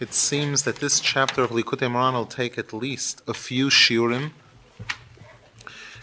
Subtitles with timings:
[0.00, 4.32] It seems that this chapter of Likutei Moharan will take at least a few shiurim,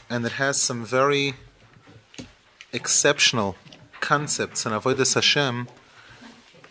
[0.10, 1.34] and it has some very
[2.72, 3.58] exceptional
[4.00, 5.68] concepts in Avodah Hashem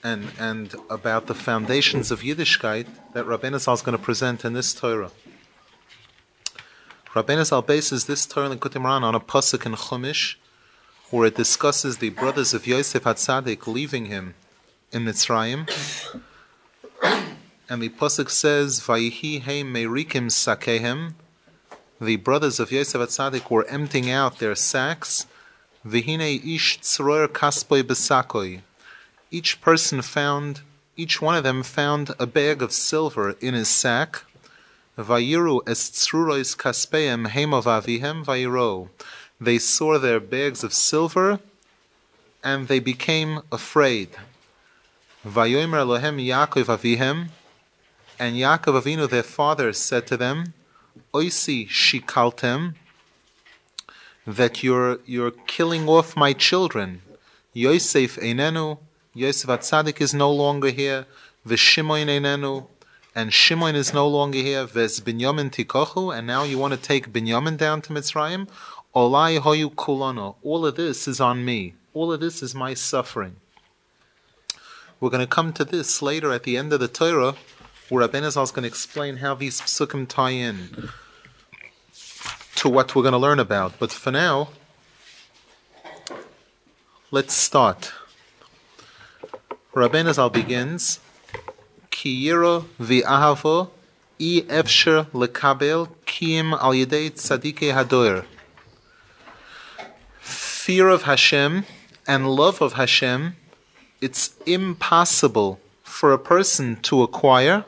[0.02, 4.54] and, and about the foundations of Yiddishkeit that Rabbeinu Zal is going to present in
[4.54, 5.10] this Torah.
[7.12, 10.36] Rabbeinu Zal bases this Torah Likutei Moharan on a pasuk in Chumash,
[11.10, 14.34] where it discusses the brothers of Yosef Hatzadik leaving him
[14.90, 15.68] in Mitzrayim.
[17.70, 21.14] And the pasuk says, "Vayihi heim merikim sakehem."
[22.00, 25.26] The brothers of Yosef Atzadik were emptying out their sacks.
[25.86, 28.62] Vihine ish tzroer kaspoy besakoi.
[29.30, 30.62] Each person found,
[30.96, 34.24] each one of them found a bag of silver in his sack.
[34.98, 38.88] Vayiru es tzrurois kaspeim heimov avihem vayiro.
[39.40, 41.38] They saw their bags of silver,
[42.42, 44.08] and they became afraid.
[45.24, 47.28] Vayomer Elohem Yaakov Avihem,
[48.20, 50.52] and Yaakov Avinu, their father, said to them,
[51.14, 52.74] Oisi shikaltem,
[54.26, 57.00] that you're, you're killing off my children.
[57.54, 58.78] Yosef Einenu,
[59.14, 61.06] Yosef Atzadik is no longer here.
[61.46, 62.66] V'Shimoin Einenu,
[63.14, 64.66] and Shimon is no longer here.
[64.66, 68.48] Ves Binyamin Tikochu, and now you want to take Binyamin down to Mitzrayim.
[68.94, 70.36] Olai Hoyu Kulano.
[70.42, 71.74] All of this is on me.
[71.94, 73.36] All of this is my suffering.
[75.00, 77.34] We're going to come to this later at the end of the Torah,
[77.90, 80.90] where Rabbeinu is going to explain how these psukim tie in
[82.54, 83.78] to what we're going to learn about.
[83.80, 84.50] But for now,
[87.10, 87.92] let's start.
[89.74, 91.00] Rabbeinu Zal begins,
[91.90, 93.70] Ki yiro v'ahavo
[94.20, 98.24] i efsher lekabel kiyim al yedei tzadike hadoyer.
[100.20, 101.64] Fear of Hashem
[102.06, 103.34] and love of Hashem,
[104.00, 107.64] it's impossible for a person to acquire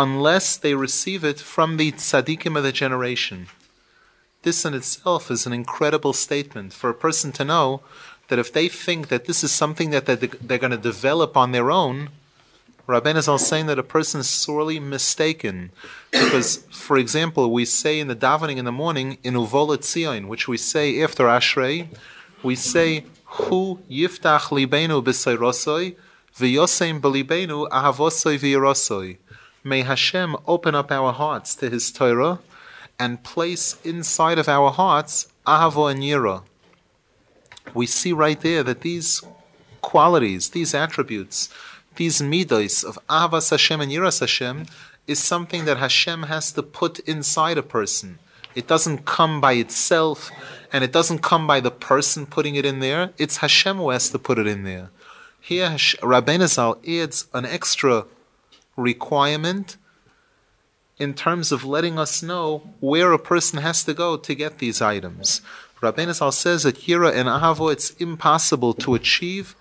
[0.00, 3.48] unless they receive it from the tzaddikim of the generation.
[4.42, 7.82] This in itself is an incredible statement for a person to know
[8.28, 11.70] that if they think that this is something that they're, going to develop on their
[11.70, 12.08] own,
[12.88, 15.70] Rabbeinu is saying that a person is sorely mistaken.
[16.10, 20.48] Because, for example, we say in the davening in the morning, in Uvola Tzion, which
[20.48, 21.88] we say after Ashrei,
[22.42, 25.94] we say, Hu yiftach libenu b'seirosoi,
[26.38, 29.18] v'yosem b'libenu ahavosoi v'yirosoi.
[29.62, 32.38] May Hashem open up our hearts to His Torah
[32.98, 36.42] and place inside of our hearts ahavo and yira.
[37.74, 39.22] We see right there that these
[39.82, 41.50] qualities, these attributes,
[41.96, 44.66] these midos of Ahavas Hashem and Yiras Hashem
[45.06, 48.18] is something that Hashem has to put inside a person.
[48.54, 50.30] It doesn't come by itself,
[50.72, 53.10] and it doesn't come by the person putting it in there.
[53.18, 54.90] It's Hashem who has to put it in there.
[55.40, 58.06] Here, Rabbeinu Zal adds an extra
[58.76, 59.76] requirement
[60.98, 64.82] in terms of letting us know where a person has to go to get these
[64.82, 65.40] items.
[65.80, 69.56] Rabbeinu Zal says that Yira and Ahavo it's impossible to achieve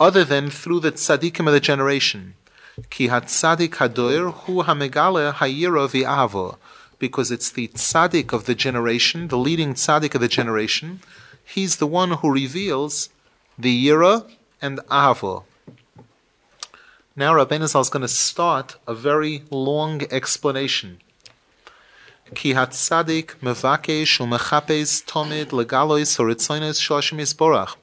[0.00, 2.34] other than through the tzaddikim of the generation.
[2.88, 6.56] Ki hatzadik hadoir hu hamegale hayira.
[6.98, 11.00] Because it's the tzaddik of the generation, the leading tzaddik of the generation.
[11.44, 13.10] He's the one who reveals
[13.58, 14.26] the yira
[14.62, 15.44] and avo.
[17.20, 21.00] Now Rabbeinu Zal is going to start a very long explanation.
[22.34, 27.76] Ki hatzadik mevakesh umechapes tomid legalois horitzoines shoshim yisborach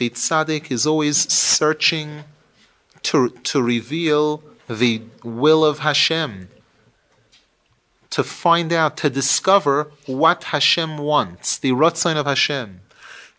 [0.00, 2.24] the tzaddik is always searching
[3.02, 6.48] to, to reveal the will of Hashem,
[8.08, 12.80] to find out, to discover what Hashem wants, the ratzon of Hashem.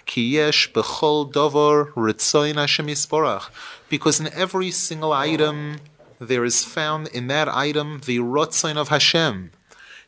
[0.06, 3.50] Ki yesh bechol dover ritzoin Hashem yisborach.
[3.92, 5.82] Because in every single item,
[6.18, 9.52] there is found in that item the ratzon of Hashem.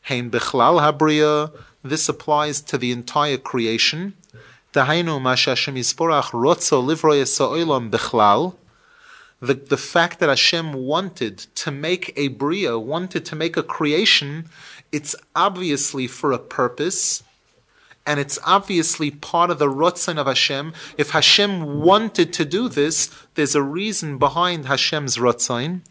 [0.04, 1.52] Hein bechlal habriya.
[1.84, 4.14] This applies to the entire creation.
[6.32, 8.56] Rotzo Sa'olam Bechlal.
[9.42, 14.48] The, the fact that Hashem wanted to make a bria, wanted to make a creation,
[14.94, 17.24] it's obviously for a purpose,
[18.06, 20.74] and it's obviously part of the rotzen of Hashem.
[20.98, 25.82] If Hashem wanted to do this, there's a reason behind Hashem's rotzen.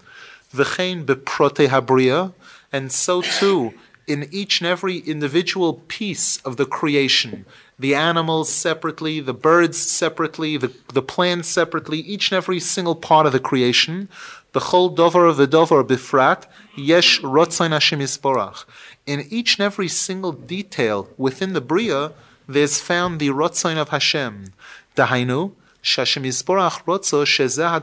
[0.55, 2.35] V'chein beprote habriya,
[2.73, 3.73] and so too
[4.07, 7.47] in each and every individual piece of the creation
[7.83, 13.27] the animals separately, the birds separately, the, the plants separately, each and every single part
[13.27, 14.09] of the creation.
[14.53, 16.45] The whole dover of the dover bifrat,
[16.77, 18.65] yesh rotzain Hashem yisborach.
[19.05, 22.13] In each and every single detail within the bria,
[22.49, 24.53] there's found the rotzain of Hashem.
[24.97, 25.53] Dahainu,
[25.83, 27.81] shashem yisborach rotzo shezeh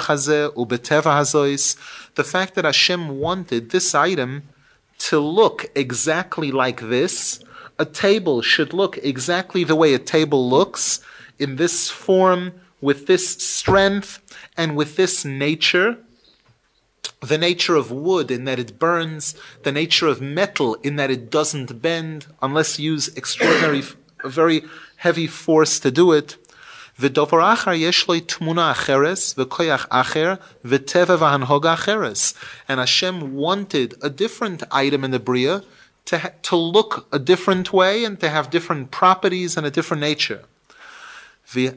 [0.00, 1.76] hazeh, ubeteva hazois.
[2.14, 4.44] The fact that Hashem wanted this item
[4.98, 7.40] to look exactly like this,
[7.78, 11.00] a table should look exactly the way a table looks,
[11.38, 14.20] in this form, with this strength,
[14.56, 15.98] and with this nature
[17.23, 21.29] The nature of wood in that it burns, the nature of metal in that it
[21.29, 23.83] doesn't bend unless you use extraordinary,
[24.23, 24.63] very
[24.97, 26.37] heavy force to do it.
[26.99, 30.33] ודבר אחר יש לו תמונה אחרת וכוח אחר
[30.65, 32.33] וטבע והנהוגה אחרת.
[32.67, 35.63] And Hashem wanted a different item in the Bria
[36.05, 40.41] to, to look a different way and to have different properties and a different nature.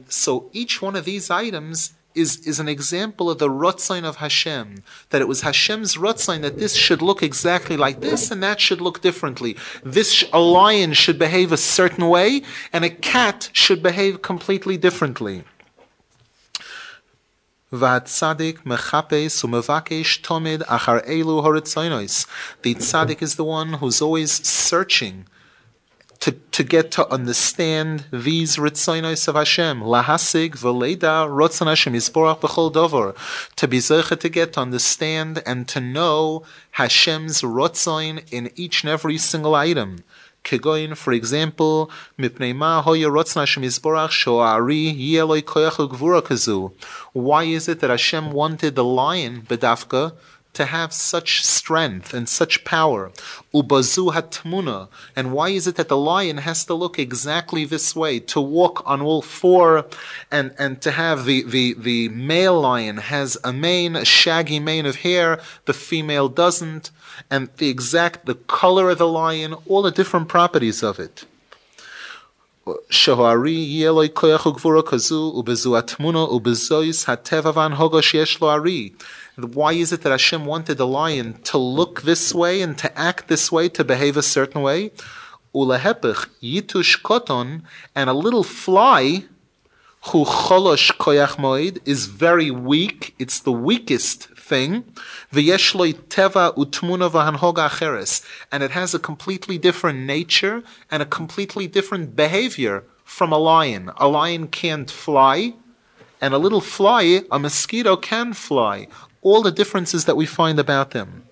[0.09, 4.82] So each one of these items is, is an example of the Rotzain of Hashem.
[5.10, 8.80] That it was Hashem's Rotzain that this should look exactly like this and that should
[8.80, 9.56] look differently.
[9.84, 15.44] This, a lion should behave a certain way and a cat should behave completely differently.
[22.62, 25.26] The tzaddik is the one who's always searching
[26.20, 29.80] to, to get to understand these ritzoinos of Hashem.
[29.80, 33.14] Lahasig v'leida rotzon Hashem yisborach b'chol dover.
[33.56, 36.42] To be zeche to get to understand and to know
[36.72, 40.02] Hashem's rotzoin in each and every single item.
[40.44, 46.72] Kegoin, for example, mipnei ma hoya rotzon Hashem yisborach sho'ari yeloi koyach gvura kazu.
[47.12, 50.14] Why is it that Hashem wanted the lion, bedafka,
[50.58, 53.12] to have such strength and such power.
[53.54, 54.88] Ubazu hatmuna.
[55.14, 58.82] And why is it that the lion has to look exactly this way, to walk
[58.84, 59.86] on all four,
[60.32, 64.84] and, and to have the, the, the male lion has a mane, a shaggy mane
[64.84, 66.90] of hair, the female doesn't,
[67.30, 71.24] and the exact, the color of the lion, all the different properties of it.
[72.89, 78.89] שהארי יהיה לו כוח וגבורה כזו, ובזו התמונה, ובזויס הטבע והנהוגה שיש לו ארי.
[79.37, 83.27] Why is it that Hashem wanted the lion to look this way and to act
[83.27, 84.91] this way, to behave a certain way?
[85.55, 87.63] Ulehepich yitush koton,
[87.95, 89.25] and a little fly,
[90.07, 93.15] who cholosh koyach moed, is very weak.
[93.19, 94.70] It's the weakest thing.
[95.32, 98.12] V'yeshloi teva utmuna v'hanhoga acheres,
[98.50, 103.90] and it has a completely different nature and a completely different behavior from a lion.
[103.96, 105.54] A lion can't fly,
[106.20, 108.88] and a little fly, a mosquito can fly
[109.22, 111.24] all the differences that we find about them.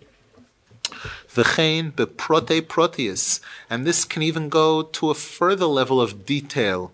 [1.35, 6.93] V'chein beprote proteus, and this can even go to a further level of detail.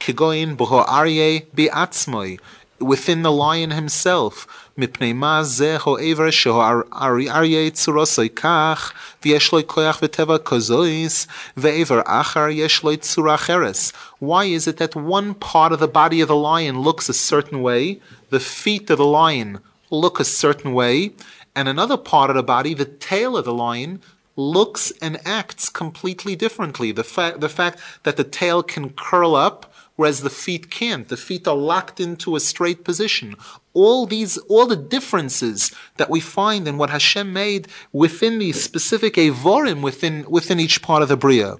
[0.00, 2.40] Kigoin boho arye bi'atzmoi,
[2.79, 4.47] within the lion himself.
[4.77, 8.91] מפני מה זה העבר שהאריה צורוסוי כך,
[9.25, 11.27] ויש לו כוח וטבע כזויס,
[11.57, 13.75] ועבר אחר יש לו צורה אחרת.
[14.23, 17.61] Why is it that one part of the body of the lion looks a certain
[17.61, 17.99] way,
[18.31, 19.59] the feet of the lion
[19.91, 21.11] look a certain way,
[21.55, 24.01] and another part of the body, the tail of the lion,
[24.37, 26.91] looks and acts completely differently.
[26.93, 29.59] The fact, the fact that the tail can curl up,
[29.96, 31.08] whereas the feet can't.
[31.08, 33.36] The feet are locked into a straight position.
[33.72, 39.14] All these, all the differences that we find in what Hashem made within these specific
[39.14, 41.56] evorim within, within each part of the Bria.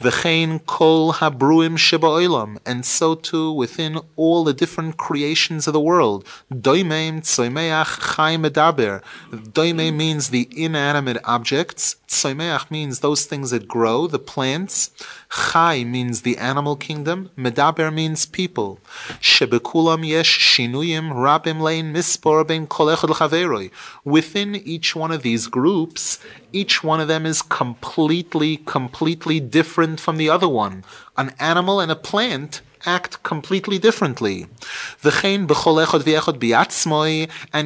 [0.00, 6.24] V'chein kol habruim sheba'olam, and so too within all the different creations of the world.
[6.50, 9.02] Doimeim tzoimeach chai medaber.
[9.30, 11.96] Doime means the inanimate objects.
[12.08, 14.90] Tzoimeach means those things that grow, the plants.
[15.30, 17.30] Chai means the animal kingdom.
[17.38, 18.80] Medaber means people.
[19.20, 23.70] Shebekulam yesh shinuyim rabim lein mispor ben kolechad.
[24.04, 26.18] Within each one of these groups,
[26.52, 30.82] each one of them is completely, completely different from the other one.
[31.16, 34.48] An animal and a plant act completely differently.
[35.04, 35.50] And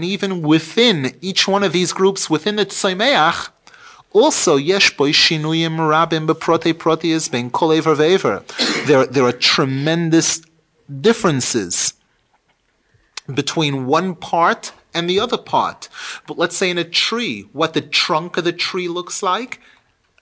[0.04, 3.50] even within each one of these groups, within the tzomeach,
[4.14, 8.44] also, yesh boy shinuyim rabim beprote proteus ben kol vever.
[8.86, 10.40] There, there are tremendous
[11.00, 11.94] differences
[13.26, 15.88] between one part and the other part.
[16.28, 19.60] But let's say in a tree, what the trunk of the tree looks like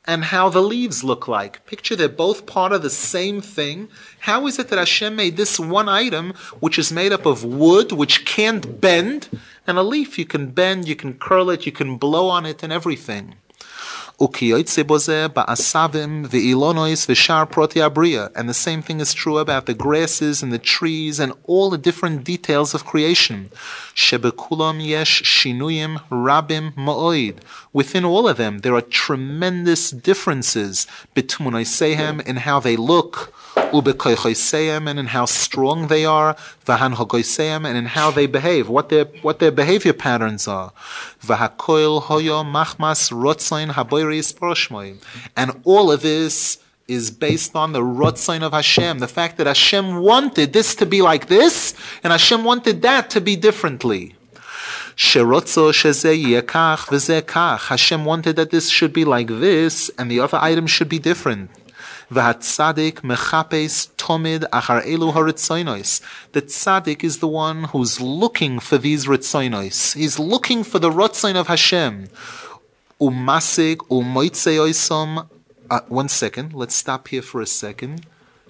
[0.06, 1.64] and how the leaves look like.
[1.66, 3.88] Picture they're both part of the same thing.
[4.20, 7.92] How is it that Hashem made this one item, which is made up of wood,
[7.92, 9.28] which can't bend,
[9.66, 12.62] and a leaf you can bend, you can curl it, you can blow on it,
[12.62, 13.37] and everything?
[14.19, 14.33] And
[18.49, 22.25] the same thing is true about the grasses and the trees and all the different
[22.25, 23.50] details of creation.
[27.73, 31.64] Within all of them, there are tremendous differences between
[32.26, 36.37] in how they look, and in how strong they are,
[36.68, 40.73] and in how they behave, what their what their behavior patterns are.
[45.37, 50.00] And all of this is based on the rotzain of Hashem, the fact that Hashem
[50.00, 54.14] wanted this to be like this, and Hashem wanted that to be differently.
[57.68, 61.50] Hashem wanted that this should be like this, and the other item should be different.
[62.12, 66.02] V'hatzadik mechapes tomid achar elu haritzoinos.
[66.33, 69.95] The tzaddik is the one who's looking for these ritzoinos.
[69.95, 72.09] He's looking for the rotzoin of Hashem.
[73.00, 75.26] Umasig umoitzeoisom.
[75.71, 76.52] Uh, one second.
[76.52, 78.07] Let's stop here for a second.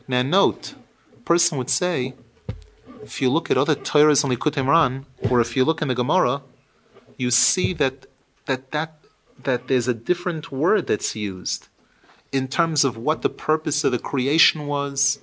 [0.09, 0.75] Now note,
[1.14, 2.14] a person would say,
[3.04, 5.95] if you look at other Torahs on Likutei Moharan, or if you look in the
[5.95, 6.42] Gemara,
[7.16, 8.07] you see that
[8.47, 9.04] that that
[9.40, 11.69] that there's a different word that's used
[12.32, 15.18] in terms of what the purpose of the creation was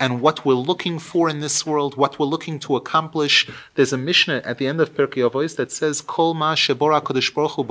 [0.00, 3.46] and what we're looking for in this world, what we're looking to accomplish.
[3.74, 7.52] There's a Mishnah at the end of Pirkei Avos that says, "Kol ma shebora Baruch
[7.52, 7.64] Hu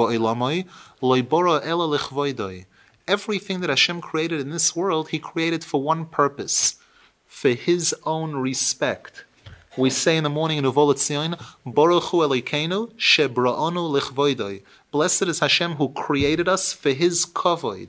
[1.02, 2.66] loibora ela lechvoidoi."
[3.08, 6.76] Everything that Hashem created in this world, He created for one purpose,
[7.26, 9.26] for His own respect.
[9.76, 14.62] We say in the morning in Uvol Tzion, Baruch Hu Elokeinu shebra'onu lechvoidoi.
[14.92, 17.88] Blessed is Hashem who created us for His kavod.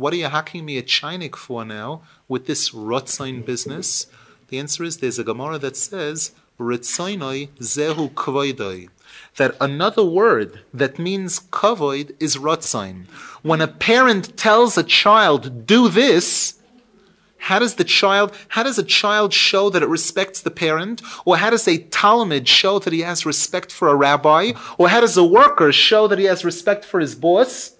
[0.00, 4.06] What are you hacking me a chinik for now with this rotzain business?
[4.48, 8.88] The answer is there's a Gemara that says ritzainoi zehu kvoidoi.
[9.36, 13.08] That another word that means kavoid is rotzain.
[13.42, 16.54] When a parent tells a child, do this,
[17.36, 21.02] how does the child, how does a child show that it respects the parent?
[21.26, 24.52] Or how does a talmid show that he has respect for a rabbi?
[24.78, 27.76] Or how does a worker show that he has respect for his boss?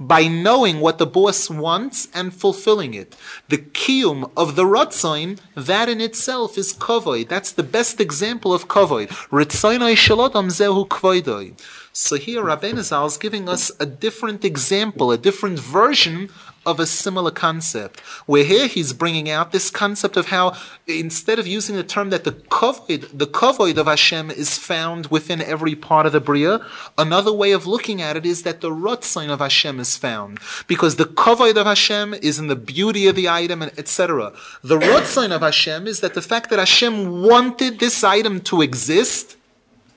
[0.00, 3.14] By knowing what the boss wants and fulfilling it.
[3.48, 7.28] The kiyum of the rotzain, that in itself is kavod.
[7.28, 9.08] That's the best example of kavod.
[9.28, 11.52] Ritzainai shalodam zehu kvoidoi.
[11.92, 16.30] So here Rabbeinu Zal is giving us a different example, a different version
[16.66, 18.00] of a similar concept.
[18.26, 22.24] Where here he's bringing out this concept of how instead of using the term that
[22.24, 26.64] the kavod, the kavod of Hashem is found within every part of the bria,
[26.98, 30.96] another way of looking at it is that the rotzain of Hashem is found because
[30.96, 34.32] the kavod of Hashem is in the beauty of the item etc.
[34.62, 39.36] The rotzain of Hashem is that the fact that Hashem wanted this item to exist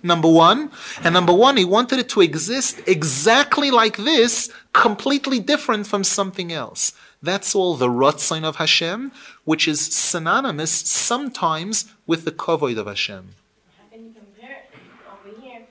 [0.03, 0.71] number one.
[1.03, 6.51] And number one, he wanted it to exist exactly like this, completely different from something
[6.51, 6.91] else.
[7.21, 9.11] That's all the Rotzain of Hashem,
[9.45, 13.29] which is synonymous sometimes with the Kavod of Hashem.
[13.77, 14.75] How can you compare it
[15.09, 15.61] over here?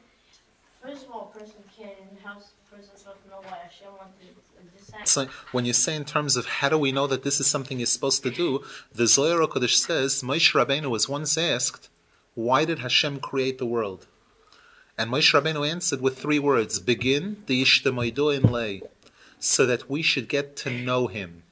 [0.82, 1.90] First of all, person can,
[2.24, 4.32] how is person supposed to know why Hashem wanted
[5.04, 7.78] So when you say in terms of how do we know that this is something
[7.78, 8.62] you're supposed to do,
[8.94, 11.88] the Zohar Kodesh says Moshe Rabbeinu was once asked,
[12.34, 14.06] "Why did Hashem create the world?"
[14.98, 18.82] And Moshe Rabbeinu answered with three words: "Begin the in lay,"
[19.38, 21.42] so that we should get to know Him.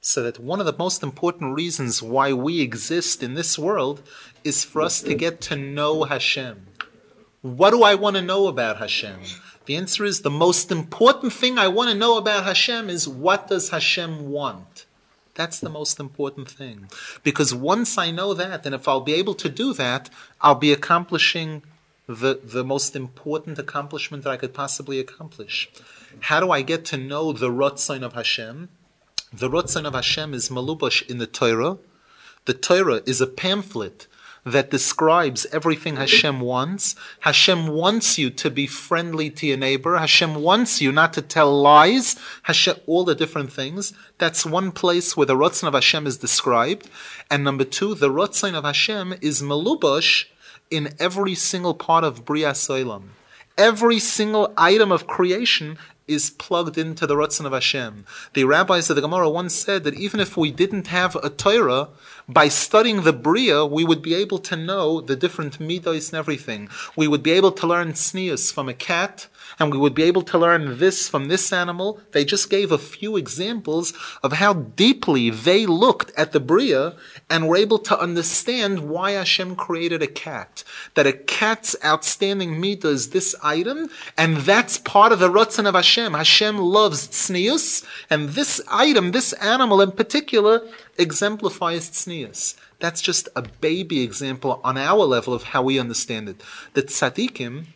[0.00, 4.02] So that one of the most important reasons why we exist in this world
[4.42, 6.66] is for us to get to know Hashem.
[7.42, 9.20] What do I want to know about Hashem?
[9.66, 13.48] The answer is the most important thing I want to know about Hashem is what
[13.48, 14.86] does Hashem want?
[15.34, 16.88] That's the most important thing.
[17.22, 20.72] Because once I know that, and if I'll be able to do that, I'll be
[20.72, 21.62] accomplishing
[22.06, 25.70] the, the most important accomplishment that I could possibly accomplish.
[26.20, 28.68] How do I get to know the Rotzain of Hashem?
[29.32, 31.78] The Rotzain of Hashem is Malubash in the Torah.
[32.44, 34.06] The Torah is a pamphlet
[34.44, 36.94] that describes everything Hashem wants.
[37.20, 39.96] Hashem wants you to be friendly to your neighbor.
[39.96, 42.16] Hashem wants you not to tell lies.
[42.42, 43.94] Hashem, all the different things.
[44.18, 46.90] That's one place where the Ratzon of Hashem is described.
[47.30, 50.26] And number two, the Ratzon of Hashem is Malubash
[50.74, 53.10] in every single part of Bria Soilam.
[53.56, 55.78] Every single item of creation
[56.08, 58.04] is plugged into the Ratzon of Hashem.
[58.34, 61.88] The rabbis of the Gemara once said that even if we didn't have a Torah,
[62.28, 66.68] by studying the Bria, we would be able to know the different midos and everything.
[66.96, 69.28] We would be able to learn tznius from a cat,
[69.58, 72.00] and we would be able to learn this from this animal.
[72.12, 73.92] They just gave a few examples
[74.22, 76.96] of how deeply they looked at the Bria
[77.30, 80.64] and were able to understand why Hashem created a cat.
[80.94, 85.74] That a cat's outstanding midah is this item, and that's part of the Ratzon of
[85.74, 86.14] Hashem.
[86.14, 90.66] Hashem loves tznius, and this item, this animal in particular,
[90.98, 92.56] exemplifies tznius.
[92.80, 96.42] That's just a baby example on our level of how we understand it.
[96.74, 97.66] The tzaddikim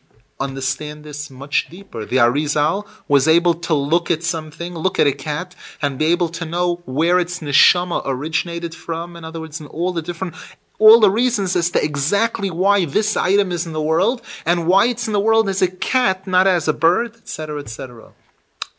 [0.40, 2.04] understand this much deeper.
[2.04, 6.28] The Arizal was able to look at something, look at a cat, and be able
[6.30, 9.16] to know where its neshama originated from.
[9.16, 10.34] In other words, in all the different
[10.78, 14.86] all the reasons as to exactly why this item is in the world and why
[14.86, 18.12] it's in the world as a cat, not as a bird, etc., etc.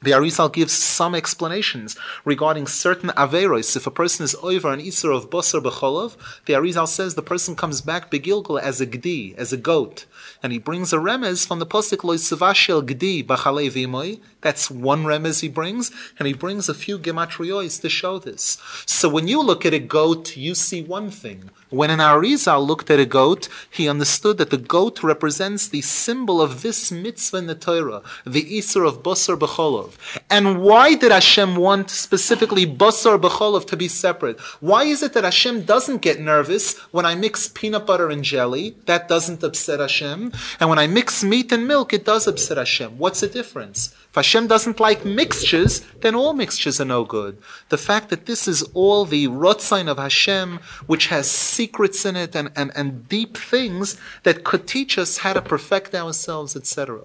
[0.02, 3.76] The Arizal gives some explanations regarding certain averos.
[3.76, 6.16] If a person is over an isur of basar b'cholov,
[6.46, 10.06] the Arizal says the person comes back begilgal as a gdi, as a goat
[10.42, 14.20] and he brings a remez from the posik loy sivashel gdi b'chalei v'imoy.
[14.42, 18.58] That's one remez he brings, and he brings a few gematriyos to show this.
[18.86, 21.50] So when you look at a goat, you see one thing.
[21.70, 26.42] When an Arizal looked at a goat, he understood that the goat represents the symbol
[26.42, 29.94] of this mitzvah in the Torah, the Isser of Basar B'cholov.
[30.32, 34.40] And why did Hashem want specifically Basar B'cholov to be separate?
[34.60, 38.76] Why is it that Hashem doesn't get nervous when I mix peanut butter and jelly?
[38.88, 40.34] That doesn't upset Hashem.
[40.60, 42.98] And when I mix meat and milk, it does upset Hashem.
[42.98, 43.94] What's the difference?
[44.10, 47.38] If Hashem doesn't like mixtures, then all mixtures are no good.
[47.70, 52.36] The fact that this is all the rotzain of Hashem, which has secrets in it
[52.36, 57.02] and, and, and deep things that could teach us how to perfect ourselves, etc.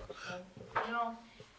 [0.87, 1.15] You know,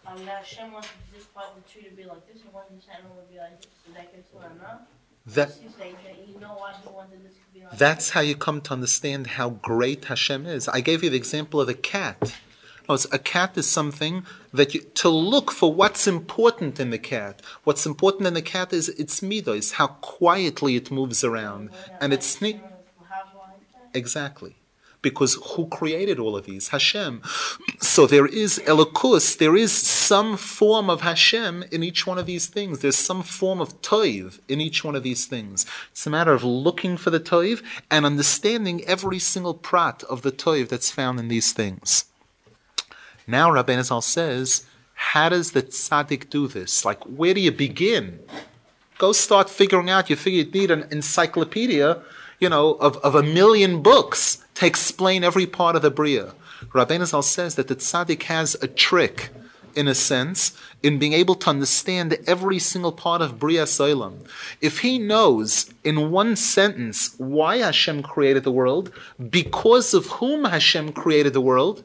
[0.08, 2.88] um, Hashem wanted this part of the tree to be like this, and wanted this
[2.98, 4.60] animal to be like this, that gets what I'm.
[5.28, 8.22] That, You say that you know why he wanted this to be like that's how
[8.22, 10.68] you come to understand how great Hashem is.
[10.68, 12.36] I gave you the example of the cat.
[12.88, 17.42] A cat is something that you, to look for what's important in the cat.
[17.64, 22.38] What's important in the cat is its midos, how quietly it moves around, and it's
[22.38, 22.62] sne-
[23.10, 23.98] How's you like that?
[23.98, 24.56] Exactly.
[25.02, 26.70] Because who created all of these?
[26.70, 27.22] Hashem.
[27.80, 32.48] So there is Elokus, there is some form of Hashem in each one of these
[32.48, 32.80] things.
[32.80, 35.66] There's some form of Toiv in each one of these things.
[35.92, 40.32] It's a matter of looking for the Toiv and understanding every single prat of the
[40.32, 42.06] Toiv that's found in these things.
[43.28, 46.86] Now Rabbeinu Zal says, how does the tzaddik do this?
[46.86, 48.20] Like, where do you begin?
[48.98, 50.10] Go start figuring out.
[50.10, 52.02] You figure you need an encyclopedia,
[52.40, 56.34] you know, of, of a million books to explain every part of the Bria.
[56.74, 59.32] Rabbeinu Zal says that the tzaddik has a trick,
[59.76, 64.26] in a sense, in being able to understand every single part of Bria Soilam.
[64.62, 68.94] If he knows in one sentence why Hashem created the world,
[69.30, 71.84] because of whom Hashem created the world,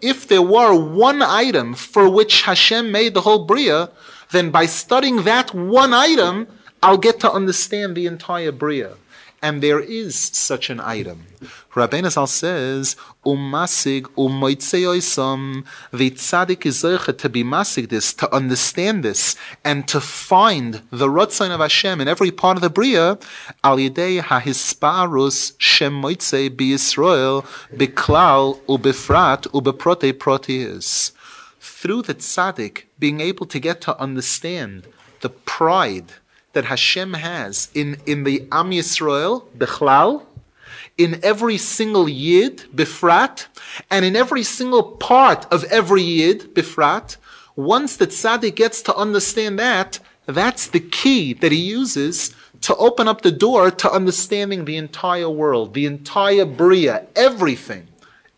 [0.00, 3.90] if there were one item for which Hashem made the whole Bria,
[4.30, 6.46] then by studying that one item,
[6.82, 8.94] I'll get to understand the entire Bria.
[9.42, 11.24] And there is such an item.
[11.72, 19.36] Rabbeinu Zal says, Umasig umoitzeoisam, the tzaddik is to be masig this, to understand this,
[19.64, 23.18] and to find the Rotzain of Hashem in every part of the Bria,
[23.64, 31.12] al yidei hahisparus shem moitze bi Yisrael, biklal ubefrat ubeprote proteus.
[31.60, 34.86] Through the tzaddik being able to get to understand
[35.20, 36.12] the pride
[36.52, 40.24] that Hashem has in, in the Am Yisrael, Bechlal,
[40.98, 43.46] in every single Yid, Bifrat,
[43.90, 47.16] and in every single part of every Yid, Bifrat,
[47.56, 53.08] once the tzaddik gets to understand that, that's the key that he uses to open
[53.08, 57.88] up the door to understanding the entire world, the entire Bria, everything.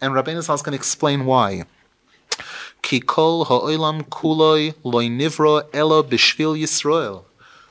[0.00, 1.64] And Rabbi Zal is going to explain why.
[2.82, 7.24] Ki kol ha'olam kuloi loy nivro elo b'shvil Yisrael.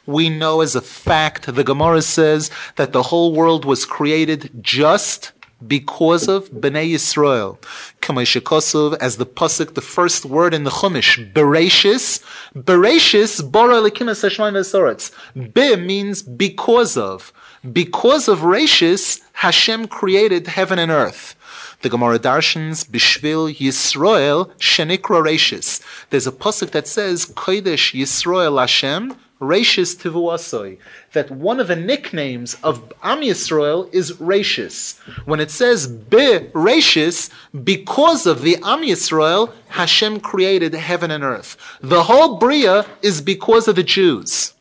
[0.05, 5.31] We know as a fact, the Gemara says that the whole world was created just
[5.67, 7.59] because of Bnei Yisrael.
[8.01, 12.23] Kamei as the pasuk, the first word in the Chumash, Bereshis.
[12.55, 15.53] Bereshis, bara elikim v'soretz.
[15.53, 17.31] Be means because of.
[17.71, 21.35] Because of Reshis, Hashem created heaven and earth.
[21.81, 25.81] The Gemara Darshans, Bishvil Yisrael, Shenikra Reshis.
[26.09, 30.77] There's a pasuk that says, Kodesh Yisrael Hashem, Rashis Tivuasoi,
[31.13, 34.99] that one of the nicknames of Am Yisrael is Rashis.
[35.25, 37.31] When it says Be Rashis,
[37.63, 41.57] because of the Am Yisrael, Hashem created heaven and earth.
[41.81, 44.53] The whole Bria is because of the Jews.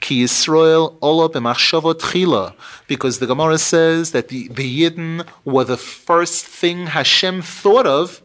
[0.00, 2.54] Ki Yisrael b'machshavot chila,
[2.88, 8.22] because the Gemara says that the, the Yidden were the first thing Hashem thought of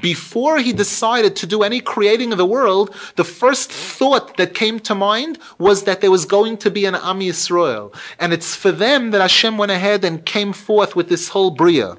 [0.00, 4.78] before he decided to do any creating of the world, the first thought that came
[4.80, 7.94] to mind was that there was going to be an Am Yisrael.
[8.20, 11.96] And it's for them that Hashem went ahead and came forth with this whole Bria.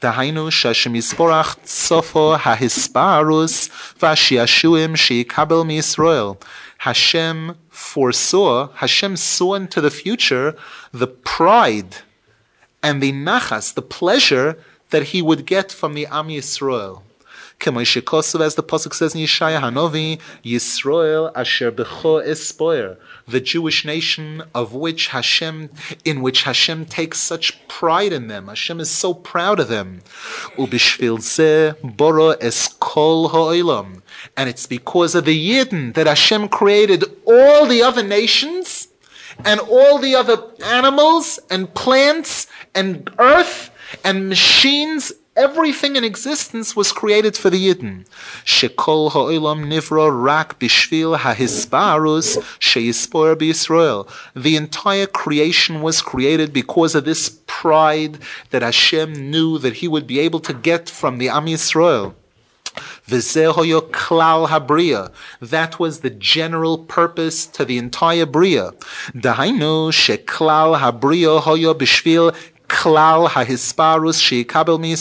[0.00, 3.68] דהיינו שהשם יספורח סופו ההספרוס
[4.02, 6.32] והשיעשועים שיקבל מישראל.
[6.78, 10.54] Hashem foresaw, Hashem saw into the future
[10.92, 11.96] the pride
[12.82, 14.56] and the nachas, the pleasure
[14.90, 17.02] that he would get from the Am Yisrael.
[17.65, 24.73] As the Pasuk says in Yeshaya Hanovi, Yisrael asher becho espoir, the Jewish nation of
[24.73, 25.69] which Hashem,
[26.03, 28.49] in which Hashem takes such pride in them.
[28.49, 30.01] Hashem is so proud of them.
[30.57, 34.01] Ubishvil ze boro es kol ha'olam.
[34.35, 38.89] And it's because of the Yidden that Hashem created all the other nations
[39.45, 43.69] and all the other animals and plants and earth
[44.03, 48.05] and machines Everything in existence was created for the Yidden.
[48.45, 54.07] Shekol ha'olam nivra rak bishvil ha'hisparus sheyispor b'Yisrael.
[54.35, 58.19] The entire creation was created because of this pride
[58.51, 62.13] that Hashem knew that He would be able to get from the Am Yisrael.
[63.07, 65.11] klal habriya.
[65.41, 68.71] That was the general purpose to the entire bria.
[69.15, 72.35] Dahainu sheklal habriya hoyo bishvil
[72.73, 74.95] klal hahisparus sheikabel mi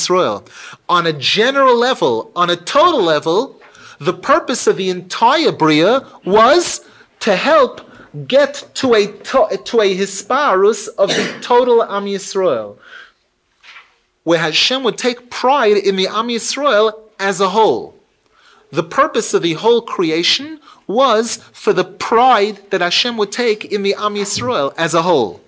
[0.89, 3.61] On a general level, on a total level,
[3.99, 6.83] the purpose of the entire bria was
[7.21, 7.81] to help
[8.27, 12.77] get to a to, to a hisparus of the total Am Yisrael,
[14.25, 17.95] where Hashem would take pride in the Am Yisrael as a whole.
[18.71, 23.83] The purpose of the whole creation was for the pride that Hashem would take in
[23.83, 25.42] the Am Yisrael as a whole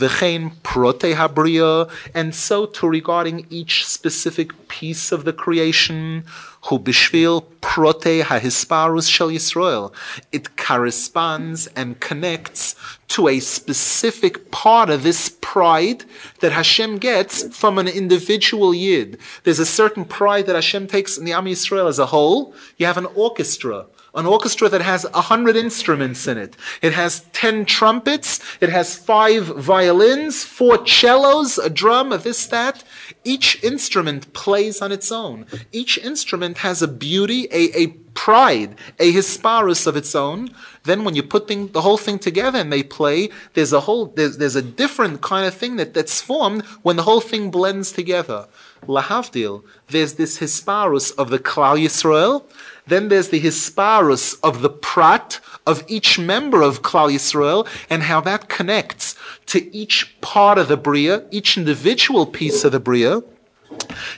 [0.00, 6.24] v'chein prote habria, and so to regarding each specific piece of the creation,
[6.66, 9.92] hu bishvil prote hahisparus shel Yisrael.
[10.32, 12.74] It corresponds and connects
[13.08, 16.04] to a specific part of this pride
[16.40, 19.18] that Hashem gets from an individual yid.
[19.44, 22.54] There's a certain pride that Hashem takes in the Am Yisrael as a whole.
[22.78, 26.56] You have an orchestra an orchestra that has a hundred instruments in it.
[26.82, 28.40] It has ten trumpets.
[28.60, 32.84] It has five violins, four cellos, a drum, a this, that.
[33.24, 35.46] Each instrument plays on its own.
[35.72, 40.50] Each instrument has a beauty, a, a pride, a hisparus of its own.
[40.84, 44.06] Then when you put thing, the whole thing together and they play, there's a whole,
[44.06, 47.92] there's, there's a different kind of thing that, that's formed when the whole thing blends
[47.92, 48.48] together.
[48.86, 52.44] Lahavdil, there's this hisparus of the Klal Yisrael,
[52.86, 58.20] then there's the hisparus of the prat of each member of Klal Yisrael and how
[58.22, 59.14] that connects
[59.46, 63.22] to each part of the bria, each individual piece of the bria.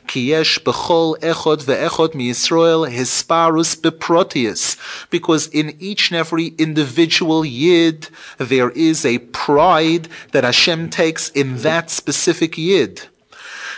[0.07, 4.77] Kiesh bechol echod ve'echod miyisrael hisparus beprotius.
[5.11, 11.59] Because in each and every individual yid, there is a pride that Hashem takes in
[11.59, 13.09] that specific yid.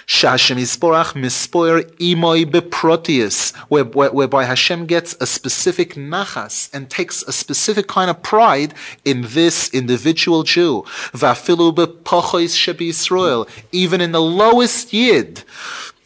[0.07, 7.87] Shashem Yisborach Mispoir Imoy Beprotius, whereby Hashem gets a specific nachas and takes a specific
[7.87, 10.85] kind of pride in this individual Jew.
[11.13, 15.45] Vafilu Bepochois Shebi Yisrael, even in the lowest yid.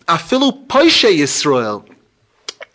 [0.07, 1.85] Afilu Poishe Yisrael,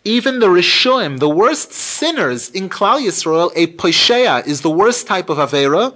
[0.04, 5.30] even the Rishoim, the worst sinners in Klal Yisrael, a Poishea is the worst type
[5.30, 5.94] of Avera.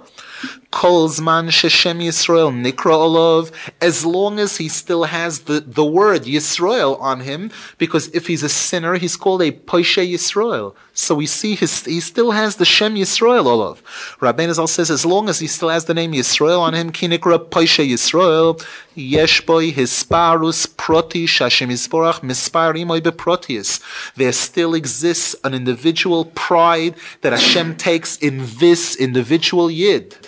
[0.71, 3.51] Kolzman Sheshem Yisrael Nikra Olov,
[3.81, 8.43] as long as he still has the, the word Yisrael on him, because if he's
[8.43, 10.75] a sinner, he's called a Poishe Yisrael.
[10.93, 13.79] So we see his, he still has the Shem Yisrael Olov.
[14.19, 17.49] Rabbeinu Zal says, as long as he still has the name Yisrael on him, Kinikra
[17.49, 18.63] Poishe Yisrael,
[18.95, 23.81] Yeshboy Hisparus Proti Shashem Yisborach Mispar Imoy Beprotius.
[24.17, 30.28] There still exists an individual pride that Hashem takes in this individual Yid.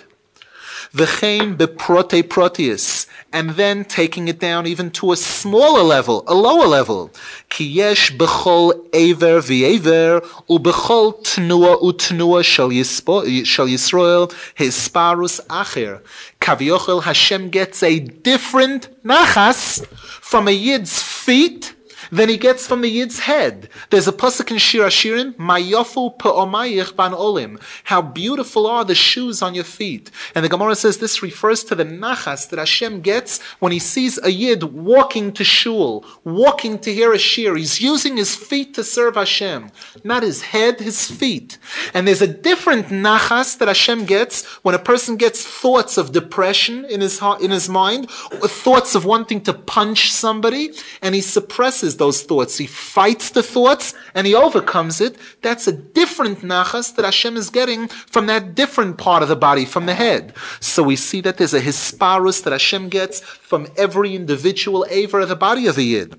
[0.93, 6.67] V'chein beprote proteus, and then taking it down even to a smaller level, a lower
[6.67, 7.13] level.
[7.49, 16.03] Ki yesh b'chol aver v'aver, u'b'chol tnua u'tnua shel Yisrael, hisparus acher.
[16.41, 21.77] Kaviochel Hashem gets a different nachas from a yid's feet
[22.11, 23.69] than he gets from the Yid's head.
[23.91, 27.59] There's a pasuk in Shir Hashirim, Mayofu pe'omayich ban olim.
[27.85, 30.11] How beautiful are the shoes on your feet.
[30.35, 34.19] And the Gemara says this refers to the nachas that Hashem gets when he sees
[34.23, 37.57] a Yid walking to shul, walking to hear a shir.
[37.57, 39.71] He's using his feet to serve Hashem.
[40.05, 41.59] Not his head, his feet.
[41.95, 46.85] And there's a different nachas that Hashem gets when a person gets thoughts of depression
[46.85, 51.97] in his heart, in his mind, thoughts of wanting to punch somebody, and he suppresses
[52.01, 52.59] those thoughts.
[52.59, 55.17] He fights the thoughts and he overcomes it.
[55.43, 59.65] That's a different nachas that Hashem is getting from that different part of the body,
[59.65, 60.35] from the head.
[60.59, 65.29] So we see that there's a hisparus that Hashem gets from every individual aver of
[65.29, 66.19] the body of the yid.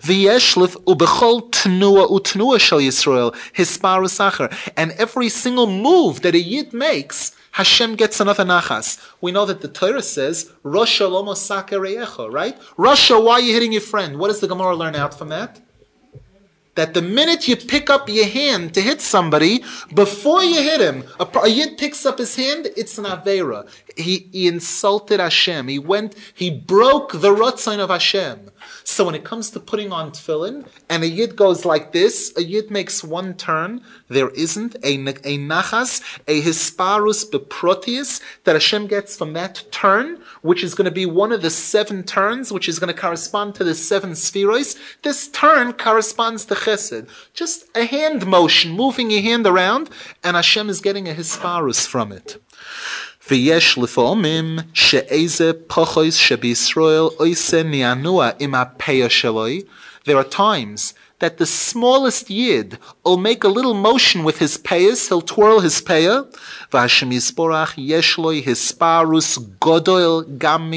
[0.00, 4.48] V'yeshlif ubechol tnua utnua shel Yisrael hisparus acher.
[4.74, 9.00] And every single move that a yid makes, Hashem gets another nachas.
[9.22, 12.60] We know that the Torah says, Rasha lomo sakereyecha, right?
[12.76, 14.18] Rasha, why are you hitting your friend?
[14.18, 15.58] What does the Gemara learn out from that?
[16.74, 19.64] That the minute you pick up your hand to hit somebody,
[19.94, 23.66] before you hit him, a, a yid picks up his hand, it's an avera.
[23.96, 25.68] He, he insulted Hashem.
[25.68, 28.50] He went, he broke the rotzon of Hashem.
[28.84, 32.42] So when it comes to putting on tefillin, and a yid goes like this, a
[32.42, 39.16] yid makes one turn, there isn't a, a nachas, a hisparus beprotius that Hashem gets
[39.16, 42.78] from that turn, which is going to be one of the seven turns, which is
[42.78, 44.78] going to correspond to the seven sefiros.
[45.02, 47.08] This turn corresponds to chesed.
[47.34, 49.90] Just a hand motion, moving your hand around,
[50.22, 52.40] and Hashem is getting a hisparus from it.
[53.28, 55.40] V'yesh lefomim she'eze
[57.20, 57.50] oise
[60.04, 65.08] There are times that the smallest yid will make a little motion with his payas,
[65.08, 66.30] he'll twirl his payah.
[66.70, 70.72] Yeshloi hisparus godoil gam.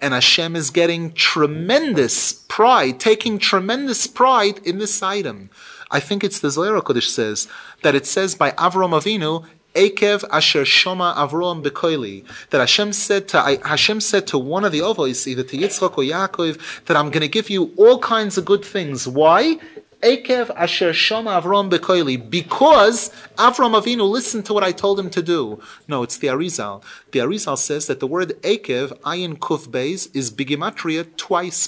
[0.00, 5.50] And Hashem is getting tremendous pride, taking tremendous pride in this item.
[5.90, 7.46] I think it's the Zohar Kodesh says
[7.82, 12.24] that it says by Avram Avinu, Akev Asher Shoma Avrom Bekoili.
[12.50, 16.04] That Hashem said to Hashem said to one of the Ovois, either to Yitzchak or
[16.04, 19.08] Yaakov, that I'm going to give you all kinds of good things.
[19.08, 19.58] Why?
[20.00, 22.30] Akev Asher Shoma Avrom Bekoili.
[22.30, 25.60] Because Avram Avinu listened to what I told him to do.
[25.88, 26.84] No, it's the Arizal.
[27.10, 31.66] The Arizal says that the word Akev, Ayin Kuf Beis, is bigimatria twice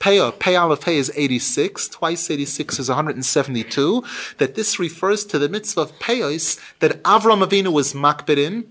[0.00, 0.32] Peah.
[0.32, 4.02] Peah, Aleph is 86, twice 86 is 172,
[4.38, 8.64] that this refers to the mitzvah of Peos that Avram Avinu was makbid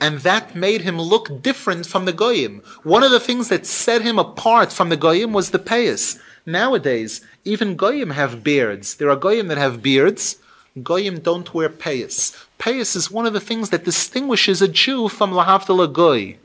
[0.00, 2.62] and that made him look different from the Goyim.
[2.82, 6.18] One of the things that set him apart from the Goyim was the Peos.
[6.46, 8.94] Nowadays, even Goyim have beards.
[8.94, 10.36] There are Goyim that have beards.
[10.82, 12.36] Goyim don't wear Peos.
[12.58, 16.36] Peos is one of the things that distinguishes a Jew from Lahavdala Goy.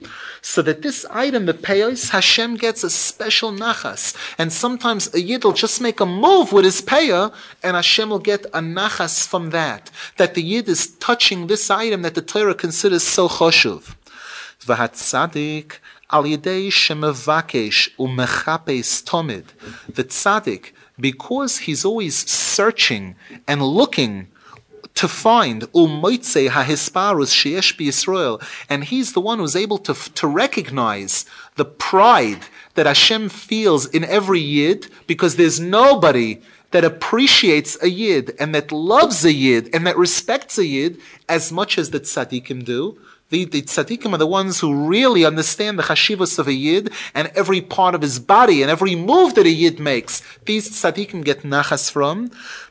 [0.41, 4.15] So that this item, the payos, Hashem gets a special nachas.
[4.37, 8.19] And sometimes a yid will just make a move with his payah, and Hashem will
[8.19, 9.89] get a nachas from that.
[10.17, 13.95] That the yid is touching this item that the Torah considers so choshuv.
[14.65, 15.79] V'hat tzadik
[16.13, 19.45] al yidei shemavakesh umechapes tomid.
[19.93, 23.15] The tzaddik, because he's always searching
[23.47, 24.27] and looking
[24.93, 31.25] to find umoitze hahisparus sheyesh Israel, and he's the one who's able to to recognize
[31.55, 32.43] the pride
[32.75, 36.39] that Hashem feels in every yid, because there's nobody
[36.73, 40.99] that appreciates a yid and that loves a yid and that respects a yid
[41.29, 42.99] as much as the tzaddikim do.
[43.33, 47.31] The, the tzaddikim are the ones who really understand the chashivas of a yid and
[47.33, 50.21] every part of his body and every move that a yid makes.
[50.45, 52.29] These tzaddikim get nachas from.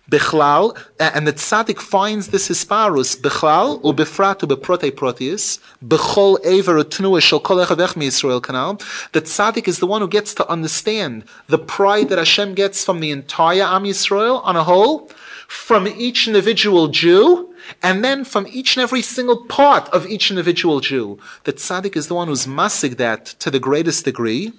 [0.09, 7.41] Bichlal, and the tzaddik finds this hisparus, Bichlal, ubefrat ubeprote proteus, Bechol ever utnua shel
[7.41, 8.81] kol echavech Israel kanal.
[9.11, 13.01] The tzaddik is the one who gets to understand the pride that Hashem gets from
[13.01, 15.11] the entire Am Yisrael on a whole,
[15.53, 20.81] from each individual Jew and then from each and every single part of each individual
[20.81, 21.19] Jew.
[21.45, 24.55] The tzaddik is the one who's masig that to the greatest degree.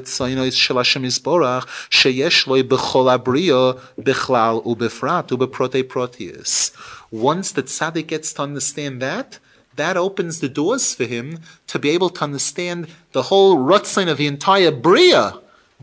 [4.71, 6.71] u'befrat u'beprotei.
[7.11, 9.41] Once the tzaddik gets to understand that,
[9.75, 14.19] that opens the doors for him to be able to understand the whole rutzin of
[14.19, 15.41] the entire bria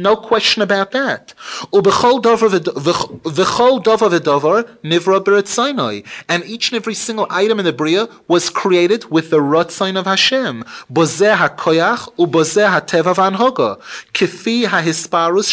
[0.00, 1.34] No question about that.
[6.28, 10.06] And each and every single item in the Bria was created with the Rotzain of
[10.06, 10.62] Hashem.
[10.92, 13.14] Bozeh u'bozeh ha'teva
[14.68, 15.48] ha'hisparus.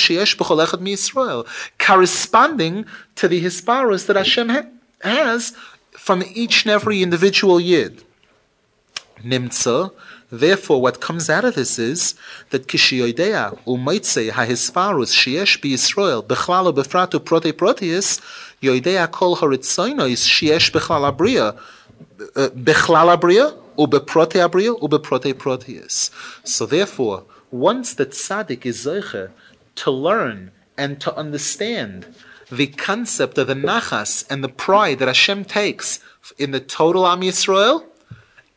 [1.80, 4.66] Corresponding to the hisparus that Hashem ha-
[5.02, 5.54] has
[5.92, 8.04] from each and every individual yid.
[9.24, 9.92] Nimtza
[10.40, 12.16] Therefore, what comes out of this is
[12.50, 18.20] that kishiyoidea umoitze hahisparus sheyesh b'Yisrael bechlalo befratu prote proteus
[18.62, 21.58] yoidea kol horitzoinois sheyesh bechlal abriya
[22.36, 26.12] uh, bechlal abriya, ubeprote abriya, ubeprote proteus.
[26.44, 29.32] So therefore, once the tzaddik is zeicher
[29.76, 32.08] to learn and to understand
[32.52, 36.00] the concept of the nachas and the pride that Hashem takes
[36.38, 37.86] in the total Am Yisrael,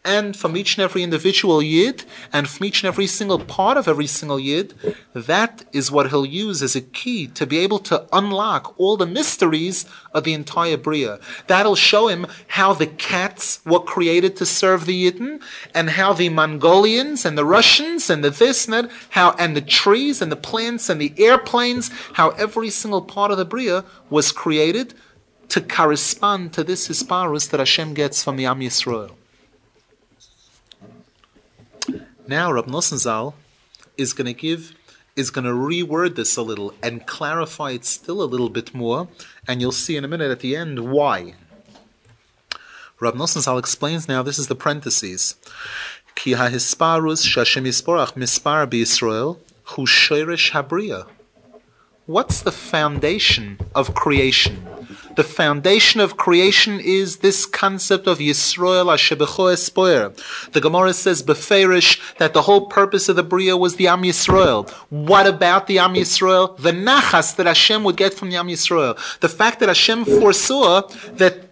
[0.05, 3.89] and from each and every individual yid, and from each and every single part of
[3.89, 4.73] every single yid,
[5.13, 9.07] that is what he'll use as a key to be able to unlock all the
[9.07, 9.85] mysteries
[10.15, 11.19] of the entire Bria.
[11.47, 15.43] That'll show him how the cats were created to serve the Yidden,
[15.75, 19.61] and how the Mongolians and the Russians and the this and that, how, and the
[19.61, 24.33] trees and the plants and the airplanes, how every single part of the Bria was
[24.33, 24.95] created
[25.49, 29.13] to correspond to this Hisparus that Hashem gets from the Am Yisrael.
[32.29, 33.35] Now, Rab Nosson Zal
[33.97, 34.75] is going to give,
[35.17, 39.09] is going to reword this a little and clarify it still a little bit more,
[39.49, 41.37] and you'll see in a minute at the end why.
[43.01, 45.37] Rab Nosson Zal explains now, this is the parentheses.
[46.17, 51.07] Ki ha-hisparus shashem yisporach mispar bi-Yisrael hu shoresh habriya.
[52.09, 54.67] What's the foundation of creation?
[55.17, 60.15] The foundation of creation is this concept of Ashebecho Espoir.
[60.53, 64.71] The Gemara says beferish that the whole purpose of the Bria was the Am Yisrael.
[64.89, 66.57] What about the Am Yisrael?
[66.57, 68.97] The nachas that Hashem would get from the Am Yisrael.
[69.21, 71.51] The fact that Hashem foresaw that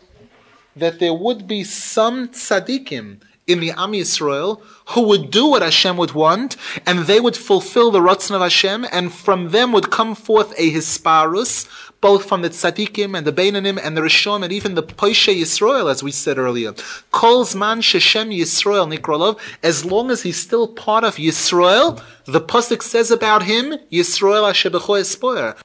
[0.75, 5.97] that there would be some tzaddikim in the Am Yisrael who would do what Hashem
[5.97, 10.15] would want, and they would fulfill the Ratzon of Hashem, and from them would come
[10.15, 11.69] forth a Hisparus,
[12.01, 15.91] both from the Tzadikim and the Beinanim and the Rishon and even the Poishe Yisrael,
[15.91, 16.73] as we said earlier.
[17.11, 22.83] Kol's man Sheshem Yisrael Nikrolov, as long as he's still part of Yisrael, the Pasuk
[22.83, 25.57] says about him, Yisrael Ashebecho Espoir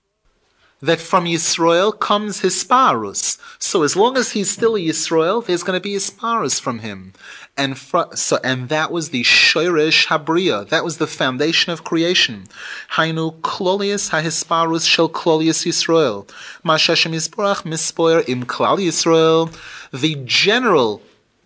[0.82, 3.38] that from Yisrael comes Hisparus.
[3.60, 7.14] So as long as he's still a Yisrael, there's going to be Hisparus from him.
[7.58, 10.68] And fr- so, and that was the Shoirish Habria.
[10.70, 12.46] That was the foundation of creation.
[12.94, 16.28] Hainu Klolius HaHisparus Shel Klolius Yisrael.
[16.66, 19.52] Mashashem Yisborach Mispoir Im Klal Yisrael.
[19.92, 21.02] The general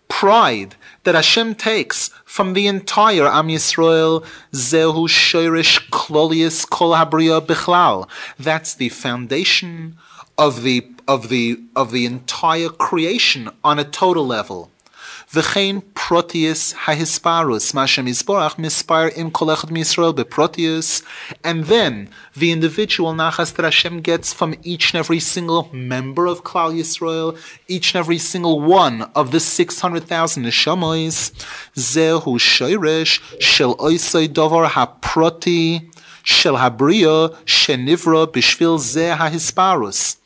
[0.08, 8.08] pride that Hashem takes from the entire Am Yisrael, Zehu Shoirish Klolius Kol Habriya Bichlal.
[8.38, 9.96] That's the foundation
[10.38, 14.70] of the of the of the entire creation on a total level.
[15.32, 21.02] V'chein proteus hahisparus, mashem isborach mispar im kolechad misrael beproteus,
[21.42, 26.44] and then the individual nachas that Hashem gets from each and every single member of
[26.44, 27.36] Klal Yisrael,
[27.66, 31.32] each and every single one of the 600,000 neshamois,
[31.74, 35.90] zehu shoyresh shel oisoi dovar haproti
[36.22, 40.18] shel habriya shenivra bishvil zeh hahisparus.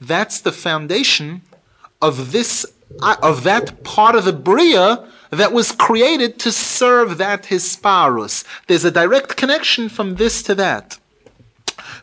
[0.00, 1.42] That's the foundation
[2.00, 2.64] of this
[3.00, 8.44] of that part of the Bria that was created to serve that Hisparus.
[8.66, 10.98] There's a direct connection from this to that.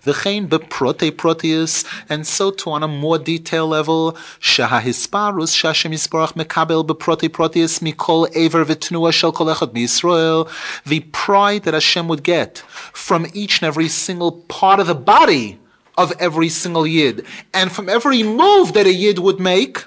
[0.04, 5.94] the V'chein beprote proteus, and so to on a more detailed level, shaha hisparus shashem
[5.94, 10.50] yisparach mekabel beprote proteus mikol aver v'tnua shel kol echad
[10.86, 12.58] the pride that Hashem would get
[12.92, 15.60] from each and every single part of the body
[15.98, 19.86] of every single yid, and from every move that a yid would make,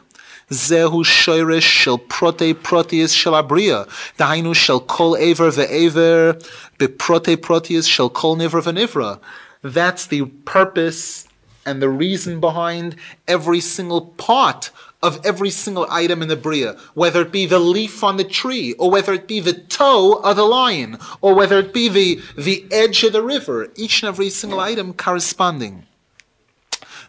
[0.51, 3.89] Zehu shoirish shel prote proteus shel abriya.
[4.17, 6.41] Dainu shel kol aver ve'aver,
[6.79, 9.19] beprote proteus shel kol nivra ve'nivra.
[9.63, 11.27] That's the purpose
[11.65, 12.95] and the reason behind
[13.27, 14.71] every single part
[15.03, 18.73] of every single item in the Bria, whether it be the leaf on the tree,
[18.75, 22.65] or whether it be the toe of the lion, or whether it be the, the
[22.71, 25.87] edge of the river, each and every single item corresponding.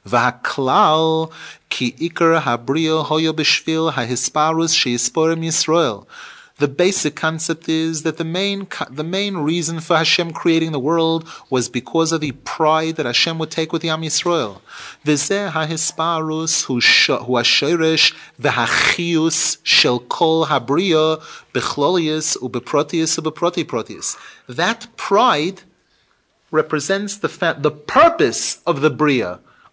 [0.08, 1.32] V'haklal
[1.70, 6.06] ki ikar habrio hoyo b'shvil hahisparus sheyisporim Yisrael.
[6.60, 11.28] The basic concept is that the main the main reason for Hashem creating the world
[11.52, 14.62] was because of the pride that Hashem would take with the Am Yisrael.
[15.06, 21.22] V'zeh hahisparus hu hashirish v'hachius shel kol habrio
[21.54, 24.18] bechlolius ubeprotius ubeprotiprotius.
[24.48, 25.62] That pride
[26.50, 29.42] represents the fa- the purpose of the bria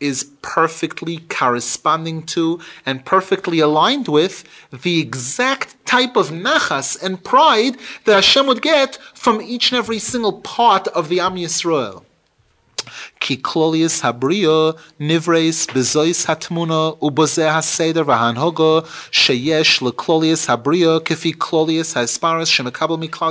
[0.00, 7.76] is perfectly corresponding to and perfectly aligned with the exact type of nachas and pride
[8.04, 12.04] that Hashem would get from each and every single part of the Am Yisrael.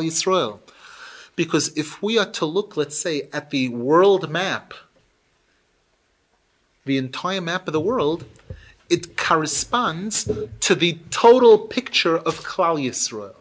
[0.04, 0.60] Yisrael.
[1.36, 4.74] Because if we are to look, let's say, at the world map,
[6.86, 8.26] the entire map of the world,
[8.90, 10.30] it corresponds
[10.62, 13.36] to the total picture of Klal Yisrael.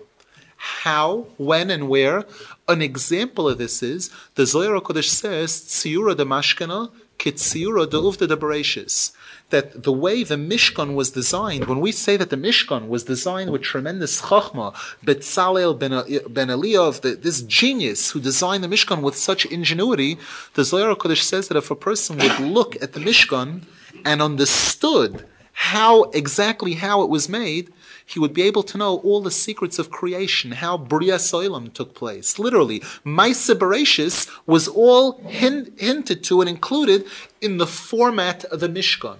[0.57, 2.26] How, when, and where?
[2.66, 8.26] An example of this is the Zohar Kodesh says, "Tziura de Mashkana, Kitsiura de Uvda
[8.26, 9.12] de Bereshis."
[9.51, 13.51] That the way the Mishkan was designed, when we say that the Mishkan was designed
[13.51, 14.74] with tremendous chachma,
[15.05, 20.18] Betzalel ben, Eliyav, the, this genius who designed the Mishkan with such ingenuity,
[20.53, 23.62] the Zohar Kodesh says that if a person would look at the Mishkan
[24.05, 27.72] and understood how exactly how it was made,
[28.07, 31.94] he would be able to know all the secrets of creation, how Bria Soilam took
[31.94, 32.38] place.
[32.38, 37.07] Literally, Maisa Bereshis was all hint, hinted to and included
[37.40, 39.16] in the format of the Mishkan.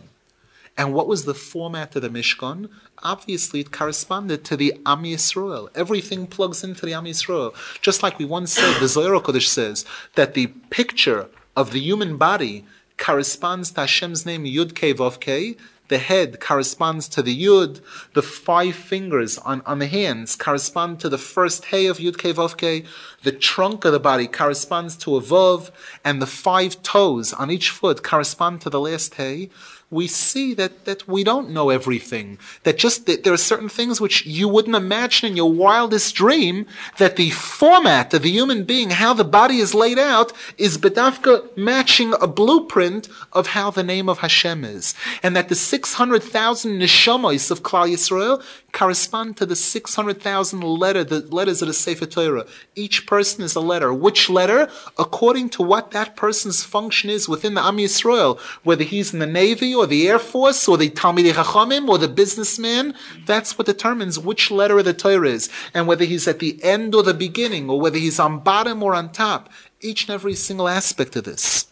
[0.79, 2.70] And what was the format of the Mishkan?
[3.03, 5.68] Obviously, it corresponded to the Am Yisrael.
[5.74, 7.53] Everything plugs into the Am Yisrael.
[7.83, 12.16] Just like we once said, the Zohar Kodesh says that the picture of the human
[12.16, 12.64] body
[12.97, 15.57] corresponds to Hashem's name Yud Kei Vav Kei,
[15.89, 17.81] the head corresponds to the Yud.
[18.12, 22.35] The five fingers on, on the hands correspond to the first Hey of Yud Kei
[22.35, 22.85] Vav Kei.
[23.22, 25.70] The trunk of the body corresponds to a Vav.
[26.05, 29.49] And the five toes on each foot correspond to the last Hey
[29.91, 32.39] we see that, that we don't know everything.
[32.64, 36.66] That just that there are certain things which you wouldn't imagine in your wildest dream
[36.99, 41.57] that the format of the human being, how the body is laid out, is bedavka
[41.57, 44.95] matching a blueprint of how the name of Hashem is.
[45.22, 48.43] And that the 600,000 neshamos of Klal Yisrael
[48.73, 52.47] correspond to the 600,000 letter, the letters of the Sefer Torah.
[52.75, 53.93] Each person is a letter.
[53.93, 54.69] Which letter?
[54.99, 59.27] According to what that person's function is within the Am Yisrael, whether he's in the
[59.27, 62.95] Navy or the Air Force or the Talmidei Chachamim or the businessman,
[63.25, 65.49] that's what determines which letter of the Torah is.
[65.75, 68.95] And whether he's at the end or the beginning, or whether he's on bottom or
[68.95, 69.49] on top.
[69.81, 71.66] Each and every single aspect of this.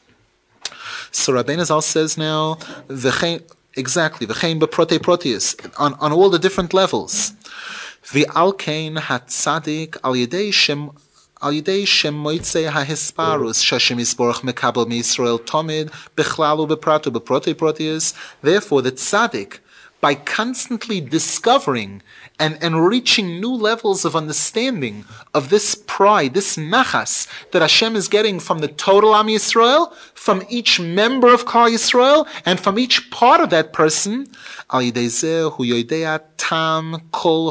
[1.11, 2.59] So Rabbeinu Zal says now,
[3.77, 4.27] exactly.
[4.27, 7.33] V'chein beprote proteus on on all the different levels.
[8.05, 10.91] V'alkein hatzadik al yedei shem
[11.43, 18.15] al yedei ha hisparus shashem isborach mekabel miYisrael tomid bechlalu bepratu beprote proteus.
[18.43, 19.59] Therefore, the tzaddik
[20.01, 22.03] by constantly discovering
[22.39, 28.09] and, and reaching new levels of understanding of this pride, this nachas that Hashem is
[28.09, 33.11] getting from the total Am Yisrael, from each member of Klal Yisrael, and from each
[33.11, 34.27] part of that person,
[34.69, 34.83] kol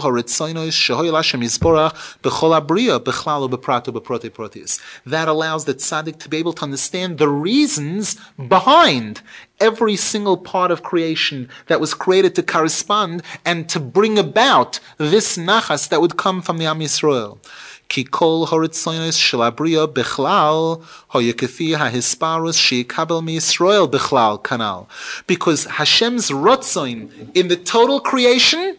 [0.02, 4.80] horitzoinos shehoyel Hashem yisborach b'chol abriya b'chlal u'beprato b'prote protis.
[5.06, 9.22] That allows the tzaddik to be able to understand the reasons behind
[9.60, 15.38] every single part of creation that was created to correspond and to bring about this
[15.38, 17.38] nachas that would come from the Am Yisrael.
[17.89, 20.75] כי כל הורצוינס של הבריאה בכלל,
[21.13, 24.83] היה כפי ההספרוס שיקבל מישראל בכלל כנ"ל.
[25.27, 28.77] Because Hashem's rotzoin in the total creation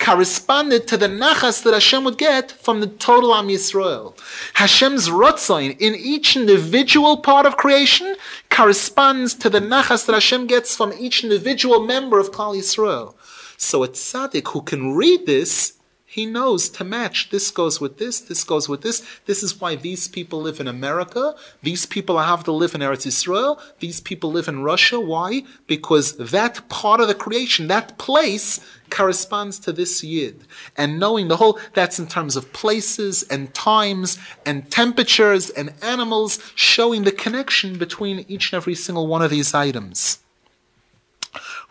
[0.00, 4.14] corresponded to the nachas that Hashem would get from the total Am Yisrael.
[4.54, 8.16] Hashem's rotzoin in each individual part of creation
[8.48, 13.14] corresponds to the nachas that Hashem gets from each individual member of Klal Yisrael.
[13.58, 15.73] So a tzaddik who can read this
[16.15, 17.29] he knows to match.
[17.29, 19.03] This goes with this, this goes with this.
[19.25, 21.35] This is why these people live in America.
[21.61, 23.59] These people have to live in Eretz Israel.
[23.79, 24.97] These people live in Russia.
[24.97, 25.43] Why?
[25.67, 30.45] Because that part of the creation, that place, corresponds to this yid.
[30.77, 36.39] And knowing the whole, that's in terms of places and times and temperatures and animals,
[36.55, 40.19] showing the connection between each and every single one of these items.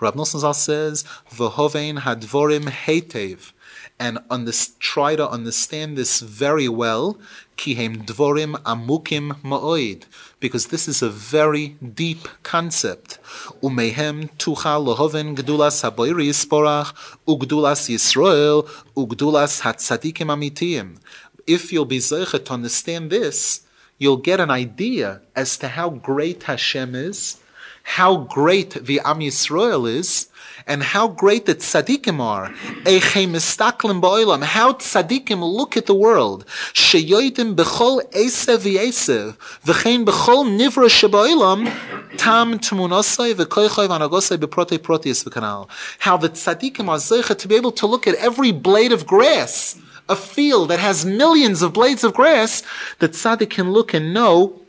[0.00, 3.53] Rab Nosson says, "V'hovein hadvorim heitev."
[3.98, 4.18] And
[4.80, 7.18] try to understand this very well.
[7.56, 10.02] Kihem dvorim amukim ma'oid,
[10.40, 13.18] because this is a very deep concept.
[13.62, 16.92] Umehem tucha lohoven gdulas haboiri yisporach,
[17.28, 18.66] ugdulas Yisrael,
[18.96, 20.98] ugdulas hatzadikim amitiyim.
[21.46, 23.60] If you'll be zeichet to understand this,
[23.98, 27.38] you'll get an idea as to how great Hashem is,
[27.84, 30.28] how great the Am Yisrael is,
[30.66, 32.46] and how great the tzaddikim are.
[32.46, 32.52] How
[34.72, 36.44] tzaddikim look at the world.
[36.72, 39.36] Sheyoidim b'chol esev v'yesev.
[39.64, 42.16] V'chein b'chol nivra sheba'olam.
[42.16, 45.68] Tam tmunasai v'koichai v'anagosai b'protei proteus v'kanal.
[45.98, 49.76] How the tzaddikim are zeicha to be able to look at every blade of grass.
[50.06, 52.62] A field that has millions of blades of grass,
[52.98, 54.60] the tzaddik can look and know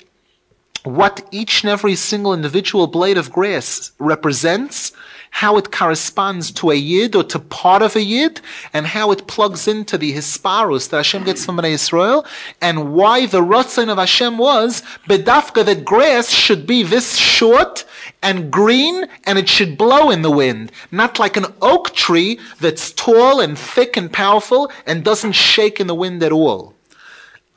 [0.85, 4.91] what each and every single individual blade of grass represents,
[5.31, 8.39] how it corresponds to a yid or to part of a yid,
[8.71, 12.25] and how it plugs into the hisparus that Hashem gets from Bnei Israel,
[12.61, 17.83] and why the ratzon of Hashem was bedafka that grass should be this short
[18.21, 22.91] and green, and it should blow in the wind, not like an oak tree that's
[22.91, 26.74] tall and thick and powerful and doesn't shake in the wind at all.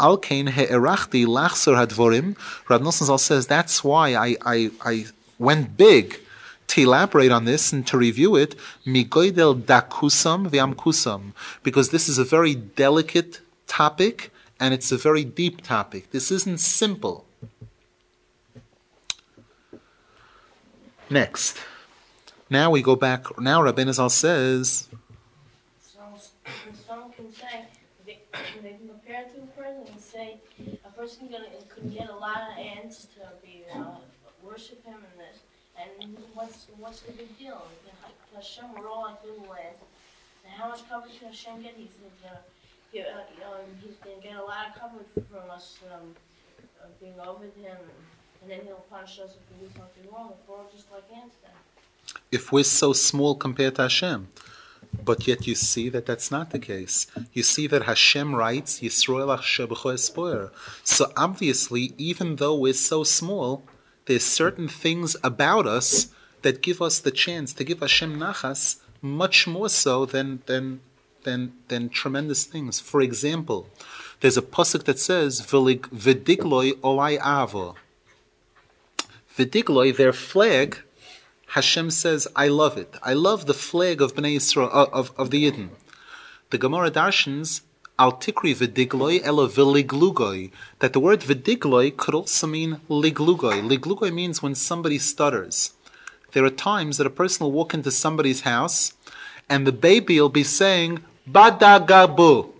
[0.01, 2.37] Alkein he'erachti lachsor hadvorim.
[2.69, 5.07] Rav Nosson Zal says that's why I, I, I
[5.39, 6.21] went big
[6.69, 8.55] to elaborate on this and to review it.
[8.87, 11.33] Migoidel dakusam v'amkusam.
[11.63, 14.31] Because this is a very delicate topic
[14.61, 16.11] and it's a very deep topic.
[16.11, 17.25] This isn't simple.
[21.11, 21.59] Next.
[22.51, 23.39] Now we go back.
[23.39, 24.89] Now Rabbeinu Zal says,
[25.81, 26.01] So,
[26.87, 27.67] someone can say,
[28.05, 28.19] they,
[28.63, 30.41] they can compare it to a person and say,
[30.85, 33.97] a person gonna, could get a lot of ants to be, uh,
[34.43, 35.41] worship him this,
[35.79, 37.63] and what's, what's the big deal?
[38.35, 39.81] Hashem, we're all like little ants,
[40.45, 41.75] and how much coverage can Hashem get?
[41.77, 41.89] He's
[42.23, 42.39] gonna,
[42.93, 46.15] get, uh, um, he's gonna get a lot of coverage from us, um,
[46.83, 47.77] uh, being over him,
[48.43, 51.05] and then he'll punish us if we do something wrong, if we're all just like
[51.17, 51.53] ants then.
[52.33, 54.29] if we're so small compared to Hashem.
[55.05, 57.07] But yet you see that that's not the case.
[57.33, 59.29] You see that Hashem writes, Yisroel
[59.95, 60.51] Espoir.
[60.83, 63.65] So obviously, even though we're so small,
[64.07, 66.09] there's certain things about us
[66.43, 70.81] that give us the chance to give Hashem nachas much more so than, than,
[71.25, 72.81] than, than tremendous things.
[72.81, 73.69] For example,
[74.21, 77.77] there's a pasuk that says, "V'lig- V'digloi olai avo.
[79.37, 80.79] V'digloi, their flag,
[81.53, 82.97] Hashem says, I love it.
[83.03, 85.71] I love the flag of Bnei Yisrael, of, of, of the Yidden.
[86.51, 87.63] The Gemara darshans,
[87.99, 93.67] al tikri v'digloi ela v'liglugoi, that the word v'digloi could also mean liglugoi.
[93.67, 95.73] Liglugoi means when somebody stutters.
[96.33, 98.93] There are times that a person will walk into somebody's house
[99.49, 102.51] and the baby will be saying, badagabu.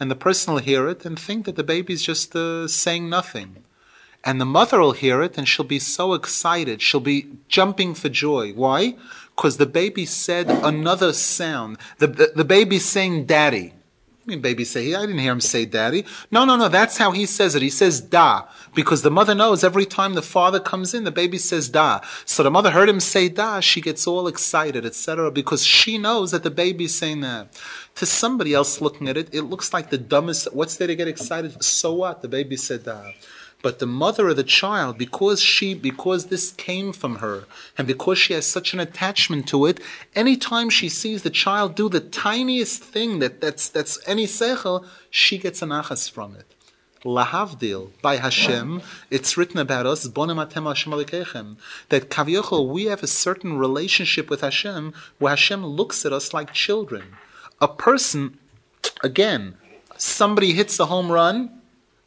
[0.00, 3.64] And the person will hear it and think that the baby's just uh, saying nothing.
[4.24, 6.82] And the mother will hear it and she'll be so excited.
[6.82, 8.52] She'll be jumping for joy.
[8.52, 8.96] Why?
[9.36, 11.78] Because the baby said another sound.
[11.98, 13.72] The, the, the baby's saying daddy.
[14.28, 16.04] I mean, baby say, I didn't hear him say daddy.
[16.30, 17.62] No, no, no, that's how he says it.
[17.62, 18.46] He says da.
[18.74, 22.00] Because the mother knows every time the father comes in, the baby says da.
[22.26, 25.30] So the mother heard him say da, she gets all excited, etc.
[25.30, 27.58] Because she knows that the baby's saying that.
[27.94, 31.08] To somebody else looking at it, it looks like the dumbest, what's there to get
[31.08, 31.64] excited?
[31.64, 32.20] So what?
[32.20, 33.12] The baby said da.
[33.60, 37.44] But the mother of the child, because she, because this came from her,
[37.76, 39.80] and because she has such an attachment to it,
[40.14, 45.38] anytime she sees the child do the tiniest thing that, that's, that's any sechel, she
[45.38, 46.54] gets an achas from it.
[47.04, 50.12] Lahavdil, by Hashem, it's written about us, that
[52.10, 57.16] Kavyochel, we have a certain relationship with Hashem, where Hashem looks at us like children.
[57.60, 58.38] A person,
[59.02, 59.56] again,
[59.96, 61.57] somebody hits a home run,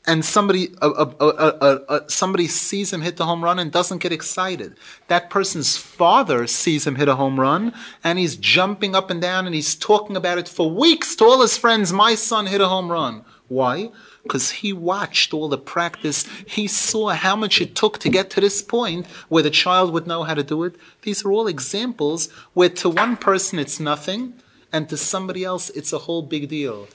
[0.07, 0.89] and somebody uh,
[1.19, 4.75] uh, uh, somebody sees him hit the home run and doesn't get excited.
[5.07, 7.73] That person's father sees him hit a home run
[8.03, 11.41] and he's jumping up and down and he's talking about it for weeks to all
[11.41, 11.93] his friends.
[11.93, 13.23] My son hit a home run.
[13.47, 13.91] Why?
[14.23, 16.27] Because he watched all the practice.
[16.47, 20.07] He saw how much it took to get to this point where the child would
[20.07, 20.75] know how to do it.
[21.03, 24.33] These are all examples where to one person it's nothing
[24.73, 26.87] and to somebody else it's a whole big deal.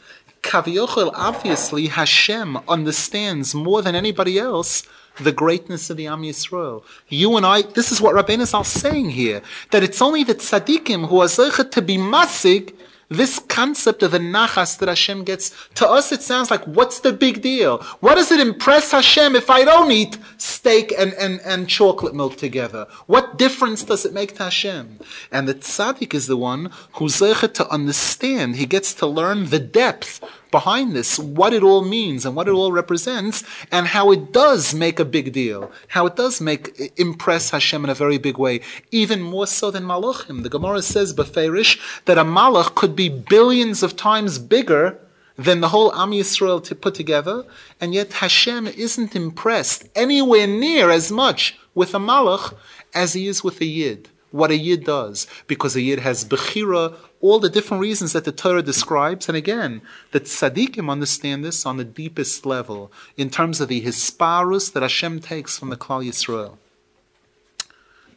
[0.46, 4.84] Kaviochel, obviously, Hashem understands more than anybody else
[5.18, 6.84] the greatness of the Am Yisrael.
[7.08, 9.42] You and I, this is what Rabbeinu Zal saying here,
[9.72, 12.74] that it's only the tzaddikim who are zeichet to be masig
[13.08, 15.54] this concept of the nachas that Hashem gets.
[15.76, 17.78] To us, it sounds like, what's the big deal?
[18.00, 22.36] What does it impress Hashem if I don't eat steak and, and, and chocolate milk
[22.36, 22.86] together?
[23.06, 24.98] What difference does it make to Hashem?
[25.30, 28.56] And the tzaddik is the one who's zeichet to understand.
[28.56, 30.20] He gets to learn the depth
[30.50, 34.74] behind this, what it all means and what it all represents, and how it does
[34.74, 38.60] make a big deal, how it does make impress Hashem in a very big way,
[38.90, 40.42] even more so than Malachim.
[40.42, 44.98] The Gemara says, Beferish, that a Malach could be billions of times bigger
[45.36, 47.44] than the whole Am Yisrael to put together,
[47.80, 52.54] and yet Hashem isn't impressed anywhere near as much with a Malach
[52.94, 54.08] as he is with a Yid.
[54.30, 58.32] What a Yid does, because a Yid has Bechira, all the different reasons that the
[58.32, 63.68] Torah describes, and again, the Tzaddikim understand this on the deepest level, in terms of
[63.68, 66.58] the Hisparus that Hashem takes from the Klal Yisrael.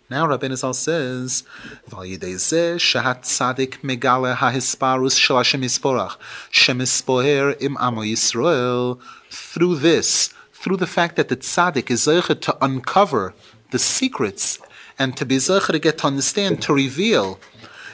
[0.10, 1.44] Now Rabbeinu Zal says,
[1.88, 6.18] Shahat Tzadik Megale HaHisparus Shel Hashem Yisborach
[6.50, 12.58] Shem Im Amo Yisrael Through this, through the fact that the Tzadik is zeichet to
[12.60, 13.36] uncover
[13.70, 14.58] the secrets
[14.98, 17.40] and to be zeichet to get to understand, to reveal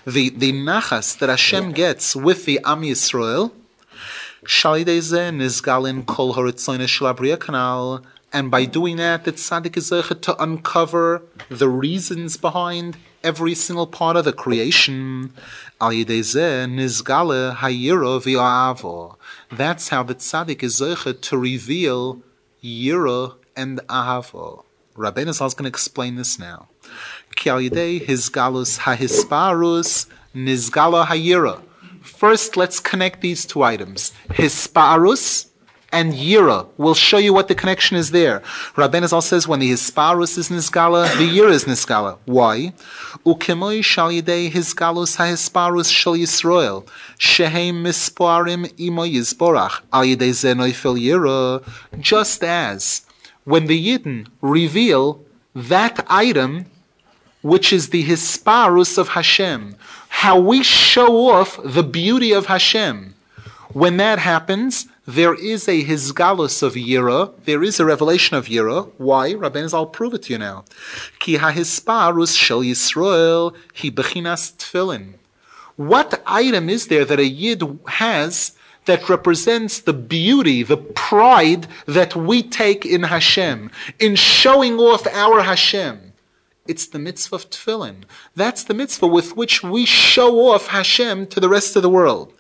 [0.06, 3.52] the, the nachas that Hashem gets with the Am Yisrael,
[4.46, 8.04] Shalideze Nizgalin Kol Horitzoine Shel
[8.36, 14.18] and by doing that, the tzaddik is to uncover the reasons behind every single part
[14.18, 15.32] of the creation.
[15.80, 16.04] That's
[19.88, 20.78] how the tzaddik is
[21.22, 22.22] to reveal
[22.62, 24.66] yira and ahavo.
[24.98, 26.68] Rabbeinu is going to explain this now.
[30.36, 31.62] Nizgala.
[32.02, 34.12] First, let's connect these two items.
[34.30, 35.48] Hisparus
[35.92, 36.68] and Yira.
[36.78, 38.42] We'll show you what the connection is there.
[38.76, 42.18] Rabbeinu Zal says when the Hisparus is Nisgala, the Yira is Nisgala.
[42.26, 42.74] Why?
[43.26, 46.86] Ukemoi shal yidei Hisgalus ha-Hisparus shal Yisrael,
[47.18, 51.64] shehem misparim imo yizborach, al yidei zenoifel Yira,
[52.02, 53.06] just as
[53.46, 55.24] when the Yidden reveal
[55.54, 56.66] that item
[57.46, 59.76] which is the Hisparus of Hashem,
[60.10, 63.14] how we show off the beauty of Hashem.
[63.72, 68.90] When that happens, there is a hizgalus of Yira, there is a revelation of Yira.
[68.98, 69.34] Why?
[69.34, 70.66] Rabbeinu I'll prove it to you now.
[71.20, 75.14] Ki ha-hisparus shel Yisrael hi bechinas tefillin.
[75.76, 78.54] What item is there that a Yid has
[78.86, 83.70] that represents the beauty, the pride that we take in Hashem,
[84.00, 86.05] in showing off our Hashem?
[86.68, 88.06] It's the mitzvah of tefillin.
[88.36, 92.34] That's the mitzvah with which we show off Hashem to the rest of the world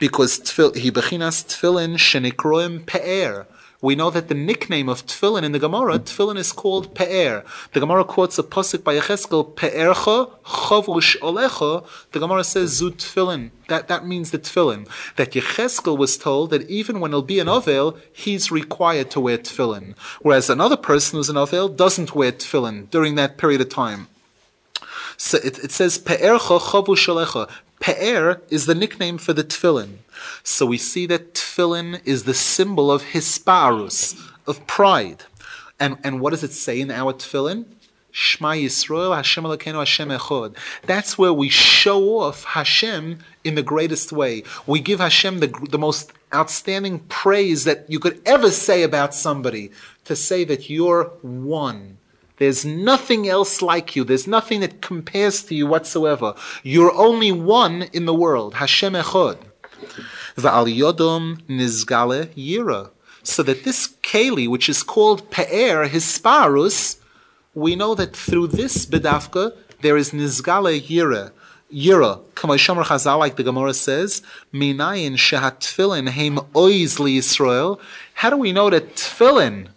[0.00, 3.46] because he bechinas tefillin shenikroim pe'er.
[3.82, 7.44] We know that the nickname of tefillin in the Gemara, tefillin is called pe'er.
[7.72, 11.86] The Gemara quotes a pasuk by Yecheskel, pe'ercha chavush olecha.
[12.12, 13.50] The Gemara says zu tefillin.
[13.68, 14.86] That, that means the tefillin.
[15.16, 19.38] That Yecheskel was told that even when he'll be an ovel, he's required to wear
[19.38, 19.94] tefillin.
[20.20, 24.08] Whereas another person who's an ovel doesn't wear tefillin during that period of time.
[25.16, 27.48] So it, it says pe'ercha chavush olecha.
[27.80, 30.00] Pe'er is the nickname for the tefillin.
[30.42, 35.24] So we see that tefillin is the symbol of hisparus, of pride.
[35.78, 37.66] And, and what does it say in our tefillin?
[38.12, 40.56] Shema Yisrael, Hashem Elokeinu, Hashem Echod.
[40.82, 44.42] That's where we show off Hashem in the greatest way.
[44.66, 49.70] We give Hashem the, the most outstanding praise that you could ever say about somebody.
[50.06, 51.98] To say that you're one.
[52.38, 54.02] There's nothing else like you.
[54.02, 56.34] There's nothing that compares to you whatsoever.
[56.62, 58.54] You're only one in the world.
[58.54, 59.38] Hashem Echad.
[60.36, 62.90] Va'al Yodom Nizgale Yira.
[63.22, 66.98] So that this Keli, which is called Pe'er, Hisparus,
[67.54, 71.32] we know that through this Bedafka, there is Nizgale Yira.
[71.72, 74.22] Yira, Kamashamar Chazal, like the Gemara says,
[74.52, 77.20] Minayin Shehat Tfilin Heim Oiz Li.
[78.14, 79.68] How do we know that Tfilin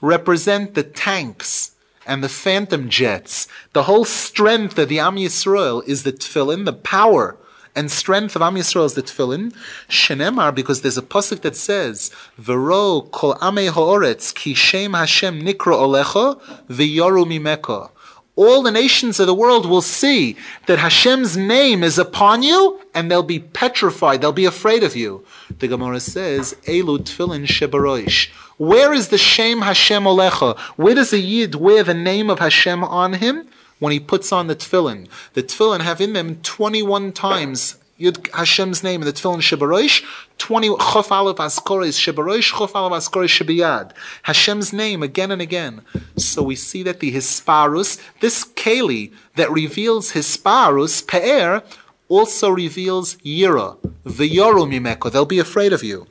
[0.00, 1.72] represent the tanks
[2.06, 3.48] and the phantom jets.
[3.72, 7.36] The whole strength of the Am Yisrael is the tefillin, the power
[7.76, 9.54] and strength of Am Yisrael is the tefillin.
[9.88, 15.76] Shenemar, because there's a pasuk that says, "Vero kol ame haaretz ki shem Hashem nikra
[15.76, 17.90] olecha v'yoru mimeka."
[18.36, 23.08] All the nations of the world will see that Hashem's name is upon you, and
[23.08, 24.20] they'll be petrified.
[24.20, 25.24] They'll be afraid of you.
[25.60, 30.58] The Gemara says, "Elu tefillin shebaroish." Where is the Shem Hashem Olecha?
[30.76, 33.48] Where does a Yid wear the name of Hashem on him?
[33.78, 35.08] When he puts on the tefillin.
[35.34, 40.04] The tefillin have in them 21 times Yud Hashem's name in the Tefillin Shebarosh,
[40.38, 43.92] 20 Chof Aleph Askores Shebarosh, Chof Aleph Askores Shebiyad.
[44.24, 45.82] Hashem's name again and again.
[46.16, 51.62] So we see that the Hisparus, this Keli that reveals Hisparus, Pe'er,
[52.08, 55.10] also reveals Yira, V'yoru Mimeko.
[55.12, 56.08] They'll be afraid of you.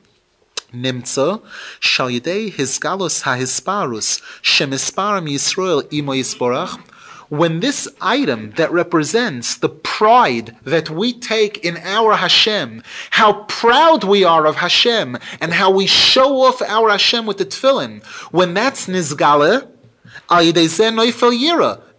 [0.72, 1.42] Nimtza,
[1.80, 6.80] shal yidei hisgalus ha-hisparus, shemisparam Yisrael imo yisborach,
[7.28, 14.04] when this item that represents the pride that we take in our Hashem, how proud
[14.04, 18.02] we are of Hashem, and how we show off our Hashem with the tefillin,
[18.32, 19.68] when that's nizgale,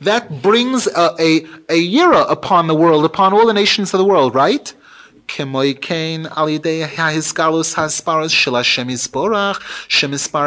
[0.01, 1.37] that brings a, a,
[1.69, 4.73] a yira upon the world, upon all the nations of the world, right?
[5.27, 5.75] Hasparas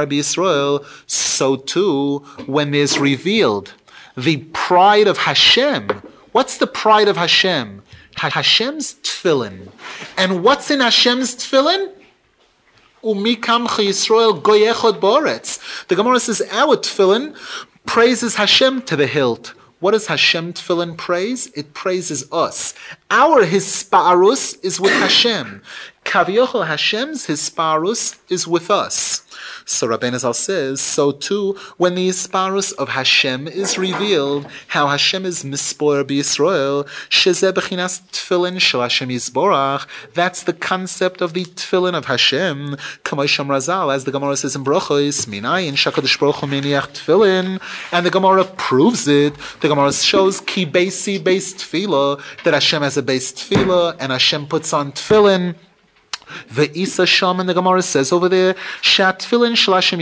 [0.09, 0.85] b'Yisrael.
[1.07, 3.74] So too, when there's revealed
[4.19, 5.89] the pride of Hashem.
[6.33, 7.83] What's the pride of Hashem?
[8.16, 9.69] Ha- Hashem's tefillin.
[10.16, 11.93] And what's in Hashem's tefillin?
[13.05, 15.87] Umikam Yisrael goyechot boretz.
[15.87, 17.37] The Gemara says our tefillin
[17.87, 19.55] praises Hashem to the hilt.
[19.79, 21.47] What does Hashem tefillin praise?
[21.55, 22.75] It praises us.
[23.12, 25.62] Our hisparus is with Hashem.
[26.09, 29.26] Kaviochel Hashem's hisparus is with us.
[29.66, 35.26] So Rabbeinu Zal says, so too, when the Hisparus of Hashem is revealed, how Hashem
[35.26, 41.94] is mispoer b'Yisrael, shezeh b'chinas tefillin shel Hashem Yisborach, that's the concept of the tefillin
[41.94, 47.61] of Hashem, Kamosham Razal, as the Gemara says in Brochos, minayin shakadosh Baruch miniach tefillin,
[47.92, 49.34] and the Gemara proves it.
[49.61, 54.46] The Gemara shows ki basi based tefillah, that Hashem has a base tefillah, and Hashem
[54.46, 55.54] puts on tefillin.
[56.51, 57.07] The Isa
[57.41, 60.01] and the Gemara says over there, Shat Tfilin Shalashim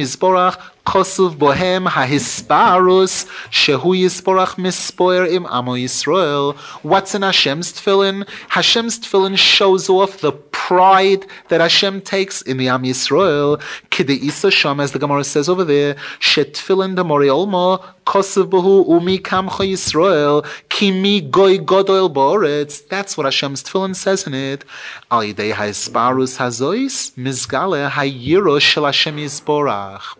[0.86, 6.56] Kosuv Bohem HaHisparus Shehu Yizborach Mispoer Im Amo Yisrael.
[6.82, 8.24] What's in Hashem's Tfilin?
[8.50, 13.60] Hashem's Tfilin shows off the pride that Hashem takes in the Am Yisrael.
[13.90, 18.88] Kide Isa Sham, as the Gemara says over there, Shet Tfilin Demori Olmo Kosuv Bohu
[18.88, 22.86] Umi Kamcha Yisrael Kimi Goy Godol Boretz.
[22.88, 24.64] That's what Hashem's Tfilin says in it.
[25.10, 30.16] Al Yidei HaHisparus Hazois Mizgale Hayiro Shel Hashem Yisborach.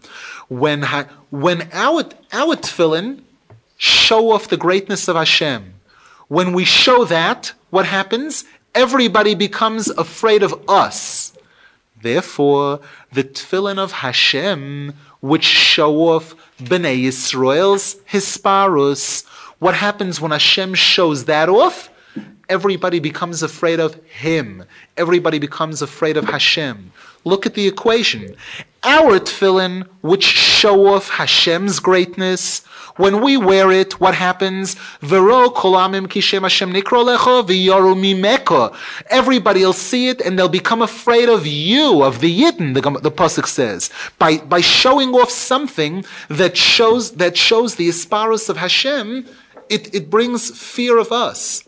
[0.49, 3.23] When, ha, when our, our tefillin
[3.77, 5.75] show off the greatness of Hashem,
[6.29, 8.45] when we show that, what happens?
[8.75, 11.37] Everybody becomes afraid of us.
[12.01, 12.81] Therefore,
[13.13, 19.25] the tefillin of Hashem, which show off Bnei Yisrael's hisparus,
[19.59, 21.91] what happens when Hashem shows that off?
[22.49, 24.65] Everybody becomes afraid of Him.
[24.97, 26.93] Everybody becomes afraid of Hashem.
[27.25, 28.37] Look at the equation.
[28.87, 32.65] Our tefillin, which show off Hashem's greatness,
[32.95, 34.75] when we wear it, what happens?
[35.01, 37.05] Vero kolamim kishem Hashem nikro
[37.45, 38.77] v'yoru.
[39.11, 43.11] Everybody will see it and they'll become afraid of you, of the Yidden, the, the
[43.11, 43.91] Pasuk says.
[44.21, 49.27] By, by showing off something that shows, that shows the Isparus of Hashem,
[49.69, 51.65] it, it brings fear of us.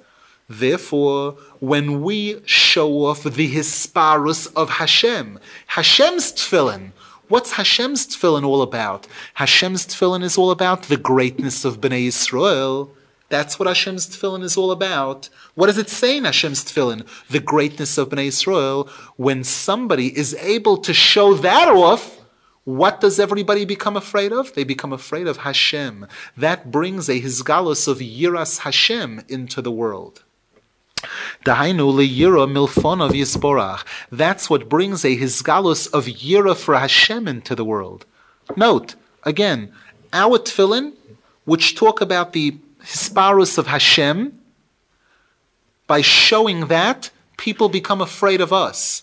[0.49, 6.93] Therefore, when we show off the hisparus of Hashem, Hashem's tefillin,
[7.29, 9.07] what's Hashem's tefillin all about?
[9.35, 12.91] Hashem's tefillin is all about the greatness of Bnei Yisrael.
[13.29, 15.29] That's what Hashem's tefillin is all about.
[15.55, 17.07] What does it say in Hashem's tefillin?
[17.29, 18.89] The greatness of Bnei Yisrael.
[19.17, 22.19] When somebody is able to show that off,
[22.65, 24.53] what does everybody become afraid of?
[24.55, 26.07] They become afraid of Hashem.
[26.37, 30.25] That brings a hisgalus of Yiras Hashem into the world.
[31.45, 31.71] That's
[34.51, 38.07] what brings a hisgalus of yira for Hashem into the world.
[38.57, 38.95] Note,
[39.25, 39.73] again,
[40.13, 40.95] our tefillin,
[41.45, 44.39] which talk about the hisparus of Hashem,
[45.87, 49.03] by showing that, people become afraid of us.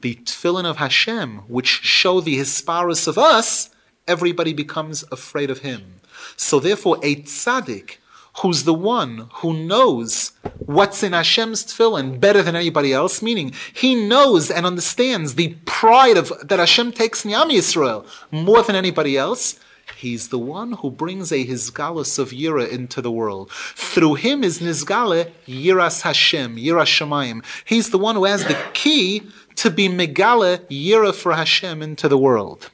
[0.00, 3.70] The tefillin of Hashem, which show the hisparus of us,
[4.08, 6.00] everybody becomes afraid of him.
[6.36, 7.98] So therefore, a tzaddik,
[8.38, 13.94] who's the one who knows what's in Hashem's tefillin better than anybody else, meaning he
[13.94, 19.16] knows and understands the pride of that Hashem takes in Yam Yisrael more than anybody
[19.16, 19.58] else.
[19.96, 23.50] He's the one who brings a Hizgalus of Yira into the world.
[23.52, 27.44] Through him is Nizgale Yiras Hashem, Yiras Shemayim.
[27.64, 29.22] He's the one who has the key
[29.56, 32.70] to be Megale Yira for Hashem into the world.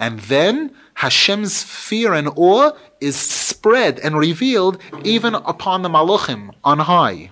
[0.00, 6.78] And then Hashem's fear and awe is spread and revealed even upon the Malachim on
[6.80, 7.30] high.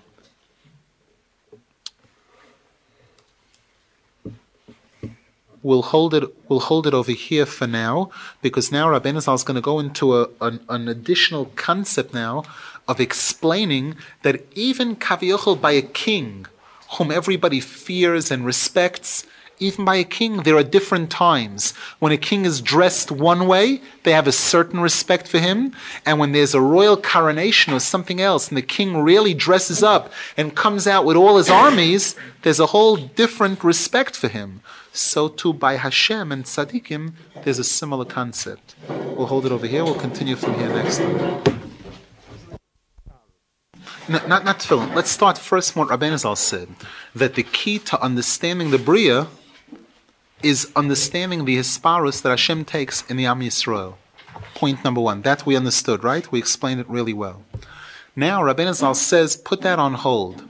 [5.62, 6.24] We'll hold it.
[6.48, 8.10] We'll hold it over here for now,
[8.40, 12.44] because now Rabbi Zal is going to go into a, an, an additional concept now
[12.88, 16.46] of explaining that even kaviochel by a king,
[16.98, 19.24] whom everybody fears and respects,
[19.58, 21.72] even by a king, there are different times.
[22.00, 25.72] When a king is dressed one way, they have a certain respect for him.
[26.04, 30.12] And when there's a royal coronation or something else, and the king really dresses up
[30.36, 34.62] and comes out with all his armies, there's a whole different respect for him.
[34.92, 37.14] So too by Hashem and Tzaddikim,
[37.44, 38.74] there's a similar concept.
[38.88, 39.84] We'll hold it over here.
[39.84, 41.42] We'll continue from here next time.
[44.08, 44.94] No, not not tefillin.
[44.94, 45.76] Let's start first.
[45.76, 46.68] What Rabbeinu said
[47.14, 49.28] that the key to understanding the bria
[50.42, 53.94] is understanding the hisparus that Hashem takes in the Am Yisrael.
[54.54, 55.22] Point number one.
[55.22, 56.30] That we understood, right?
[56.30, 57.44] We explained it really well.
[58.14, 60.44] Now Rabbeinu says, put that on hold.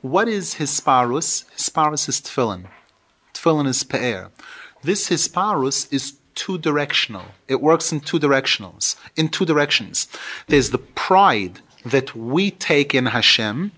[0.00, 1.44] What is hisparus?
[1.56, 2.64] Hisparus is tefillin.
[3.34, 4.30] Tefillin is pe'er.
[4.82, 7.26] This hisparus is two directional.
[7.48, 8.96] It works in two directionals.
[9.16, 10.08] In two directions.
[10.46, 13.72] There's the pride that we take in Hashem.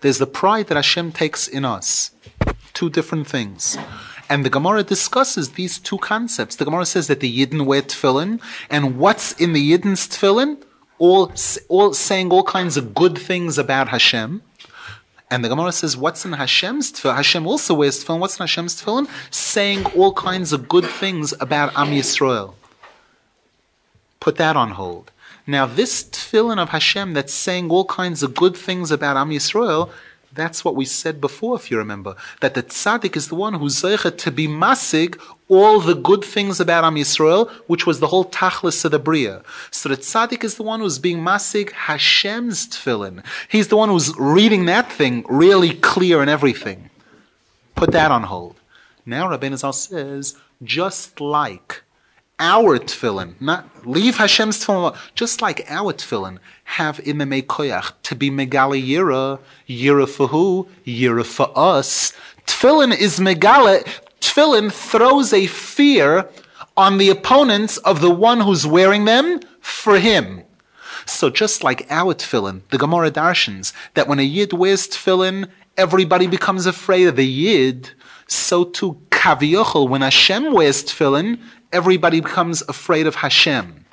[0.00, 2.12] There's the pride that Hashem takes in us.
[2.72, 3.76] Two different things.
[4.28, 6.56] And the Gemara discusses these two concepts.
[6.56, 8.40] The Gemara says that the Yidden wear tefillin,
[8.70, 10.62] and what's in the Yidden's tefillin?
[10.98, 11.32] All,
[11.68, 14.42] all saying all kinds of good things about Hashem.
[15.30, 17.16] And the Gemara says, what's in Hashem's tefillin?
[17.16, 18.20] Hashem also wears tefillin.
[18.20, 19.08] What's in Hashem's tefillin?
[19.30, 22.54] Saying all kinds of good things about Am Yisrael.
[24.20, 25.10] Put that on hold.
[25.46, 29.90] Now, this tefillin of Hashem that's saying all kinds of good things about Am Yisrael,
[30.34, 32.16] that's what we said before, if you remember.
[32.40, 36.58] That the tzaddik is the one who's zeicha to be masig all the good things
[36.58, 39.42] about Am Yisrael, which was the whole tachlis of the bria.
[39.70, 43.24] So the tzaddik is the one who's being masig Hashem's tefillin.
[43.48, 46.90] He's the one who's reading that thing really clear and everything.
[47.74, 48.56] Put that on hold.
[49.06, 51.83] Now Rabbeinu Zal says, just like
[52.38, 58.14] our tefillin, not leave Hashem's tefillin, just like our tefillin have in the mekoyach to
[58.14, 62.12] be megala yira, yira for who, yira for us.
[62.46, 63.84] Tefillin is megala.
[64.20, 66.28] Tefillin throws a fear
[66.76, 70.42] on the opponents of the one who's wearing them for him.
[71.06, 76.26] So just like our tefillin, the Gemara darshans that when a yid wears tefillin, everybody
[76.26, 77.90] becomes afraid of the yid.
[78.26, 81.38] So too kaviyachol, when Hashem wears tefillin,
[81.74, 83.84] everybody becomes afraid of Hashem.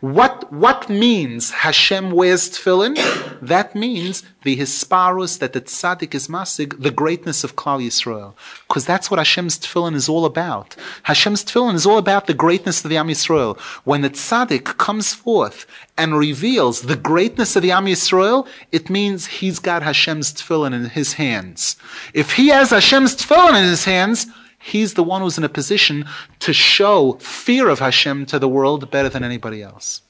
[0.00, 2.96] What, what means Hashem wears tefillin?
[3.40, 8.34] that means the hisparus, that the tzaddik is masig, the greatness of Klal Yisrael.
[8.66, 10.74] Because that's what Hashem's tefillin is all about.
[11.04, 13.56] Hashem's tefillin is all about the greatness of the Am Yisrael.
[13.84, 15.66] When the tzaddik comes forth
[15.96, 20.86] and reveals the greatness of the Am Yisrael, it means he's got Hashem's tefillin in
[20.86, 21.76] his hands.
[22.12, 24.26] If he has Hashem's tefillin in his hands,
[24.62, 26.06] He's the one who's in a position
[26.38, 30.02] to show fear of Hashem to the world better than anybody else.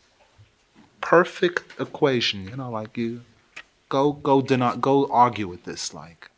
[1.00, 3.22] Perfect equation, you know, like you
[3.88, 6.30] go go do not go argue with this like.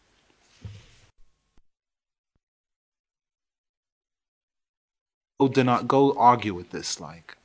[5.40, 7.36] Go do not go argue with this like.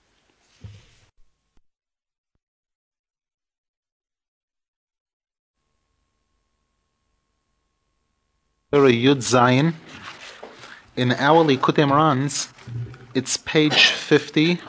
[8.72, 9.74] Yud Zayin
[11.00, 12.50] in our Likutei Moharan's,
[13.16, 14.60] it's page 50,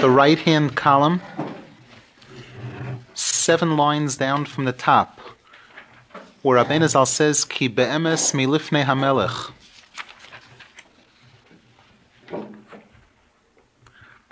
[0.00, 1.20] the right hand column,
[3.12, 5.20] seven lines down from the top,
[6.40, 9.52] where Rabbeinu Zal says, Ki be'emes milifnei hamelech.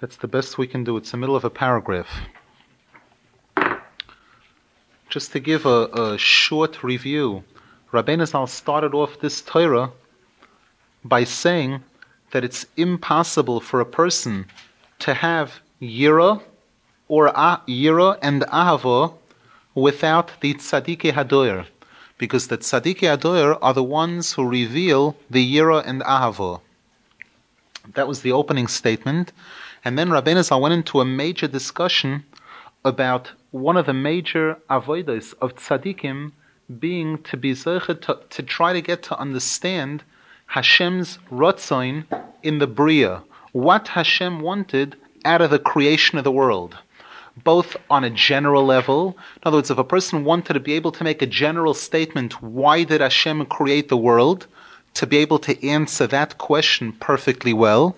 [0.01, 0.97] That's the best we can do.
[0.97, 2.09] It's the middle of a paragraph.
[5.11, 7.45] Just to give a, a short review,
[7.93, 9.93] Rabbeinu Zal started off this Torah
[11.05, 11.83] by saying
[12.31, 14.47] that it's impossible for a person
[14.99, 16.43] to have yira
[17.09, 19.15] or yira and ahava
[19.75, 21.67] without the tzadikei hadoyer,
[22.19, 26.61] because the tzadikei hadoyer are the ones who reveal the yira and ahava.
[27.95, 29.33] That was the opening statement,
[29.85, 32.25] and then Rabbeinu Zal went into a major discussion
[32.85, 36.33] about one of the major avodas of tzadikim
[36.79, 40.05] being to be to, to try to get to understand
[40.53, 42.05] Hashem's Rotzoin
[42.43, 43.23] in the Bria,
[43.53, 46.77] what Hashem wanted out of the creation of the world,
[47.43, 49.17] both on a general level.
[49.37, 52.43] In other words, if a person wanted to be able to make a general statement,
[52.43, 54.47] why did Hashem create the world?
[54.93, 57.97] To be able to answer that question perfectly well.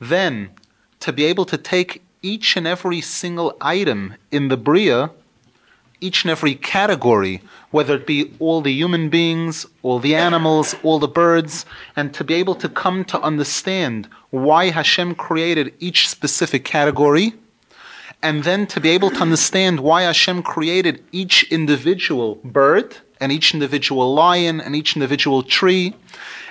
[0.00, 0.52] Then,
[1.00, 5.10] to be able to take each and every single item in the Bria
[6.00, 7.40] each and every category,
[7.70, 12.24] whether it be all the human beings, all the animals, all the birds, and to
[12.24, 17.34] be able to come to understand why Hashem created each specific category,
[18.22, 23.54] and then to be able to understand why Hashem created each individual bird, and each
[23.54, 25.94] individual lion, and each individual tree,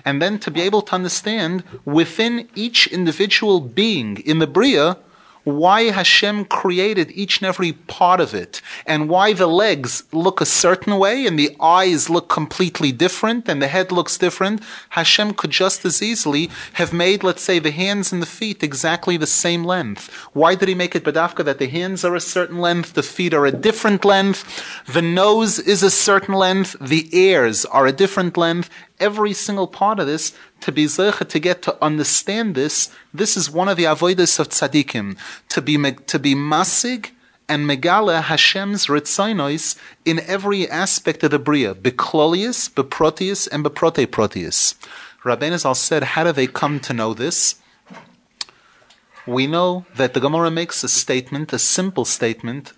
[0.04, 4.98] and then to be able to understand within each individual being in the Bria
[5.46, 10.46] why Hashem created each and every part of it, and why the legs look a
[10.46, 14.62] certain way, and the eyes look completely different, and the head looks different.
[14.90, 19.18] Hashem could just as easily have made, let's say, the hands and the feet exactly
[19.18, 20.12] the same length.
[20.34, 23.34] Why did he make it badafka that the hands are a certain length, the feet
[23.34, 24.44] are a different length,
[24.92, 28.70] the nose is a certain length, the ears are a different length,
[29.00, 30.34] every single part of this
[30.66, 32.90] to be zecha to get to understand this.
[33.14, 35.16] This is one of the avodas of tzaddikim
[35.50, 37.12] to be to be masig
[37.48, 44.74] and megala Hashem's ritzainois in every aspect of the bria, beklolius, beprotius, and beprote proteus.
[45.24, 47.62] Rabbeinu Zal said, how do they come to know this?
[49.28, 52.74] We know that the Gemara makes a statement, a simple statement,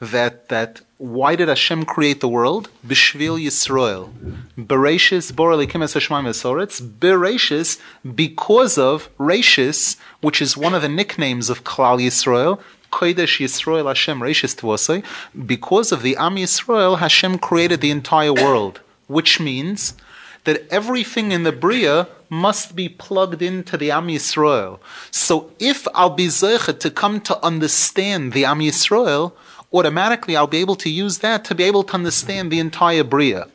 [0.00, 2.70] that that why did Hashem create the world?
[2.84, 4.12] Bishvil Yisrael.
[4.58, 6.82] Bereshis bor elikim es esoretz.
[6.82, 7.80] Bereshis
[8.16, 12.60] because of Reshis, which is one of the nicknames of Klal Yisrael.
[12.90, 15.04] Kodesh Yisrael Hashem Reshis Tvosei.
[15.46, 19.94] Because of the Am Yisrael, Hashem created the entire world, which means
[20.42, 24.80] that everything in the Bria must be plugged into the Am Yisrael.
[25.12, 29.32] So if I'll be zeichet to come to understand the Am Yisrael,
[29.72, 33.48] automatically I'll be able to use that to be able to understand the entire Bria.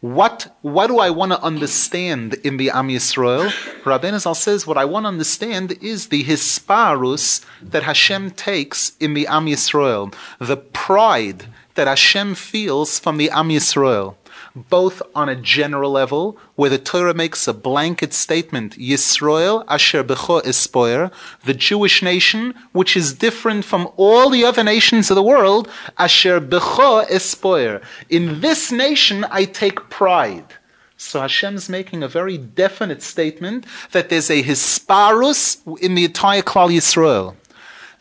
[0.00, 3.50] What, what do I want to understand in the Am Yisrael?
[3.82, 9.12] Rabbeinu Zal says, what I want to understand is the hisparus that Hashem takes in
[9.12, 14.16] the Am Yisrael, the pride that Hashem feels from the Am Yisrael
[14.54, 20.44] both on a general level, where the Torah makes a blanket statement, Yisrael asher becho
[20.44, 21.10] espoir,
[21.44, 26.40] the Jewish nation, which is different from all the other nations of the world, asher
[26.40, 27.80] becho espoir.
[28.08, 30.54] In this nation I take pride.
[30.96, 36.70] So Hashem's making a very definite statement that there's a hisparus in the entire Klal
[36.70, 37.36] Yisrael.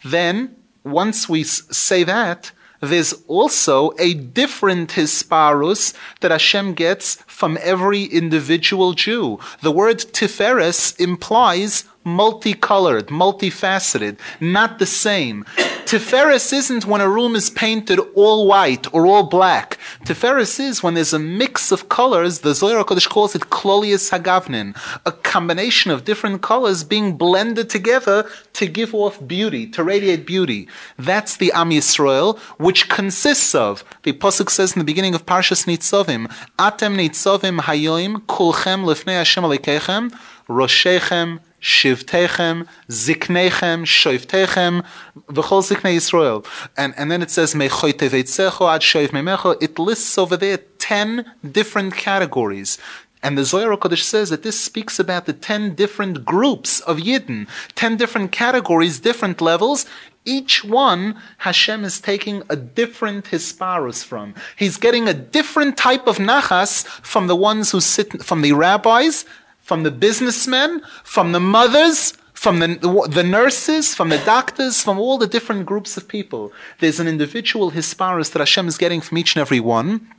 [0.04, 8.04] Then, once we say that, there's also a different hisparus that Hashem gets from every
[8.04, 9.40] individual Jew.
[9.62, 15.44] The word tiferes implies multicolored, multifaceted, not the same.
[15.90, 19.80] Tiferes isn't when a room is painted all white or all black.
[20.06, 24.78] Tiferes is when there's a mix of colors, the Zohar Kodesh calls it klolius hagavnin,
[25.06, 30.68] a combination of different colors being blended together to give off beauty, to radiate beauty.
[30.98, 35.66] That's the Am Yisrael, which consists of, the Pasuk says in the beginning of Parshas
[35.66, 36.28] Nitzovim,
[36.60, 40.16] Atem Nitzovim Hayoim Kulchem Lefnei Hashem Alekechem,
[40.48, 44.84] Roshechem, Shivtechem, Ziknechem, Shoiftechem,
[45.28, 46.46] V'chol Ziknei Yisrael.
[46.78, 49.62] And, and then it says, Mechoy Teveitzecho Ad Shoiv Memecho.
[49.62, 52.78] It lists over there ten different categories.
[53.22, 57.48] And the Zohar Kodesh says that this speaks about the ten different groups of Yidden,
[57.76, 59.86] ten different categories, different levels.
[60.26, 64.36] Each one Hashem is taking a different hisparus from.
[64.56, 69.26] He's getting a different type of nachas from the ones who sit, from the rabbis,
[69.70, 72.70] from the businessmen, from the mothers, from the,
[73.08, 76.52] the nurses, from the doctors, from all the different groups of people.
[76.80, 80.12] There's an individual hisparus that Hashem is getting from each and every one.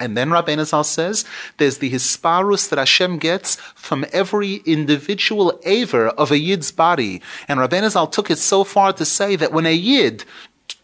[0.00, 1.24] And then Rabbeinu Zal says
[1.58, 7.22] there's the hisparus that Hashem gets from every individual aver of a yid's body.
[7.46, 10.24] And Rabbeinu Zal took it so far to say that when a yid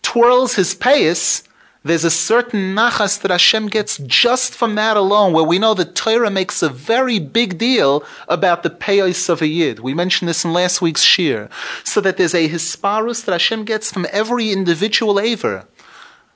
[0.02, 1.42] twirls his payas,
[1.84, 5.94] there's a certain nachas that Hashem gets just from that alone, where we know that
[5.94, 9.80] Torah makes a very big deal about the payos of a yid.
[9.80, 11.50] We mentioned this in last week's shiur.
[11.84, 15.66] So that there's a hisparus that Hashem gets from every individual aver.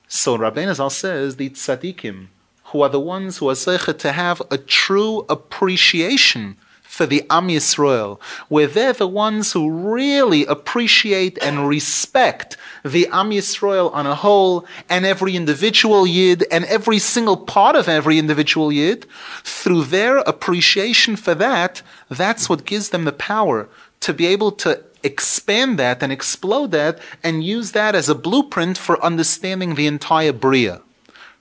[0.07, 2.27] So Rabbi Zal says the tzaddikim,
[2.65, 6.59] who are the ones who are zeichet to have a true appreciation
[6.99, 13.31] for the Am Yisrael, where they're the ones who really appreciate and respect the Am
[13.31, 18.73] Yisrael on a whole, and every individual Yid, and every single part of every individual
[18.73, 19.07] Yid,
[19.45, 23.69] through their appreciation for that, that's what gives them the power
[24.01, 28.77] to be able to expand that and explode that and use that as a blueprint
[28.77, 30.83] for understanding the entire Bria.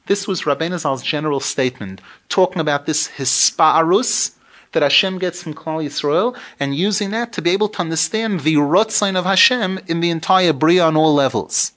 [0.05, 1.99] This was Rabbeinu Zal's general statement,
[2.29, 4.36] talking about this hisparus,
[4.72, 8.55] that Hashem gets from Klal Yisrael, and using that to be able to understand the
[8.55, 11.74] Rotzain of Hashem in the entire Bria on all levels.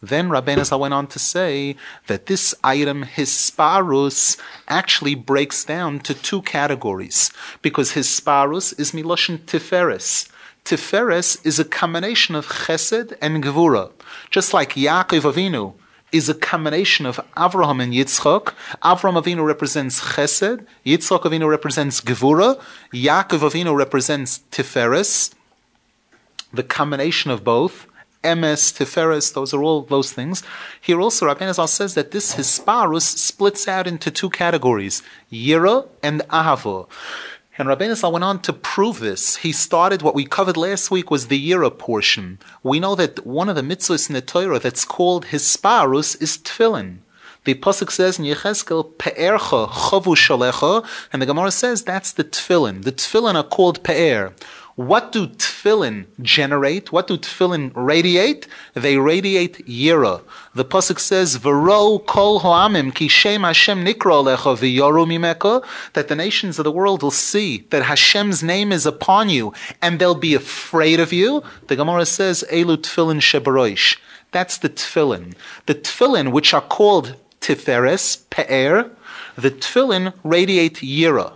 [0.00, 1.74] Then Rabbeinu Zal went on to say
[2.06, 4.38] that this item, hisparus,
[4.68, 7.32] actually breaks down to two categories,
[7.62, 10.30] because hisparus is miloshin tiferes.
[10.64, 13.90] Tiferes is a combination of chesed and gevura.
[14.30, 15.74] Just like Yaakov Avinu
[16.12, 18.54] is a combination of Avraham and Yitzchak.
[18.82, 22.60] Avraham Avinu represents Chesed, Yitzchak Avinu represents Gevura,
[22.92, 25.34] Yaakov Avinu represents Tiferes.
[26.52, 27.86] The combination of both,
[28.24, 30.42] Emes, Tiferes, those are all those things.
[30.80, 36.20] Here also, Rabbeinu Zal says that this Hisparus splits out into two categories, Yira and
[36.28, 36.88] Ahava.
[37.58, 39.38] And Rabbeinu Zal went on to prove this.
[39.38, 42.38] He started what we covered last week was the Yira portion.
[42.62, 46.98] We know that one of the mitzvahs in the Torah that's called Hisparus is Tefillin.
[47.44, 52.84] The Pasuk says in Yechezkel, Pe'ercha chavu shalecha, and the Gemara says that's the Tefillin.
[52.84, 54.34] The Tefillin are called Pe'er.
[54.78, 56.92] What do tefillin generate?
[56.92, 58.46] What do tefillin radiate?
[58.74, 60.22] They radiate yira.
[60.54, 65.64] The pasuk says, "V'ro kol ho'amim ki shem Hashem nikro lecha v'yoru mimeka,"
[65.94, 69.52] that the nations of the world will see that Hashem's name is upon you,
[69.82, 71.42] and they'll be afraid of you.
[71.66, 73.96] The Gemara says, "Elu tefillin shebaroish."
[74.30, 75.34] That's the tefillin.
[75.66, 78.92] The tefillin, which are called tiferes, pe'er,
[79.36, 81.32] the tefillin radiate yira.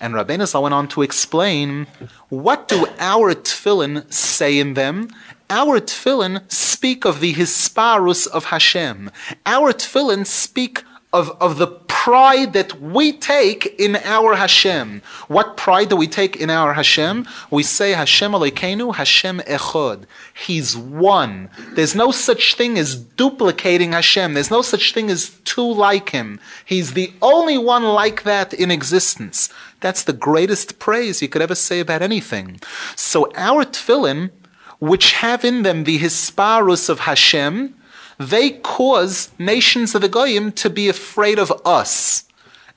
[0.00, 1.86] And Rabbeinu Zal went on to explain
[2.30, 5.08] what do our tefillin say in them?
[5.50, 9.10] Our tefillin speak of the hisparus of Hashem.
[9.44, 15.02] Our tefillin speak of, of the pride that we take in our Hashem.
[15.28, 17.26] What pride do we take in our Hashem?
[17.50, 20.04] We say Hashem Alekeinu, Hashem Echod.
[20.32, 21.50] He's one.
[21.72, 24.32] There's no such thing as duplicating Hashem.
[24.32, 26.40] There's no such thing as two like Him.
[26.64, 29.50] He's the only one like that in existence.
[29.80, 32.60] That's the greatest praise you could ever say about anything.
[32.96, 34.30] So our tefillin,
[34.78, 37.74] which have in them the hisparus of Hashem,
[38.20, 42.24] they cause nations of the Goyim to be afraid of us.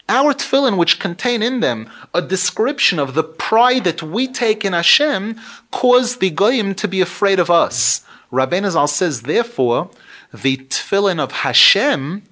[0.08, 4.72] Our tefillin, which contain in them a description of the pride that we take in
[4.72, 5.38] Hashem,
[5.70, 8.06] cause the Goyim to be afraid of us.
[8.32, 9.90] Rabbeinu Zal says, therefore,
[10.34, 12.24] the tefillin of Hashem,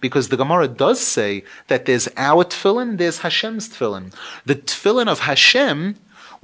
[0.00, 4.14] because the Gemara does say that there's our tefillin, there's Hashem's tefillin.
[4.46, 5.96] The tefillin of Hashem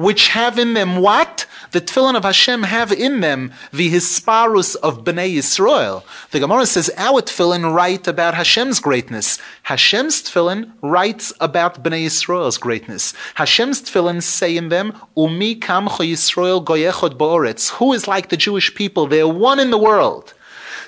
[0.02, 1.46] which have in them what?
[1.70, 6.04] The tefillin of Hashem have in them the hisparus of Bnei Yisrael.
[6.30, 9.38] The Gemara says our tefillin write about Hashem's greatness.
[9.62, 13.14] Hashem's tefillin writes about Bnei Yisrael's greatness.
[13.36, 17.70] Hashem's tefillin say in them, Umi kamcha Yisrael goyechot ba'oretz.
[17.70, 19.06] Who is like the Jewish people?
[19.06, 20.34] They're one in the world.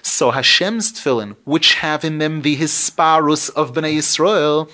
[0.02, 4.70] So Hashem's tefillin, which have in them the hisparus of Bnei Yisrael,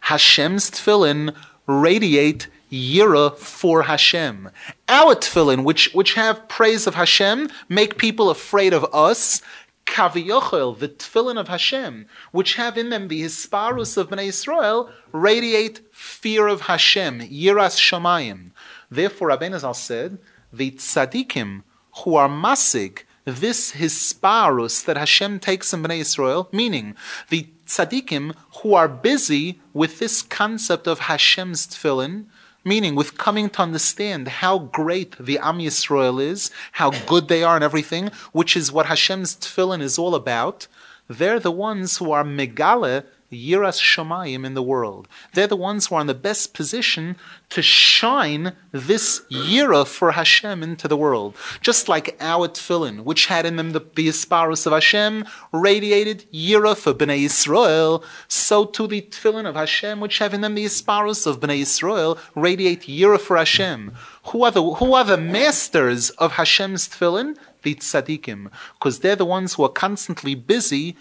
[0.00, 1.36] Hashem's tefillin
[1.68, 4.50] radiate yira for Hashem.
[4.88, 9.42] Our tefillin, which, which have praise of Hashem, make people afraid of us.
[9.86, 15.80] Kaviyochel, the tefillin of Hashem, which have in them the hisparus of Bnei Israel, radiate
[15.92, 18.52] fear of Hashem, yiras shamayim.
[18.90, 20.18] Therefore, Rabbeinu Zal said,
[20.52, 21.64] the tzaddikim
[21.98, 26.94] who are masig, this hisparus that Hashem takes in Bnei Israel, meaning
[27.28, 32.26] the tzaddikim who are busy with this concept of Hashem's tefillin,
[32.64, 37.54] meaning with coming to understand how great the Am Yisrael is, how good they are
[37.54, 40.66] and everything, which is what Hashem's tefillin is all about,
[41.08, 43.04] they're the ones who are megale
[43.34, 45.08] Yiras Shamayim in the world.
[45.32, 47.16] They're the ones who are in the best position
[47.50, 51.36] to shine this Yira for Hashem into the world.
[51.60, 56.94] Just like our tefillin, which had in them the, the of Hashem, radiated Yira for
[56.94, 61.40] Bnei Yisrael, so too the tefillin of Hashem, which have in them the Asparus of
[61.40, 63.94] Bnei Yisrael, radiate Yira for Hashem.
[64.26, 67.36] Who are the, who are the masters of Hashem's tefillin?
[67.62, 70.98] The tzaddikim, because they're the ones who are constantly busy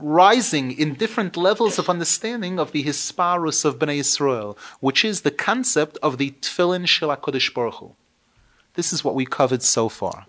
[0.00, 5.30] rising in different levels of understanding of the Hisparus of Bnei Israel, which is the
[5.30, 7.96] concept of the Tfilin Shel HaKadosh Baruch Hu.
[8.74, 10.27] This is what we covered so far.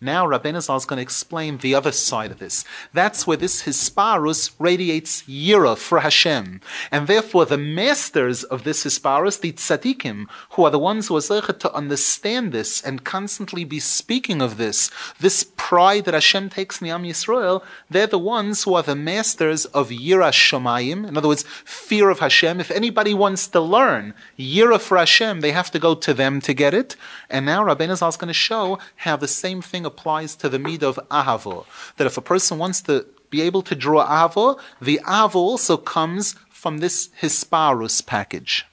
[0.00, 2.66] Now Rabbeinu is going to explain the other side of this.
[2.92, 6.60] That's where this Hisparus radiates Yira for Hashem.
[6.92, 11.20] And therefore the masters of this Hisparus, the tzaddikim, who are the ones who are
[11.20, 16.80] zeichet to understand this and constantly be speaking of this, this pride that Hashem takes
[16.80, 21.08] in the Am Yisrael, they're the ones who are the masters of Yira Shomayim.
[21.08, 22.60] In other words, fear of Hashem.
[22.60, 26.52] If anybody wants to learn Yira for Hashem, they have to go to them to
[26.52, 26.96] get it.
[27.30, 30.82] And now Rabbeinu is going to show how the same thing applies to the mid
[30.82, 31.64] of ahavo.
[31.96, 36.34] That if a person wants to be able to draw ahavo, the ahavo also comes
[36.50, 38.66] from this hisparus package.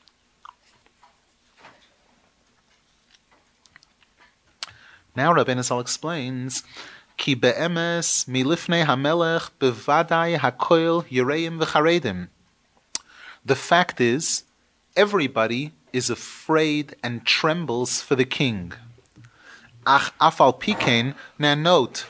[5.15, 6.63] Now Rabbeinu Zal explains,
[7.17, 12.29] Ki be'emes milifnei hamelech bevadai hakoil yireim v'charedim.
[13.45, 14.43] The fact is,
[14.95, 18.73] everybody is afraid and trembles for the king.
[19.85, 21.15] Ach afal pikein.
[21.37, 22.05] Now note,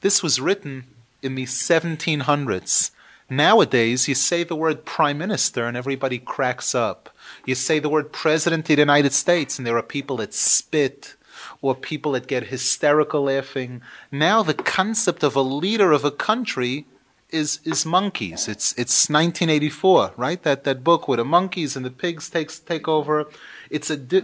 [0.00, 0.84] this was written
[1.22, 2.90] in the 1700s.
[3.30, 7.10] Nowadays, you say the word prime minister and everybody cracks up.
[7.46, 11.16] You say the word president of the United States and there are people that spit
[11.62, 13.80] or people that get hysterical laughing.
[14.12, 16.86] Now the concept of a leader of a country
[17.30, 18.46] is is monkeys.
[18.48, 20.42] It's it's 1984, right?
[20.42, 23.26] That that book where the monkeys and the pigs takes take over.
[23.70, 24.22] It's a di-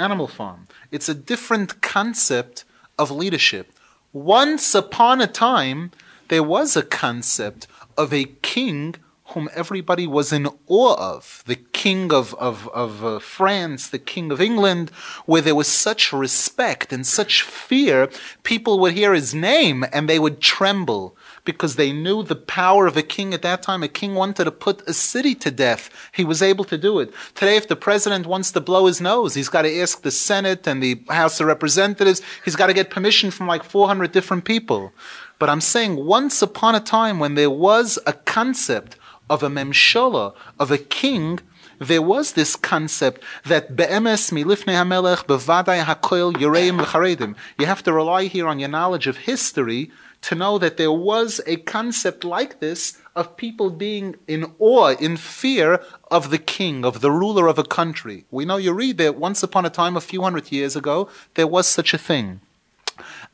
[0.00, 0.66] animal farm.
[0.90, 2.64] It's a different concept
[2.98, 3.72] of leadership.
[4.12, 5.92] Once upon a time,
[6.28, 7.66] there was a concept
[7.96, 8.96] of a king
[9.26, 14.32] whom everybody was in awe of, the king of, of, of uh, France, the king
[14.32, 14.90] of England,
[15.24, 18.08] where there was such respect and such fear,
[18.42, 22.96] people would hear his name and they would tremble because they knew the power of
[22.96, 23.82] a king at that time.
[23.82, 25.90] A king wanted to put a city to death.
[26.12, 27.12] He was able to do it.
[27.34, 30.66] Today, if the president wants to blow his nose, he's got to ask the Senate
[30.66, 32.22] and the House of Representatives.
[32.44, 34.92] He's got to get permission from like 400 different people.
[35.38, 38.96] But I'm saying once upon a time when there was a concept
[39.30, 41.38] of a memshola, of a king,
[41.78, 47.34] there was this concept that be'emes milifnei hamelech bevadai hakoil yureim.
[47.58, 49.90] You have to rely here on your knowledge of history
[50.22, 55.16] to know that there was a concept like this of people being in awe, in
[55.16, 58.24] fear of the king, of the ruler of a country.
[58.30, 61.46] We know you read that once upon a time, a few hundred years ago, there
[61.46, 62.40] was such a thing.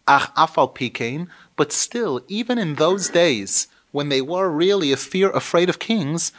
[0.06, 5.30] Ach afal pikein, but still, even in those days, when they were really a fear,
[5.30, 6.32] afraid of kings,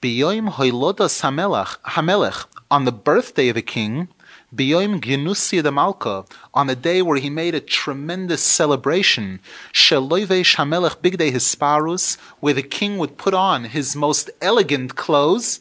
[0.00, 4.08] biyoim hoilodas hamelech, on the birthday of the king,
[4.54, 9.40] Biyoim Genusia de Malka, on a day where he made a tremendous celebration,
[9.72, 15.60] Sheloive Shamelech Bigday Hisparus, where the king would put on his most elegant clothes,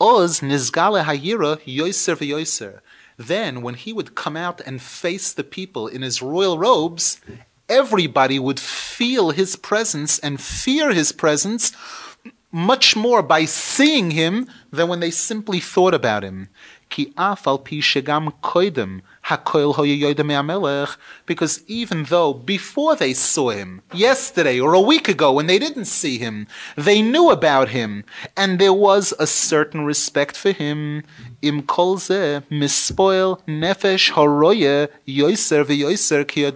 [0.00, 2.80] Oz Nizgale Hayira Yoiser V'Yoiser.
[3.18, 7.20] Then, when he would come out and face the people in his royal robes,
[7.68, 11.72] everybody would feel his presence and fear his presence
[12.50, 16.48] much more by seeing him than when they simply thought about him.
[21.26, 25.86] Because even though before they saw him, yesterday or a week ago when they didn't
[25.86, 26.46] see him,
[26.76, 28.04] they knew about him,
[28.36, 31.02] and there was a certain respect for him,
[31.42, 36.50] im kol mispoil nefesh horoye yoiser v'yoiser ki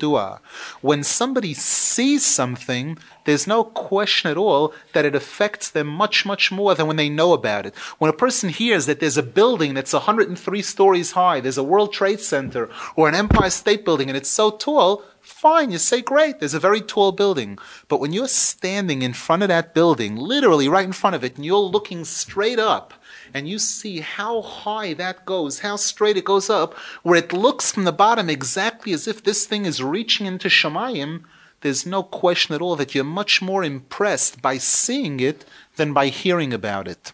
[0.81, 2.99] When somebody sees something,
[3.31, 7.09] there's no question at all that it affects them much, much more than when they
[7.09, 7.77] know about it.
[7.99, 11.93] When a person hears that there's a building that's 103 stories high, there's a World
[11.93, 16.41] Trade Center or an Empire State Building, and it's so tall, fine, you say, great,
[16.41, 17.57] there's a very tall building.
[17.87, 21.37] But when you're standing in front of that building, literally right in front of it,
[21.37, 22.95] and you're looking straight up,
[23.33, 26.75] and you see how high that goes, how straight it goes up,
[27.05, 31.23] where it looks from the bottom exactly as if this thing is reaching into Shemayim,
[31.61, 35.45] there's no question at all that you're much more impressed by seeing it
[35.77, 37.13] than by hearing about it.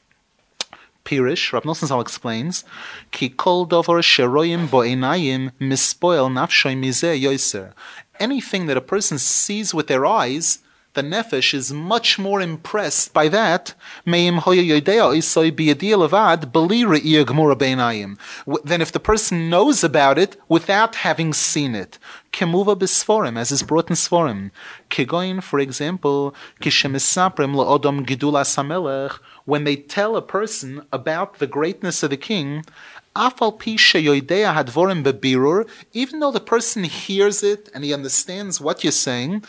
[1.05, 2.65] Pirish, Rav Nosson explains,
[3.13, 7.73] Ki kol dover sheroyim bo'enayim mispoil nafshoy mizeh yoiser.
[8.19, 10.59] Anything that a person sees with their eyes,
[10.97, 13.75] the nefesh is much more impressed by that
[14.05, 14.35] than
[18.81, 21.99] if the person knows about it without having seen it.
[22.33, 24.51] Kemuva b'sforim, as is brought in Sforim.
[24.91, 32.03] Kegoin, for example, kishemisaprim la'odom gidulas hamelech, when they tell a person about the greatness
[32.03, 32.65] of the king,
[33.19, 33.33] even
[36.21, 39.43] though the person hears it and he understands what you're saying,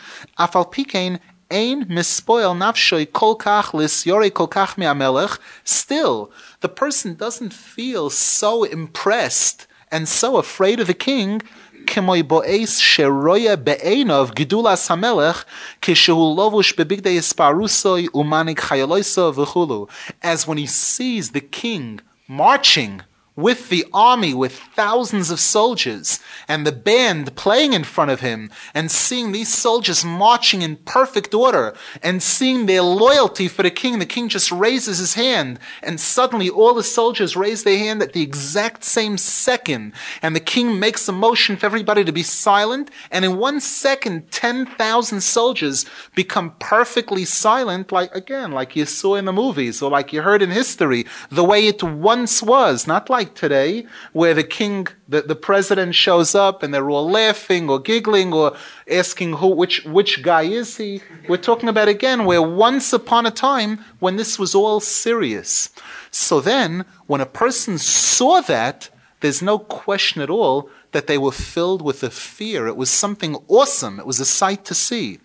[1.50, 5.38] ain mispoil nafshoi kolkach lisyori kolkach mi'amelech.
[5.64, 6.30] Still,
[6.60, 11.40] the person doesn't feel so impressed and so afraid of the king
[11.86, 15.44] Kemoi bo'es sheroya be'enov gedulas samelech
[15.80, 19.88] kishehu lovush bebigdei isparusoi umanik chayaloisa v'chulu.
[20.22, 23.00] As when he sees the king marching
[23.38, 28.50] with the army with thousands of soldiers and the band playing in front of him
[28.74, 34.00] and seeing these soldiers marching in perfect order and seeing their loyalty for the king.
[34.00, 38.12] The king just raises his hand and suddenly all the soldiers raise their hand at
[38.12, 42.90] the exact same second and the king makes a motion for everybody to be silent
[43.12, 45.86] and in one second 10,000 soldiers
[46.16, 50.42] become perfectly silent like again like you saw in the movies or like you heard
[50.42, 55.22] in history the way it once was not like like today, where the king, the,
[55.22, 58.56] the president shows up and they're all laughing or giggling or
[58.90, 61.02] asking who, which, which guy is he?
[61.28, 65.70] We're talking about again where once upon a time when this was all serious.
[66.10, 68.88] So then, when a person saw that,
[69.20, 72.66] there's no question at all that they were filled with a fear.
[72.66, 74.00] It was something awesome.
[74.00, 75.18] It was a sight to see.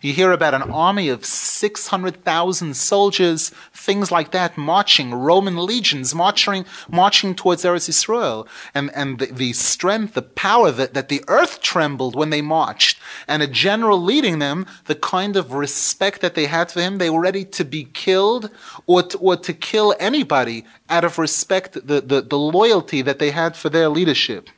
[0.00, 6.64] You hear about an army of 600,000 soldiers, things like that, marching, Roman legions marching,
[6.88, 8.46] marching towards Eretz Israel.
[8.74, 12.98] And, and the, the strength, the power that, that the earth trembled when they marched.
[13.26, 17.10] And a general leading them, the kind of respect that they had for him, they
[17.10, 18.50] were ready to be killed
[18.86, 23.30] or to, or to kill anybody out of respect, the, the, the loyalty that they
[23.30, 24.50] had for their leadership.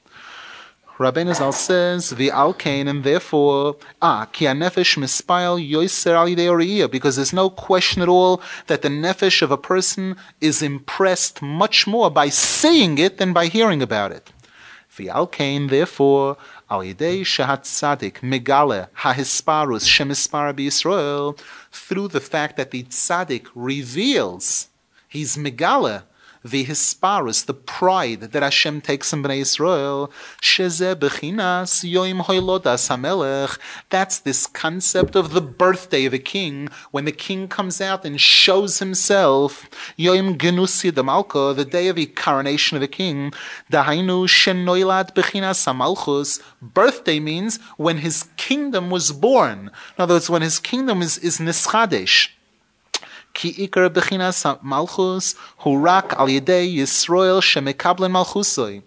[0.99, 7.33] Rabbeinu Zal says, the alkane, and therefore, ah, ki nefesh mispile yoiser al because there's
[7.33, 12.29] no question at all that the nefesh of a person is impressed much more by
[12.29, 14.33] saying it than by hearing about it.
[14.99, 16.37] Alkane, therefore,
[16.69, 21.39] al yidei shahat tzadik megale hahisparus shemispara Yisrael,
[21.71, 24.67] through the fact that the tzaddik reveals,
[25.09, 26.03] he's megale,
[26.51, 30.11] the hisparus, the pride that Hashem takes in Bnei Israel,
[30.41, 33.59] sheze bechinas yoim hoilodas hamelech.
[33.91, 38.21] That's this concept of the birthday of a king, when the king comes out and
[38.21, 39.69] shows himself,
[39.99, 43.33] yoim genusi de malko, the day of the coronation of the king,
[43.71, 46.43] dahainu shenoilad bechinas hamalchus.
[46.61, 49.71] Birthday means when his kingdom was born.
[49.97, 52.29] In other words, when his kingdom is, is nischadesh.
[53.39, 55.37] Ki ikar bechinas malchus
[56.19, 56.67] al yedei
[57.49, 58.83] shemekablen malchusoi.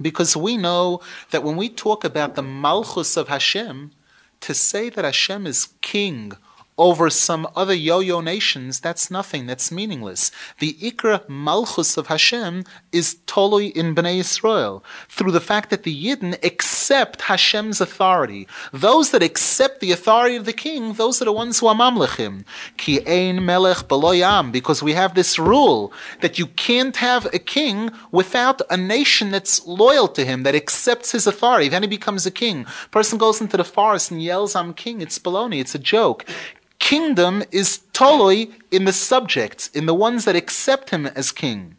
[0.00, 1.00] Because we know
[1.32, 3.90] that when we talk about the malchus of Hashem,
[4.38, 6.32] to say that Hashem is king
[6.78, 10.30] over some other yo-yo nations, that's nothing, that's meaningless.
[10.60, 15.94] The Ikra Malchus of Hashem is totally in Bnei Israel, through the fact that the
[15.94, 18.48] Yidden accept Hashem's authority.
[18.72, 22.44] Those that accept the authority of the king, those are the ones who are mamlechim.
[22.78, 25.92] Ki ein melech beloyam, because we have this rule
[26.22, 31.12] that you can't have a king without a nation that's loyal to him, that accepts
[31.12, 31.68] his authority.
[31.68, 32.64] Then he becomes a king.
[32.90, 36.24] Person goes into the forest and yells, I'm king, it's baloney, it's a joke
[36.80, 41.76] kingdom is totally in the subjects, in the ones that accept him as king.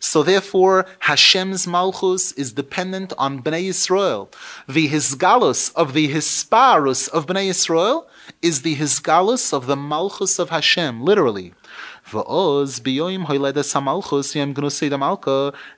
[0.00, 4.32] So therefore, Hashem's Malchus is dependent on Bnei Yisrael.
[4.68, 8.06] The Hisgalus of the Hisparus of Bnei Yisrael
[8.42, 11.52] is the Hisgalus of the Malchus of Hashem, literally.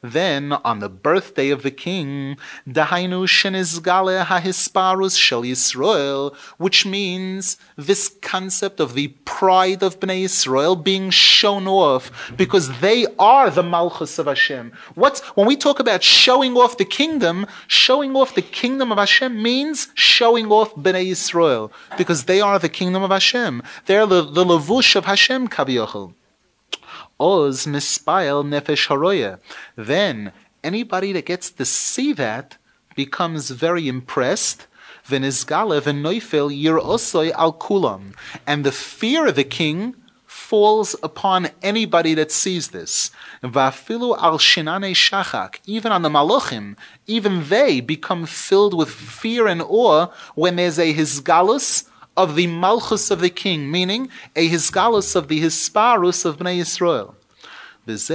[0.03, 2.37] Then on the birthday of the king,
[6.57, 13.07] which means this concept of the pride of Bnei Yisrael being shown off because they
[13.19, 14.73] are the malchus of Hashem.
[14.95, 17.47] What's when we talk about showing off the kingdom?
[17.67, 22.69] Showing off the kingdom of Hashem means showing off Bnei Yisrael because they are the
[22.69, 23.63] kingdom of Hashem.
[23.87, 26.15] They're the, the levush of Hashem kaviyachol.
[27.21, 29.39] Oz mispile nefesh haroya.
[29.77, 30.33] Then
[30.65, 32.57] anybody that gets to see that
[32.97, 34.67] becomes very impressed.
[35.07, 38.15] Venizgale v'noifel yir al kulam.
[38.47, 39.95] And the fear of the king
[40.27, 43.11] falls upon anybody that sees this.
[43.43, 46.77] Vafilu al shinane shachak, even on the malachim,
[47.07, 53.11] even they become filled with fear and awe when there's a hisgalus of the malchus
[53.11, 57.15] of the king, meaning a hisgalus of the hisparus of Bnei Yisrael.
[57.87, 58.11] This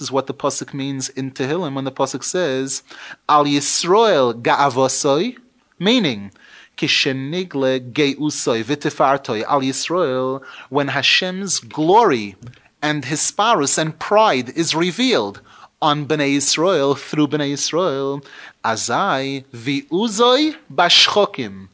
[0.00, 2.82] is what the pasuk means in Tehillim when the pasuk says,
[3.28, 5.36] "Al Yisrael ga'avosoi,"
[5.78, 6.30] meaning
[6.76, 12.36] "Kishenigle geusoi v'tifartoi al Yisrael," when Hashem's glory
[12.82, 15.40] and His sparus and pride is revealed
[15.82, 18.22] on Bnei Yisrael through Bnei Yisrael,
[18.64, 21.68] azai vi'uzoi bashchokim.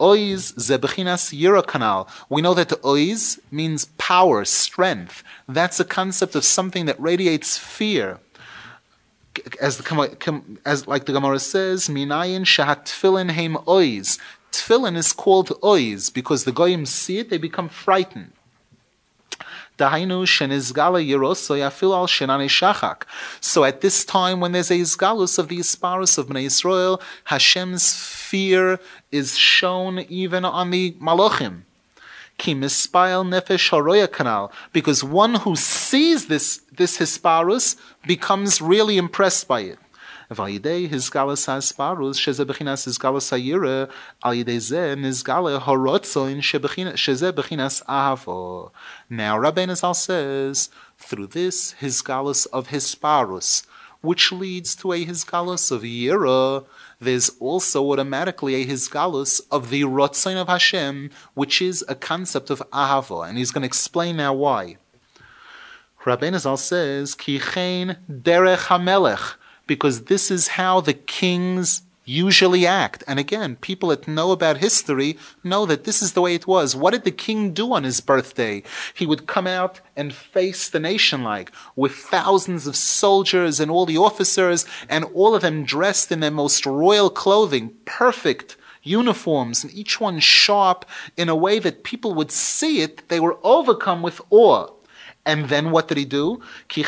[0.00, 1.32] Oiz zebechinas
[1.64, 2.08] kanal.
[2.28, 5.22] We know that oiz means power, strength.
[5.48, 8.18] That's a concept of something that radiates fear.
[9.60, 14.18] As the as like the Gemara says, minayin shahat tefillin heim oiz.
[14.50, 18.32] Tefillin is called oiz because the goyim see it, they become frightened.
[23.40, 27.94] So at this time, when there's a izgalus of the isparus of Bnei Israel, Hashem's
[27.94, 28.78] fear
[29.10, 30.94] is shown even on the
[34.08, 37.76] kanal, because one who sees this this hisparus
[38.06, 39.78] becomes really impressed by it.
[40.34, 43.90] Vayidei hizgalas hasparus sheze bechinas hizgalas hayira
[44.96, 48.70] nizgale horotzoin sheze ahavo.
[49.10, 53.66] Now Rabbeinu Zal says, through this hizgalas of hisparus,
[54.00, 56.64] which leads to a hizgalas of yira,
[57.00, 62.62] there's also automatically a hizgalus of the Rotzain of Hashem, which is a concept of
[62.72, 64.76] Ahava, and he's going to explain now why.
[66.04, 69.34] Rabbeinu Zal says, Kichein derech hamelech,
[69.66, 73.04] because this is how the kings usually act.
[73.06, 76.74] And again, people that know about history know that this is the way it was.
[76.74, 78.62] What did the king do on his birthday?
[78.94, 83.86] He would come out and face the nation like with thousands of soldiers and all
[83.86, 89.72] the officers and all of them dressed in their most royal clothing, perfect uniforms and
[89.72, 90.84] each one sharp
[91.16, 94.66] in a way that people would see it, they were overcome with awe.
[95.24, 96.40] And then what did he do?
[96.68, 96.82] The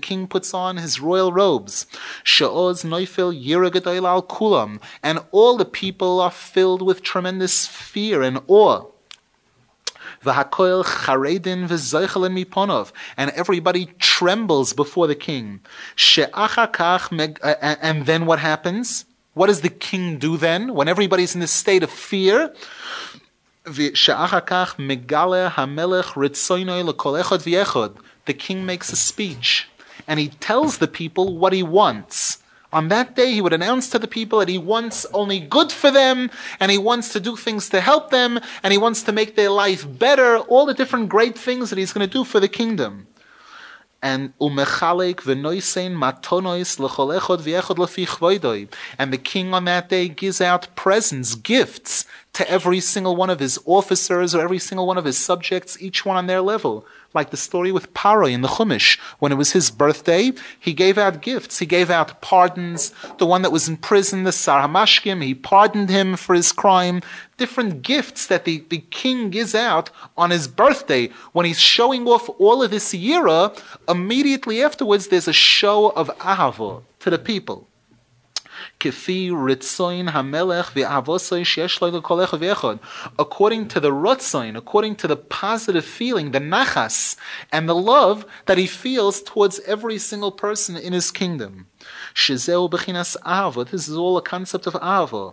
[0.00, 1.86] king puts on his royal robes.
[5.02, 8.84] And all the people are filled with tremendous fear and awe.
[13.16, 15.60] And everybody trembles before the king.
[16.16, 16.28] Uh,
[17.42, 19.06] uh, and then what happens?
[19.34, 20.74] What does the king do then?
[20.74, 22.54] When everybody's in this state of fear,
[28.26, 29.68] the king makes a speech
[30.08, 32.38] and he tells the people what he wants.
[32.72, 35.90] On that day, he would announce to the people that he wants only good for
[35.90, 39.36] them, and he wants to do things to help them, and he wants to make
[39.36, 42.48] their life better, all the different great things that he's going to do for the
[42.48, 43.06] kingdom
[44.02, 48.68] and umechalek v'noisein matonois l'chol echod v'echod.
[48.98, 53.40] And the king on that day gives out presents, gifts, to every single one of
[53.40, 56.84] his officers or every single one of his subjects, each one on their level.
[57.14, 58.98] Like the story with Paro in the Chumash.
[59.18, 61.58] When it was his birthday, he gave out gifts.
[61.58, 62.92] He gave out pardons.
[63.18, 67.02] The one that was in prison, the Sar Hamashkim, he pardoned him for his crime.
[67.36, 71.08] Different gifts that the, the king gives out on his birthday.
[71.32, 73.58] When he's showing off all of this yira,
[73.88, 77.66] immediately afterwards there's a show of ahava to the people.
[83.18, 87.16] According to the rotzoin, according to the positive feeling, the nachas,
[87.50, 91.66] and the love that he feels towards every single person in his kingdom.
[92.14, 95.32] This is all a concept of ava.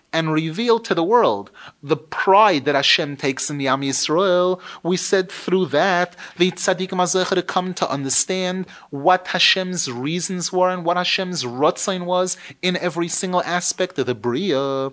[0.13, 1.51] and reveal to the world
[1.81, 4.59] the pride that Hashem takes in the Am Yisrael.
[4.83, 10.69] We said through that the tzaddik mazecha to come to understand what Hashem's reasons were
[10.69, 14.91] and what Hashem's rotzain was in every single aspect of the bria.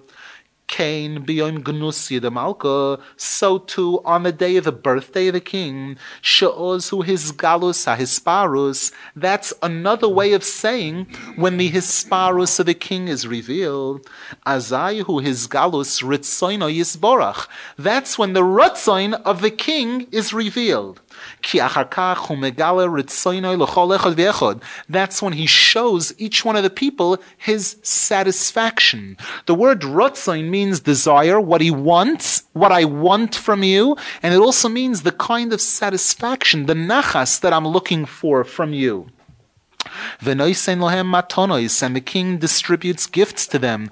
[0.69, 5.41] Cain beyond Gnusi the Malka, so too on the day of the birthday of the
[5.41, 8.93] king, She'ozu his galus hisparus.
[9.17, 14.07] That's another way of saying when the hisparus of the king is revealed.
[14.47, 17.49] Azayu his galus ritzoino yisborach.
[17.77, 21.01] That's when the ritzoin of the king is revealed.
[24.89, 29.17] That's when he shows each one of the people his satisfaction.
[29.47, 34.41] The word rotzain means desire, what he wants, what I want from you, and it
[34.41, 39.09] also means the kind of satisfaction, the nachas that I'm looking for from you.
[40.21, 43.91] And the king distributes gifts to them.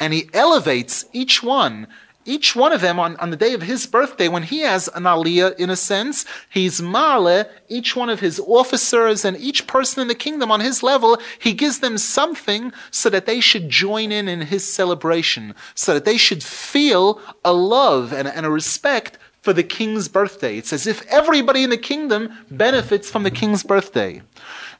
[0.00, 1.86] And he elevates each one
[2.26, 5.04] each one of them on, on the day of his birthday, when he has an
[5.04, 10.08] aliyah, in a sense, he's male, each one of his officers and each person in
[10.08, 14.28] the kingdom on his level, he gives them something so that they should join in
[14.28, 19.52] in his celebration, so that they should feel a love and, and a respect for
[19.52, 20.58] the king's birthday.
[20.58, 24.20] It's as if everybody in the kingdom benefits from the king's birthday.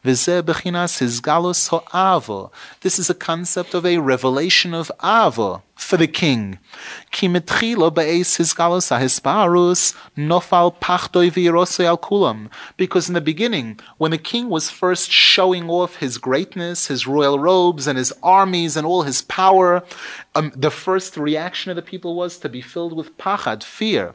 [0.06, 0.28] This
[2.98, 6.58] is a concept of a revelation of ava for the king.
[12.76, 17.38] Because in the beginning, when the king was first showing off his greatness, his royal
[17.38, 19.84] robes, and his armies, and all his power,
[20.34, 24.14] um, the first reaction of the people was to be filled with pachad, fear.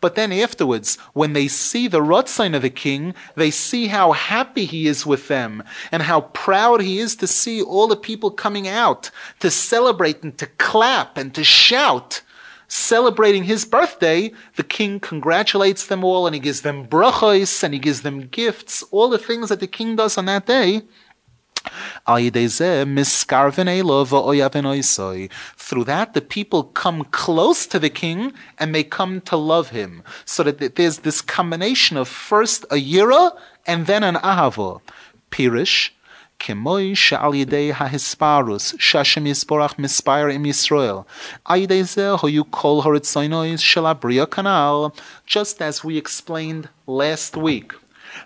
[0.00, 4.64] But then afterwards, when they see the rotzain of the king, they see how happy
[4.64, 5.62] he is with them
[5.92, 9.10] and how proud he is to see all the people coming out
[9.40, 12.22] to celebrate and to clap and to shout
[12.68, 17.80] celebrating his birthday, the king congratulates them all and he gives them brachos and he
[17.80, 20.82] gives them gifts, all the things that the king does on that day.
[22.06, 22.24] Through
[25.84, 30.02] that, the people come close to the king and they come to love him.
[30.24, 33.36] So that there's this combination of first a yira
[33.66, 34.80] and then an ahavo.
[35.30, 35.90] Pirish,
[36.38, 41.06] Kimoi she'al yidei ha'hisparus, shashem yisborach mispire im ho
[41.46, 43.84] Ayidei zeh hoyu kol horitzoinois shel
[44.26, 47.72] kanal, just as we explained last week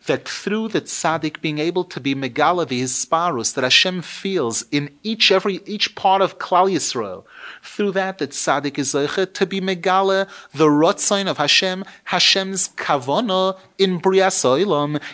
[0.09, 4.91] that through the tzaddik being able to be megala the hisparus that Hashem feels in
[5.03, 7.25] each every each part of Klal Yisrael,
[7.63, 13.57] through that that tzaddik is zeicha to be megala the rotzain of Hashem, Hashem's kavana
[13.79, 14.39] in brias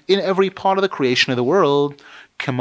[0.09, 2.03] in every part of the creation of the world.
[2.39, 2.53] So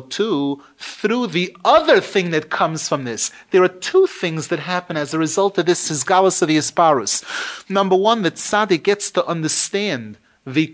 [0.00, 4.96] too, through the other thing that comes from this, there are two things that happen
[4.96, 7.22] as a result of this his galus of the asparus.
[7.68, 10.66] Number one, that tzaddik gets to understand the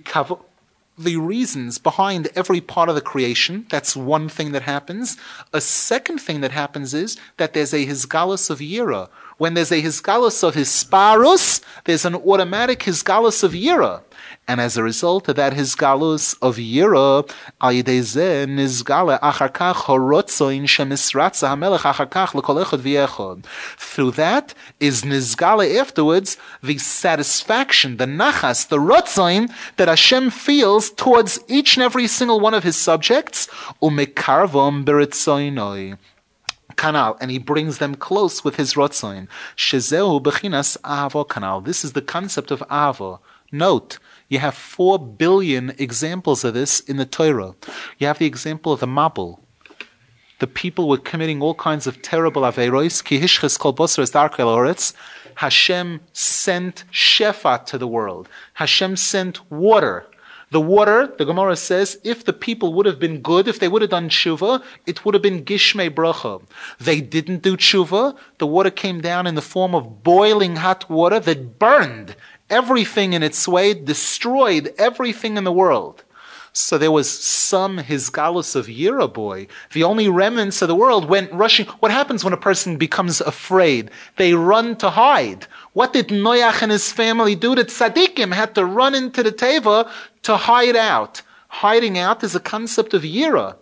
[0.98, 3.66] the reasons behind every part of the creation.
[3.70, 5.16] That's one thing that happens.
[5.52, 9.08] A second thing that happens is that there's a hisgalus of yira.
[9.38, 14.02] When there's a hisgalus of hisparus, there's an automatic hisgalus of yira.
[14.48, 17.24] And as a result of that hisgalus of yira,
[17.60, 19.48] achar.
[23.78, 31.38] Through that is nizgale afterwards the satisfaction, the nachas, the rotzoin that Hashem feels towards
[31.46, 33.46] each and every single one of his subjects,
[33.80, 35.96] umekarvom beritzoinoi
[36.78, 39.28] kanal, and he brings them close with his rotzain.
[39.56, 41.62] Shezeu bechinas avo kanal.
[41.64, 43.18] This is the concept of avo.
[43.52, 43.98] Note,
[44.28, 47.54] you have four billion examples of this in the Torah.
[47.98, 49.40] You have the example of the Mabul.
[50.38, 53.02] The people were committing all kinds of terrible averos.
[53.02, 54.94] Ki hishches kol boseres
[55.34, 58.28] Hashem sent shefa to the world.
[58.54, 60.06] Hashem sent water.
[60.50, 63.82] The water, the Gemara says, if the people would have been good, if they would
[63.82, 66.42] have done tshuva, it would have been gishmei bracha.
[66.80, 68.16] They didn't do tshuva.
[68.38, 72.16] The water came down in the form of boiling hot water that burned
[72.48, 76.04] everything in its way, destroyed everything in the world.
[76.52, 79.46] So there was some hisgalus of Yira boy.
[79.72, 81.66] The only remnants of the world went rushing.
[81.66, 83.90] What happens when a person becomes afraid?
[84.16, 85.46] They run to hide.
[85.74, 87.54] What did Noach and his family do?
[87.54, 89.88] That tzaddikim had to run into the teva
[90.22, 91.22] to hide out.
[91.48, 93.56] Hiding out is a concept of Yira.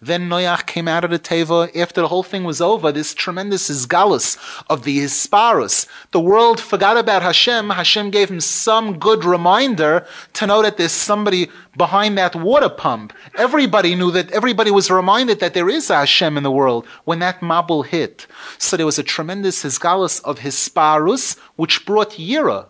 [0.00, 2.92] Then Noach came out of the Teva after the whole thing was over.
[2.92, 4.38] This tremendous Isgalus
[4.70, 5.88] of the Hisparus.
[6.12, 7.70] The world forgot about Hashem.
[7.70, 13.12] Hashem gave him some good reminder to know that there's somebody behind that water pump.
[13.36, 17.40] Everybody knew that, everybody was reminded that there is Hashem in the world when that
[17.40, 18.28] Mabul hit.
[18.58, 22.66] So there was a tremendous Hisgalus of Hisparus, which brought Yira.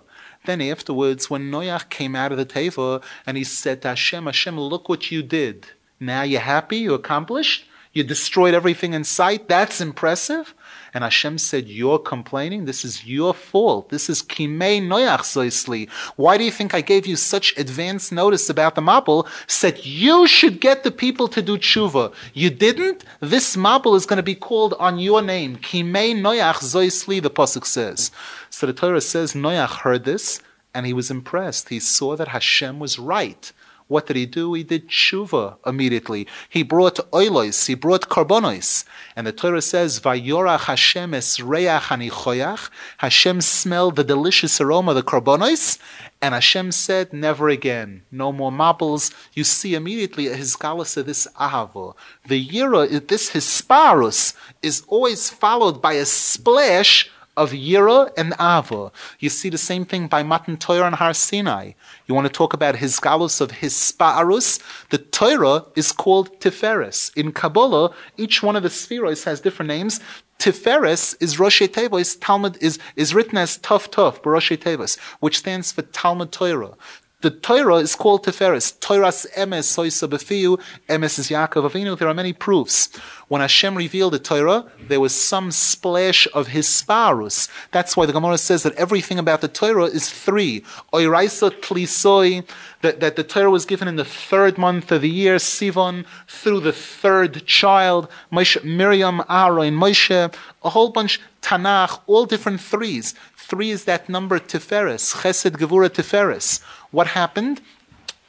[0.48, 4.58] Then afterwards, when Noach came out of the Teva and he said to Hashem, Hashem,
[4.58, 5.66] look what you did.
[6.00, 9.46] Now you're happy, you accomplished, you destroyed everything in sight.
[9.46, 10.54] That's impressive.
[10.94, 12.64] And Hashem said, You're complaining?
[12.64, 13.90] This is your fault.
[13.90, 15.88] This is Kimei Noach Zoisli.
[16.16, 19.28] Why do you think I gave you such advance notice about the Mabul?
[19.46, 22.12] Said you should get the people to do tshuva.
[22.34, 23.04] You didn't?
[23.20, 25.56] This Mabul is going to be called on your name.
[25.56, 28.10] Kimei Noach Zoisli, the Pasuk says.
[28.50, 30.40] So the Torah says Noach heard this
[30.74, 31.68] and he was impressed.
[31.68, 33.52] He saw that Hashem was right.
[33.88, 34.52] What did he do?
[34.52, 36.26] He did tshuva immediately.
[36.48, 38.84] He brought oilos, he brought karbonos.
[39.16, 42.68] And the Torah says, Vayorach Hashem es reach anichoyach.
[42.98, 45.78] Hashem smelled the delicious aroma of the karbonos.
[46.20, 48.02] And Hashem said, never again.
[48.10, 49.14] No more Mabuls.
[49.32, 51.94] You see immediately at his galasa, this ahava.
[52.26, 58.90] The yira, this hisparus, is always followed by a splash of Yira and Ava.
[59.20, 61.72] You see the same thing by Matan Torah and Har Sinai.
[62.06, 64.60] You want to talk about his galus of his spa'arus?
[64.90, 67.16] The Torah is called Tiferes.
[67.16, 70.00] In Kabbalah, each one of the spheres has different names.
[70.38, 72.18] Tiferes is Rosh Tevis.
[72.20, 76.74] Talmud is, is written as Tuf Tuf, Rosh Tevis, which stands for Talmud Torah.
[77.20, 78.78] The Torah is called Tiferes.
[78.78, 80.56] Torah's emes soisa befiu,
[80.88, 81.98] emes is Yaakov Avinu.
[81.98, 82.96] There are many proofs.
[83.26, 87.48] When Hashem revealed the Torah, there was some splash of his sparus.
[87.72, 90.60] That's why the Gemara says that everything about the Torah is three.
[90.92, 92.48] Oiraisa tlisoi,
[92.82, 96.60] that, that the Torah was given in the third month of the year, Sivan, through
[96.60, 100.32] the third child, Moshe, Miriam, Aaron, Moshe,
[100.62, 103.14] a whole bunch, Tanakh, all different threes.
[103.36, 106.62] Three is that number Tiferes, Chesed Gevura Tiferes.
[106.90, 107.60] What happened?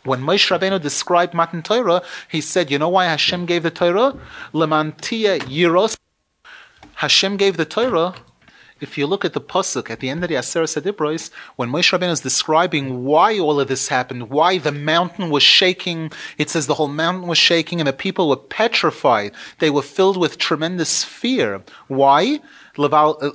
[0.04, 4.18] When Moshe Rabbeinu described Matan Torah, he said, you know why Hashem gave the Torah?
[4.54, 5.98] Lemantia Yiros.
[6.96, 8.16] Hashem gave the Torah
[8.82, 11.98] if you look at the pasuk at the end of the Aseret Adibros, when Moshe
[11.98, 16.68] Rabbeinu is describing why all of this happened, why the mountain was shaking, it says
[16.68, 19.34] the whole mountain was shaking and the people were petrified.
[19.60, 21.62] They were filled with tremendous fear.
[21.88, 22.40] Why?
[22.80, 23.32] Uh,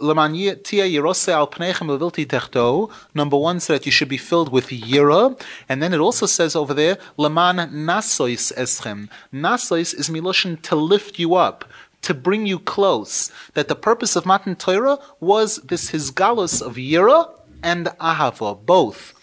[3.14, 5.38] number one, so that you should be filled with yira.
[5.68, 7.56] And then it also says over there, Laman
[7.86, 9.10] nasois eschem.
[9.32, 11.66] Nasois is miloshin to lift you up
[12.04, 13.32] to bring you close.
[13.54, 17.30] That the purpose of Matan Torah was this Hizgalus of Yira
[17.62, 19.14] and Ahava, both.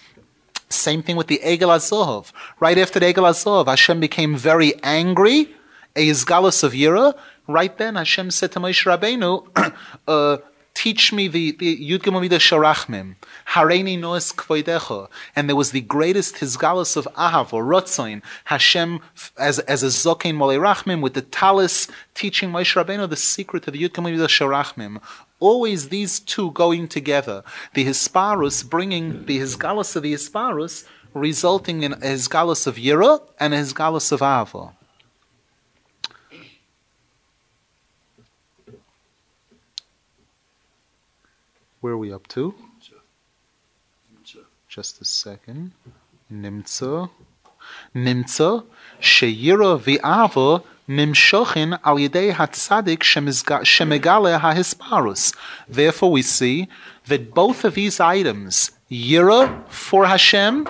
[0.69, 2.33] Same thing with the Egel Azov.
[2.59, 5.53] Right after the Egel Azov, Hashem became very angry,
[5.95, 7.15] a Hizgalus of Yira.
[7.51, 9.73] Right then, Hashem said to Moshe Rabbeinu,
[10.07, 10.37] uh,
[10.73, 13.15] teach me the, the Yud Gemamida Sharachmim,
[13.49, 15.09] Hareini Noes Kvoidecha.
[15.35, 18.99] And there was the greatest Hizgalus of Ahav or Rotzoin, Hashem
[19.37, 23.73] as, as a Zokein Molei Rachmim with the Talis teaching Moshe Rabbeinu the secret of
[23.73, 25.01] the Yud Gemamida Sharachmim.
[25.39, 27.43] Always these two going together.
[27.73, 33.59] The Hisparus bringing the Hizgalus of the Hisparus, resulting in a of Yira and a
[33.59, 34.73] of Ahava.
[41.81, 42.53] Where are we up to?
[44.69, 45.71] Just a second.
[46.31, 47.09] Nimtza.
[47.95, 48.63] Nimtza.
[49.01, 55.35] Sheyira v'ava nimshochin al yedei hatzadik shemegale hahisparus.
[55.67, 56.67] Therefore we see
[57.07, 60.67] that both of these items, Yira for Hashem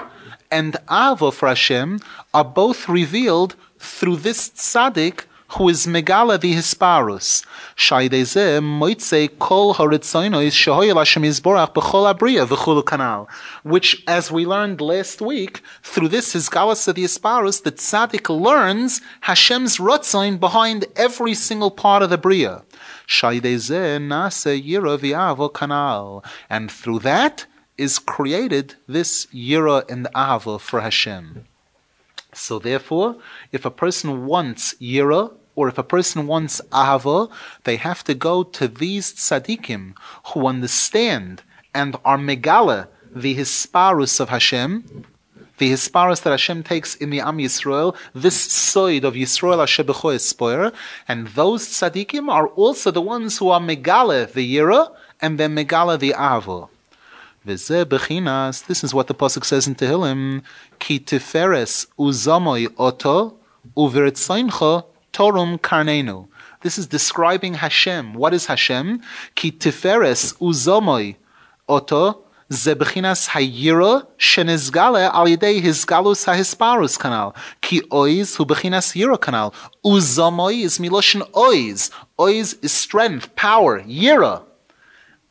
[0.49, 1.99] and Ava for Hashem,
[2.33, 5.25] are both revealed through this tzaddik
[5.57, 7.45] who is Megala the Hisparus.
[7.75, 13.29] Shaydeze moitze kol horitzoinois shehoyel Hashem Yisborach b'chol abriya v'chulu kanal.
[13.63, 19.01] Which, as we learned last week, through this Hisgalas of the Hisparus, the tzaddik learns
[19.21, 22.63] Hashem's rotzoin behind every single part of the bria.
[23.05, 26.23] Shaydeze nase yira v'avo kanal.
[26.49, 27.45] And through that
[27.77, 31.45] is created this yira and ava for Hashem.
[32.33, 33.17] So therefore,
[33.51, 37.29] if a person wants yira or if a person wants ahava,
[37.65, 39.93] they have to go to these tzaddikim
[40.29, 45.05] who understand and are megala the hisparus of Hashem,
[45.59, 50.73] the hisparus that Hashem takes in the Am Yisrael, this side of Yisrael Hashem Espoir,
[51.07, 55.99] and those tzaddikim are also the ones who are megala the yira and then megala
[55.99, 56.69] the ahava.
[57.45, 60.41] This is what the pasuk says in Tehillim:
[60.79, 63.35] Ki tiferes uzamoy oto
[63.77, 66.27] uvertzaincha Torum Karnenu.
[66.61, 68.13] This is describing Hashem.
[68.13, 69.01] What is Hashem?
[69.35, 71.15] Ki tiferes uzomoi
[71.67, 77.35] oto zebechinas hayira shenizgale al yidei hizgalus hahisparus kanal.
[77.61, 79.53] Ki oiz hu bechinas yira kanal.
[79.83, 81.91] Uzomoi is miloshin oiz.
[82.17, 84.43] Oiz is strength, power, yira.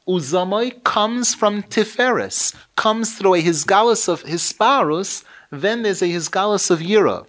[0.09, 6.81] Uzomoi comes from tiferes, comes through a hisgalus of hisparus, then there's a hisgalus of
[6.81, 7.27] yira.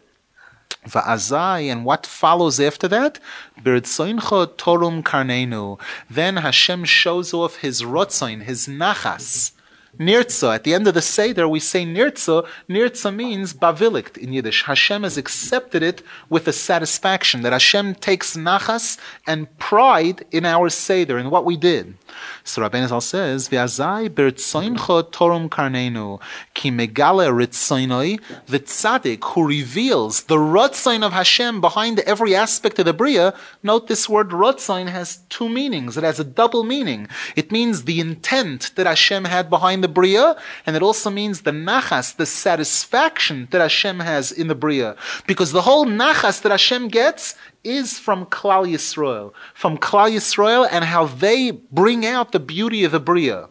[0.88, 3.20] Va'azai, and what follows after that?
[3.64, 5.80] Torum karnenu.
[6.10, 9.52] Then Hashem shows off his rotzoin, his nachas.
[10.00, 10.56] Nirtza.
[10.56, 12.48] At the end of the Seder, we say Nirtza.
[12.70, 14.64] Nirtza means bavilikt in Yiddish.
[14.64, 18.98] Hashem has accepted it with a satisfaction that Hashem takes nachas
[19.28, 21.96] and pride in our Seder, in what we did.
[22.44, 26.20] So Rabbeinu Zal says, "V'azai bertzoincha torum karnenu
[26.54, 32.86] ki megale ritzoinoi." The tzaddik who reveals the rotzain of Hashem behind every aspect of
[32.86, 33.34] the bria.
[33.64, 35.98] Note this word rotzain has two meanings.
[35.98, 37.08] It has a double meaning.
[37.36, 40.36] It means the intent that Hashem had behind the bria,
[40.66, 44.96] and it also means the nachas, the satisfaction that Hashem has in the bria.
[45.28, 50.86] Because the whole nachas that Hashem gets is from Klal Yisrael, from Klal Yisrael and
[50.86, 53.50] how they bring out the beauty of the Bria.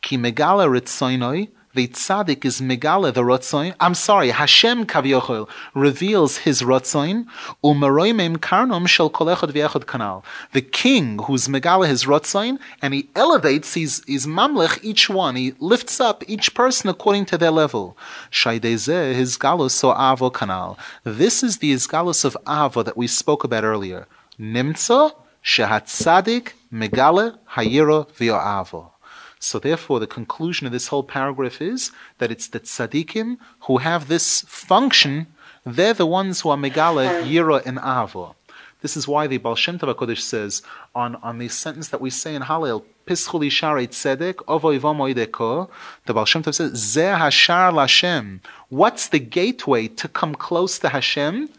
[0.00, 1.48] Ki megala ritzoinoi,
[1.78, 3.72] the tzaddik is megala the rotzoin.
[3.78, 7.26] I'm sorry, Hashem kavyochel reveals his rotzoin.
[7.62, 10.24] Umeroimim karnom shel kolechot v'echot kanal.
[10.50, 15.36] The king who's megala his rotzoin, and he elevates his, his mamlech each one.
[15.36, 17.96] He lifts up each person according to their level.
[18.32, 20.76] Shaydeze his galus so avo kanal.
[21.04, 24.08] This is the izgalus of avo that we spoke about earlier.
[24.36, 25.12] Nimtza
[25.44, 28.90] shehat tzaddik megala hayira v'yo'avo.
[29.38, 34.08] So therefore, the conclusion of this whole paragraph is that it's the tzaddikim who have
[34.08, 35.26] this function.
[35.64, 38.34] They're the ones who are megala yira and avo.
[38.80, 40.62] This is why the Baal Shem Tov HaKodesh says
[40.94, 45.68] on, on the sentence that we say in Hallel, Pischuli Sharei Tzedek, Ovoi Vomoideko,
[46.06, 48.38] the Baal Shem Tov says, Zeh Hashar Lashem.
[48.68, 51.50] What's the gateway to come close to Hashem?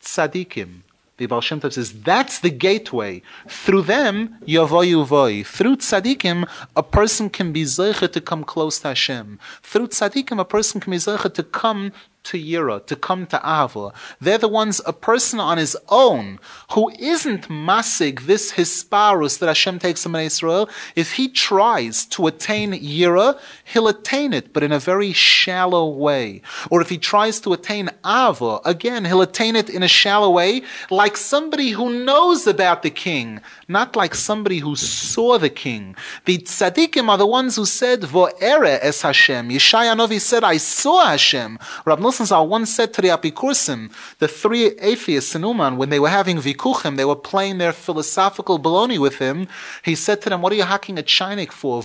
[0.00, 0.80] Tzaddikim.
[1.18, 3.22] The Baal Shem Tov says that's the gateway.
[3.46, 5.44] Through them, yavoyu voy.
[5.44, 9.38] Through tzaddikim, a person can be zeicha to come close to Hashem.
[9.62, 11.92] Through tzaddikim, a person can be zeicha to come
[12.24, 13.92] to Yira, to come to Ava.
[14.20, 16.38] They're the ones, a person on his own,
[16.72, 22.72] who isn't masig this hisparus that Hashem takes from Israel, if he tries to attain
[22.72, 26.42] Yira, he'll attain it, but in a very shallow way.
[26.70, 30.62] Or if he tries to attain Ava, again, he'll attain it in a shallow way,
[30.90, 35.96] like somebody who knows about the king, not like somebody who saw the king.
[36.24, 39.48] The tzaddikim are the ones who said, Vo'ere es Hashem.
[39.48, 41.58] Yeshaya said, I saw Hashem.
[41.84, 45.98] Rab Nosson Zal once said to the Apikursim, the three atheists in Uman, when they
[45.98, 49.48] were having vikuchim, they were playing their philosophical baloney with him.
[49.82, 51.82] He said to them, what are you hacking a chinik for?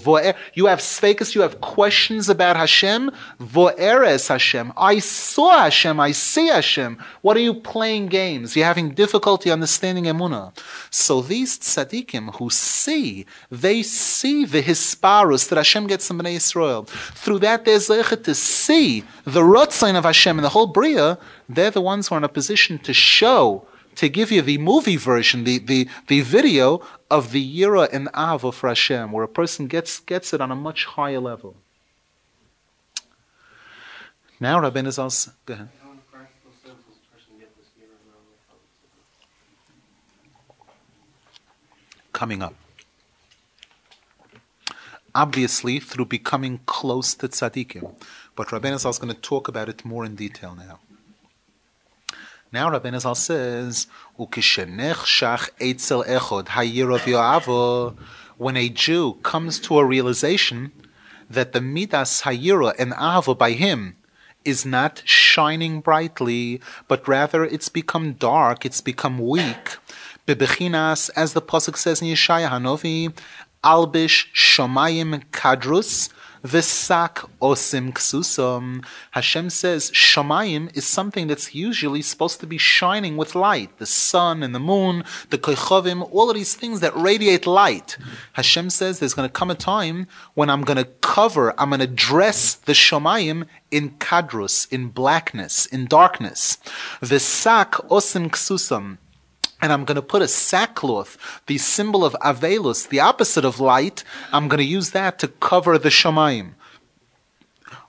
[0.53, 3.09] You have sfekas, you have questions about Hashem?
[3.39, 4.73] Vo'ere es Hashem.
[4.75, 7.01] I saw Hashem, I see Hashem.
[7.21, 8.55] What are you playing games?
[8.57, 10.57] You're having difficulty understanding Emunah.
[10.91, 16.83] So these tzaddikim who see, they see the hisparus that Hashem gets from Bnei Israel.
[16.83, 21.17] Through that, zeichet to see the rotzain of Hashem and the whole bria.
[21.47, 24.97] They're the ones who are in a position to show, to give you the movie
[24.97, 29.67] version, the, the, the video of the Yira and Ava for Hashem, where a person
[29.67, 31.55] gets, gets it on a much higher level.
[34.39, 35.69] Now, Rabbeinu Zal, go ahead.
[42.13, 42.55] Coming up
[45.17, 47.95] obviously through becoming close to tzaddikim.
[48.37, 50.77] But Rabbeinu Zal is going to talk about it more in detail now.
[52.51, 53.87] Now Rabbeinu Zal says,
[54.17, 57.97] shach eitzel echod hayirav
[58.37, 60.71] when a Jew comes to a realization
[61.27, 63.97] that the midas hayira and ava by him
[64.45, 69.77] is not shining brightly, but rather it's become dark, it's become weak.
[70.27, 73.11] Bebechinas, as the pasuk says in Yeshaya Hanovi,
[73.63, 76.09] albish shomayim kadrus
[76.43, 78.83] v'sak osim ksusum.
[79.11, 83.77] Hashem says shomayim is something that's usually supposed to be shining with light.
[83.77, 87.97] The sun and the moon, the koichovim, all of these things that radiate light.
[88.33, 91.79] Hashem says there's going to come a time when I'm going to cover, I'm going
[91.79, 96.57] to dress the shomayim in kadrus, in blackness, in darkness.
[97.01, 98.97] V'sak osim ksusum
[99.61, 101.17] and I'm going to put a sackcloth,
[101.47, 105.77] the symbol of Avelus, the opposite of light, I'm going to use that to cover
[105.77, 106.51] the Shamayim.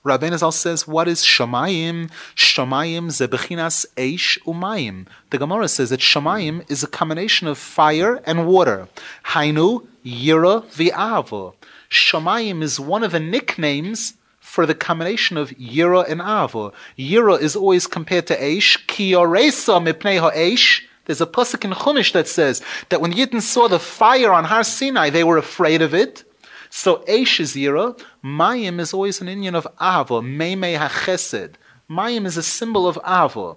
[0.05, 2.09] Rabbeinu Zal says, what is Shamayim?
[2.35, 5.07] Shamayim zebechinas eish umayim.
[5.29, 8.87] The Gemara says that Shamayim is a combination of fire and water.
[9.25, 11.53] Hainu yira v'avo.
[11.89, 16.73] Shamayim is one of the nicknames for the combination of yira and avo.
[16.97, 18.87] Yira is always compared to eish.
[18.87, 20.85] Ki yoresa mipnei ha'eish.
[21.09, 24.63] There's a pasuk in Chumash that says that when Yidden saw the fire on Har
[24.63, 26.23] Sinai, they were afraid of it.
[26.69, 27.99] So Eish is Yira.
[28.23, 30.21] Mayim is always an inyan of Ava.
[30.21, 31.55] Meimei HaChesed.
[31.89, 33.55] Mayim is a symbol of Ava.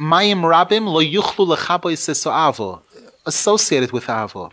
[0.00, 2.82] Mayim Rabim lo yuchlu lechaboy seso Ava.
[3.24, 4.50] Associated with Ava.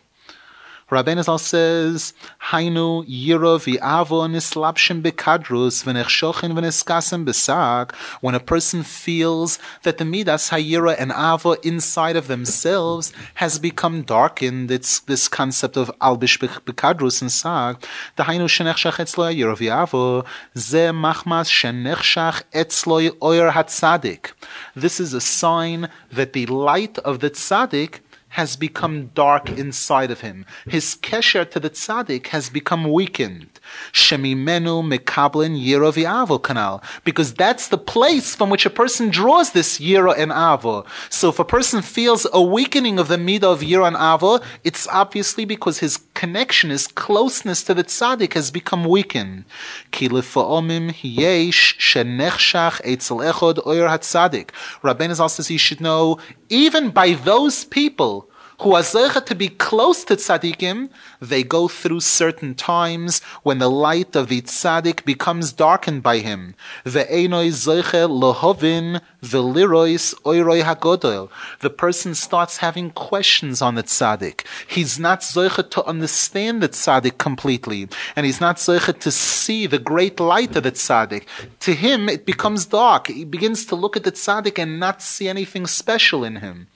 [0.93, 2.13] Rabbeinu says,
[2.51, 7.91] Hainu yiro v'avo nislapshim bekadrus v'nechshochin v'neskasim besag.
[8.21, 14.03] When a person feels that the midas hayira and avo inside of themselves has become
[14.03, 17.83] darkened, it's this concept of albish bekadrus and sag.
[18.15, 20.25] The hainu shenechshach etzlo yiro v'avo
[20.55, 24.33] ze machmas shenechshach etzlo oyer hatzadik.
[24.75, 28.01] This is a sign that the light of the tzaddik
[28.33, 30.45] has become dark inside of him.
[30.67, 33.52] His kesher to the tzaddik has become weakened.
[33.91, 36.83] Shemimenu mekablin yiro v'avo canal.
[37.03, 40.85] Because that's the place from which a person draws this yiro and avo.
[41.09, 44.87] So if a person feels a weakening of the midah of yiro and avo, it's
[44.87, 49.45] obviously because his connection, his closeness to the tzaddik has become weakened.
[49.91, 54.49] Ki lefa'omim yesh shenechshach etzel echod oyer hatzadik.
[54.81, 56.19] Rabbeinu says you should know,
[56.49, 58.29] even by those people
[58.63, 58.83] who are
[59.21, 64.41] to be close to tzaddikim, they go through certain times when the light of the
[64.41, 66.55] tzaddik becomes darkened by him.
[66.85, 71.29] Ve'enoi zeiche lohovin velirois oiroi hagodol.
[71.59, 74.45] The person starts having questions on the tzaddik.
[74.67, 79.79] He's not zeiche to understand the tzaddik completely, and he's not zeiche to see the
[79.79, 81.25] great light of the tzaddik.
[81.59, 83.07] To him, it becomes dark.
[83.07, 86.67] He begins to look at the tzaddik and not see anything special in him.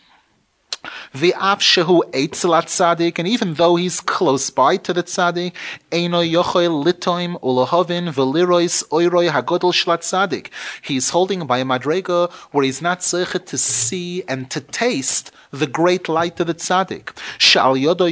[1.13, 5.53] V'af shehu eitzel tzaddik, and even though he's close by to the tzaddik,
[5.91, 10.47] eino yochel litoim ulahovin v'lirois oiroi hagodol shlat tzaddik.
[10.81, 15.67] He's holding by a madrega where he's not zeichet to see and to taste the
[15.67, 17.17] great light of the tzaddik.
[17.37, 18.07] Shal yodo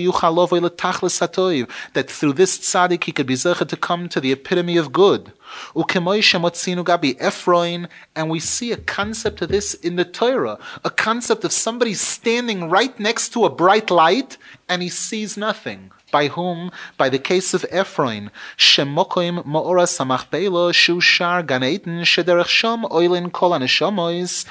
[1.93, 5.33] that through this tzaddik he could be zecher to come to the epitome of good.
[5.75, 7.15] Gabi
[8.15, 12.69] and we see a concept of this in the Torah, a concept of somebody standing
[12.69, 14.37] right next to a bright light
[14.69, 15.91] and he sees nothing.
[16.11, 16.71] By whom?
[16.97, 18.29] By the case of Efron.
[18.57, 24.45] Shemokoim mo'ora samachbelo shushar ganeten shederech shom oilin kol aneshamois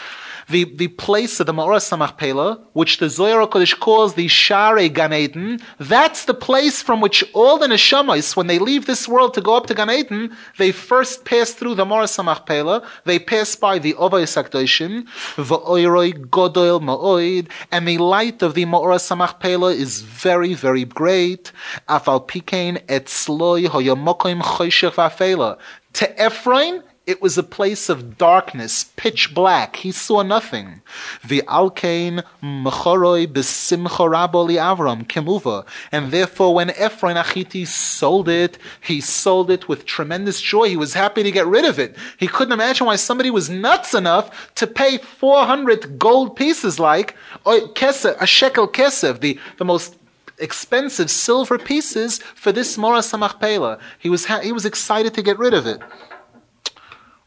[0.48, 5.12] the, the place of the Ma'oras Hamachpela, which the Zohar Kodesh calls the Share Gan
[5.12, 9.40] Eden, that's the place from which all the Neshamas, when they leave this world to
[9.40, 13.78] go up to Gan Eden, they first pass through the Ma'oras Hamachpela, they pass by
[13.78, 15.06] the Ovay Sakdoshim,
[15.36, 21.52] V'oiroi Godol Ma'oid, and the light of the Ma'oras Hamachpela is very, very great.
[21.88, 25.58] Afal Pikein Etzloi Hoyomokoim Choshech V'afela.
[25.94, 29.76] To Efron, it was a place of darkness, pitch black.
[29.76, 30.80] He saw nothing.
[31.26, 35.66] The alkain mechoroi besimcha raboli Avram kemuva.
[35.92, 40.70] And therefore, when Efron Achiti sold it, he sold it with tremendous joy.
[40.70, 41.94] He was happy to get rid of it.
[42.16, 47.14] He couldn't imagine why somebody was nuts enough to pay 400 gold pieces like
[47.44, 49.96] oh, kesef, a shekel kesef, the, the most
[50.38, 53.78] expensive silver pieces for this Mora Samachpela.
[53.98, 55.80] He was, ha- he was excited to get rid of it.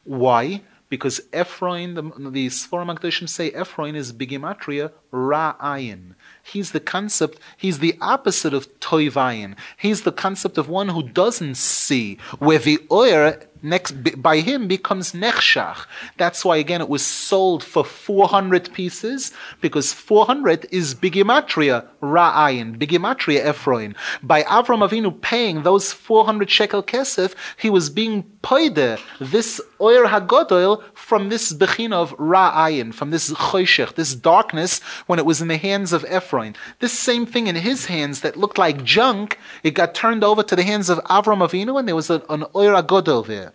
[0.08, 0.62] Why?
[0.90, 6.16] Because Efron, the, the Sforim Akdoshim say Efron is bigimatria ra'ayin.
[6.42, 9.56] He's the concept, he's the opposite of toivayin.
[9.76, 15.14] He's the concept of one who doesn't see, where the oyer next by him becomes
[15.14, 15.86] nechshach.
[16.18, 19.32] That's why again it was sold for 400 pieces
[19.62, 23.96] because 400 is bigimatria ra'ayin, bigimatria Efron.
[24.24, 30.82] By Avram Avinu paying those 400 shekel kesef, he was being poide this oyer hagodol
[30.94, 35.58] from this bechina of ra'ayin, from this choshech, this darkness when it was in the
[35.58, 36.56] hands of Efron.
[36.80, 40.56] This same thing in his hands that looked like junk, it got turned over to
[40.56, 43.54] the hands of Avram Avinu and there was an, an oyer hagodol there.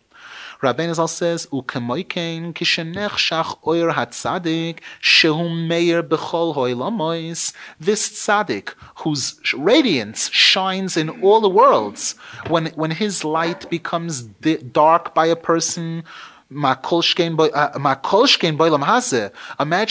[0.62, 10.30] Rabbeinu Zal says, "Ukemoikein kishenechshach oyer hatzadik shehu meir bechol hoilamois." This tzaddik, whose radiance
[10.30, 12.14] shines in all the worlds,
[12.46, 16.04] when when his light becomes dark by a person.
[16.54, 17.30] Imagine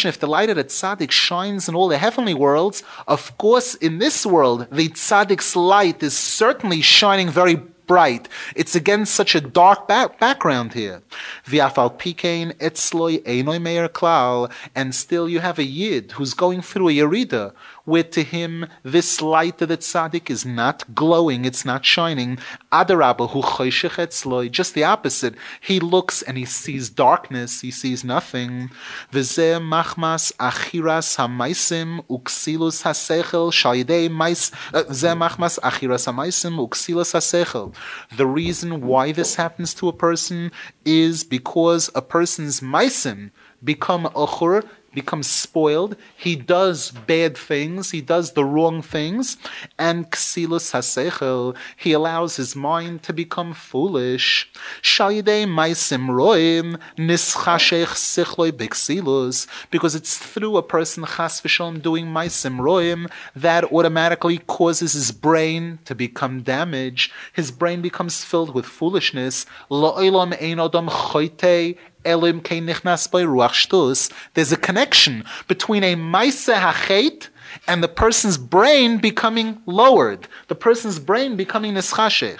[0.10, 2.84] if the light of the tzaddik shines in all the heavenly worlds.
[3.08, 7.56] Of course, in this world, the tzaddik's light is certainly shining very
[7.88, 8.28] bright.
[8.56, 11.02] It's against such a dark back- background here.
[11.46, 16.90] V'afal pikein etzloi einoi meir klal, and still you have a yid who's going through
[16.90, 17.54] a yerida,
[17.86, 22.38] where to him this light of the tzaddik is not glowing, it's not shining.
[22.72, 25.36] Adarabah hu etzloi, just the opposite.
[25.60, 28.70] He looks and he sees darkness, he sees nothing.
[29.12, 37.74] V'zeh machmas achiras hamaisim uksilus hasechel shayidei mais, uh, zeh machmas achiras hamaisim uksilus hasechel.
[38.16, 40.52] The reason why this happens to a person
[40.86, 43.32] is because a person's maisim
[43.64, 45.96] become ochur, becomes spoiled.
[46.16, 47.92] He does bad things.
[47.92, 49.38] He does the wrong things.
[49.78, 54.52] And ksilus hasechel, he allows his mind to become foolish.
[54.82, 62.60] Shayidei maisim roim nischashech sichloi biksilus, because it's through a person chas v'shalom doing maisim
[62.60, 67.12] roim that automatically causes his brain to become damaged.
[67.34, 69.46] His brain becomes filled with foolishness.
[69.70, 70.58] Lo'ilam ein
[70.88, 77.28] choite Elim ruach There's a connection between a maise hachet
[77.68, 82.40] and the person's brain becoming lowered, the person's brain becoming nischashech.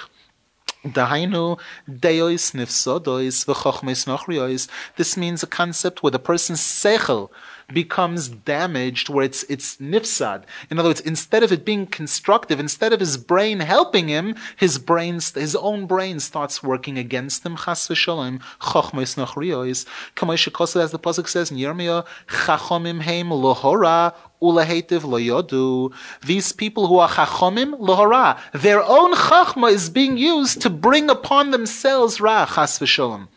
[0.84, 4.68] Dahainu deois nifsodois v'chochmes nochrios.
[4.96, 7.30] This means a concept where the person's sechel
[7.72, 10.44] becomes damaged, where it's it's nifsad.
[10.72, 14.80] In other words, instead of it being constructive, instead of his brain helping him, his
[14.80, 17.58] brain, his own brain starts working against him.
[17.58, 19.86] Chas v'shalom, chochmes nochrios.
[20.16, 25.94] Kamoy as the pasuk says in Yirmiyah, chachomim heim lohora ulahetiv loyodu.
[26.26, 31.52] These people who are chachomim lohora, their own chachma is being used to bring upon
[31.52, 33.28] themselves ra chas v'shalom.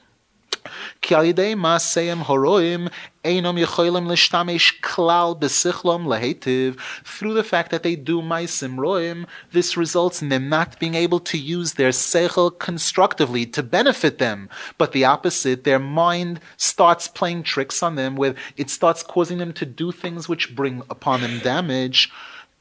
[1.03, 2.87] כי על ידי מעשיהם הרואים
[3.25, 6.75] אינם יכולים להשתמש כלל בשכלם להיטיב.
[7.05, 11.19] Through the fact that they do maisim roim, this results in them not being able
[11.19, 14.49] to use their sechel constructively to benefit them.
[14.77, 19.53] But the opposite, their mind starts playing tricks on them, where it starts causing them
[19.59, 21.99] to do things which bring upon them damage.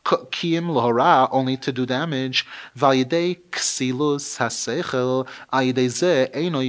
[0.04, 2.46] Kiyim lohara, only to do damage.
[2.78, 6.62] Ksilus hasechel, eino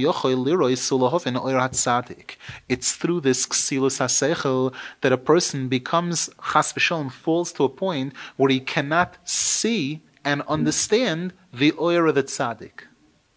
[0.45, 2.37] liroi sulahovin.
[2.69, 8.13] It's through this ksilus hasechel that a person becomes, chas v'shalom, falls to a point
[8.37, 12.87] where he cannot see and understand the oir of the tzaddik.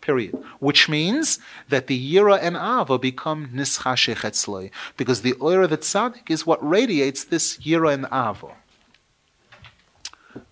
[0.00, 0.32] Period.
[0.60, 1.38] Which means
[1.68, 4.70] that the Yira and Ava become Nischashech Etzloi.
[4.96, 8.54] Because the oir of the tzaddik is what radiates this Yira and Ava.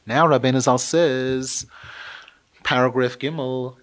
[0.06, 1.66] Now Rabbeinu Zal says,
[2.62, 3.76] paragraph Gimel,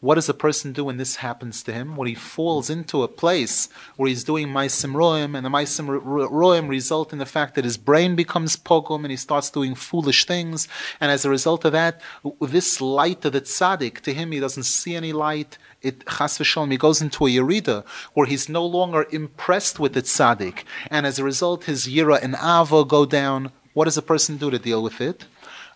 [0.00, 1.96] what does a person do when this happens to him?
[1.96, 6.68] When he falls into a place where he's doing Maisim Roim, and the Maisim Roim
[6.68, 10.68] result in the fact that his brain becomes pogum and he starts doing foolish things.
[11.00, 12.02] And as a result of that,
[12.40, 15.56] this light of the tzaddik, to him he doesn't see any light.
[15.80, 20.02] It chas v'shalom, he goes into a yerida where he's no longer impressed with the
[20.02, 23.50] tzaddik, and as a result, his yira and ava go down.
[23.76, 25.26] What does a person do to deal with it?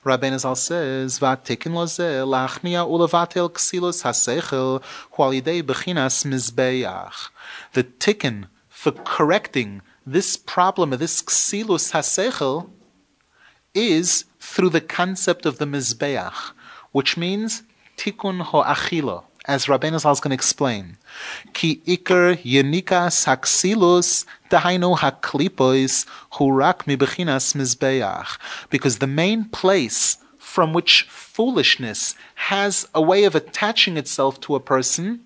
[0.06, 4.82] Rabbeinu Zal says, "Vatikin loze lachnia ulavatel ksilos hasechel
[5.16, 7.28] hualidei bechinas mizbeach."
[7.74, 12.70] The tikkun for correcting this problem of this ksilus hasechel
[13.74, 16.52] is through the concept of the mizbeach,
[16.92, 17.64] which means
[17.98, 20.96] tikkun ho'achila as Rabbeinu Zal is going to explain.
[21.54, 28.38] Ki ikar yenikas haksilus dahainu haklipois hurak mibechinas mizbeach.
[28.68, 34.60] Because the main place from which foolishness has a way of attaching itself to a
[34.60, 35.20] person,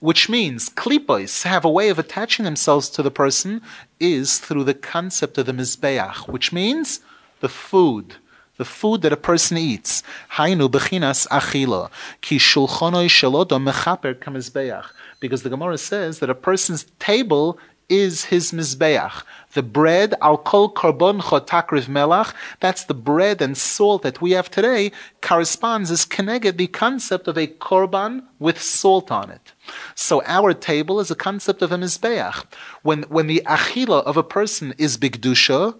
[0.00, 3.62] which means klipos have a way of attaching themselves to the person,
[4.00, 7.00] is through the concept of the mizbeach, which means
[7.40, 8.16] the food
[8.58, 10.02] the food that a person eats.
[10.32, 11.90] Hainu bechinas achila.
[12.20, 14.86] Ki shelodo mechaper kamizbeach.
[15.20, 17.58] Because the Gemara says that a person's table
[17.88, 19.22] is his mizbeach.
[19.52, 24.50] The bread, al kol karbon chotakriv melach, that's the bread and salt that we have
[24.50, 29.52] today, corresponds as keneged the concept of a korban with salt on it.
[29.94, 32.44] So our table is a concept of a mizbeach.
[32.82, 35.76] When, when the achila of a person is bigdusha,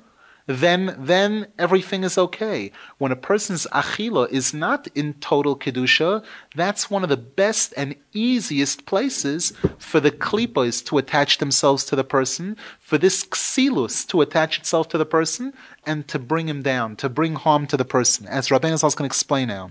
[0.47, 2.71] then then everything is okay.
[2.99, 6.25] When a person's achila is not in total kedusha,
[6.55, 11.97] that's one of the best and easiest places for the klipos to attach themselves to
[11.97, 15.53] the person, for this ksilus to attach itself to the person,
[15.85, 18.27] and to bring him down, to bring harm to the person.
[18.27, 19.71] As Rabbeinu going to explain now,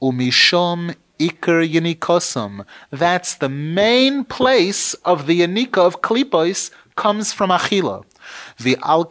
[0.00, 2.64] umishom Iker Yanikosum.
[2.90, 8.04] That's the main place of the Yanika of Klipos comes from Achila.
[8.58, 9.04] ועל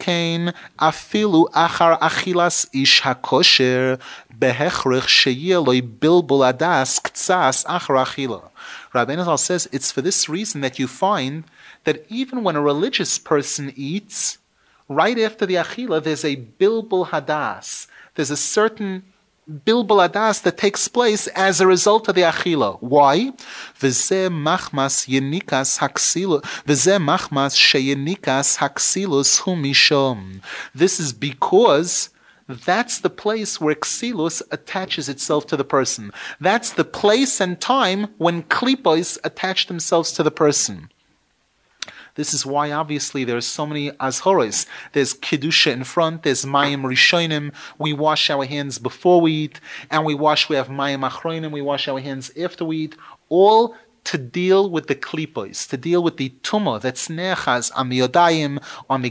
[0.78, 3.98] afilu achar achilas ish hakosher
[4.38, 8.50] behechrich sheyeloi bilbul adas ktsas achar achila.
[8.94, 11.44] Rabbeinu Zal says it's for this reason that you find
[11.84, 14.38] that even when a religious person eats,
[14.88, 17.86] right after the achila, there's a bilbul hadas.
[18.14, 19.04] There's a certain
[19.50, 22.80] bilbul adas that takes place as a result of the achila.
[22.80, 23.32] Why?
[30.74, 32.10] This is because
[32.48, 36.12] that's the place where ksilus attaches itself to the person.
[36.40, 40.91] That's the place and time when klipos attach themselves to the person.
[42.14, 44.66] This is why obviously there are so many azhoros.
[44.92, 46.22] There's kedusha in front.
[46.24, 47.52] There's mayim rishonim.
[47.78, 49.60] We wash our hands before we eat,
[49.90, 50.48] and we wash.
[50.48, 51.52] We have mayim achronim.
[51.52, 52.96] We wash our hands after we eat.
[53.28, 53.74] All
[54.04, 58.62] to deal with the klipos, to deal with the tumah that's nechaz on the yodayim,
[58.90, 59.02] on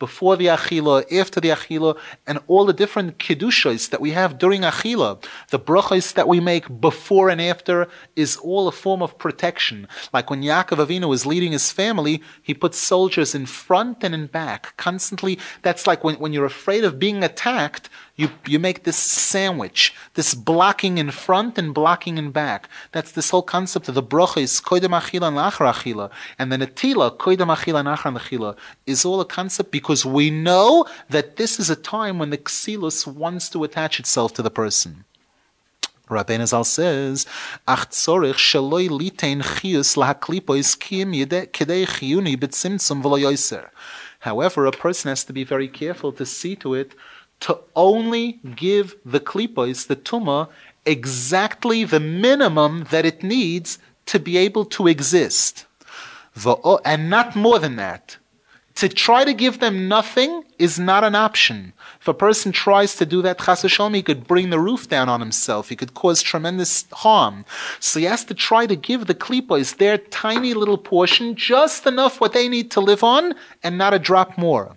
[0.00, 1.96] before the achila, after the achila,
[2.26, 6.80] and all the different kedushos that we have during achila, the brachos that we make
[6.80, 7.86] before and after,
[8.16, 9.86] is all a form of protection.
[10.12, 14.26] Like when Yaakov Avinu was leading his family, he put soldiers in front and in
[14.26, 15.38] back, constantly.
[15.62, 20.34] That's like when, when you're afraid of being attacked, you, you make this sandwich, this
[20.34, 22.68] blocking in front and blocking in back.
[22.92, 27.16] That's this whole concept of the brachos, koidem achila and lachar achila, and the netila,
[27.16, 28.56] koidem achila and achar achila,
[28.86, 32.38] is all a concept because because we know that this is a time when the
[32.38, 35.04] ksilus wants to attach itself to the person.
[36.08, 37.26] Rabbeinu Zal says,
[37.66, 43.70] "Ach tzorich chiyus lahaklipois kiyim kidei chiyuni b'tzimtzum v'lo yoser."
[44.20, 46.92] However, a person has to be very careful to see to it
[47.40, 50.50] to only give the klipos, the tuma,
[50.86, 55.64] exactly the minimum that it needs to be able to exist,
[56.84, 58.18] and not more than that.
[58.79, 61.71] To try to give them nothing is not an option.
[62.01, 65.07] If a person tries to do that, chas v'shalom, he could bring the roof down
[65.07, 65.69] on himself.
[65.69, 67.45] He could cause tremendous harm.
[67.79, 72.19] So he has to try to give the klipos their tiny little portion, just enough
[72.19, 74.75] what they need to live on, and not a drop more.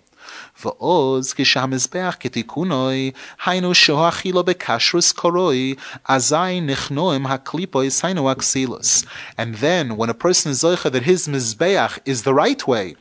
[0.63, 3.11] ועוז כשהמזבח כתיקונוי,
[3.45, 5.75] היינו שהאכילו בכשרוס קורוי,
[6.05, 9.05] אזי נכנוהם הקליפוis היינו aksilus.
[9.37, 12.95] And then, when a person is zoicha that his mizbeach is the right way,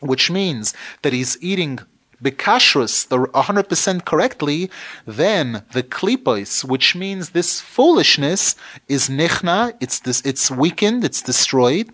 [0.00, 1.78] which means that he's eating
[2.22, 4.70] bekashrus, the 100% correctly,
[5.06, 8.56] then the klipos, which means this foolishness,
[8.88, 11.90] is nichna, it's this, it's weakened, it's destroyed.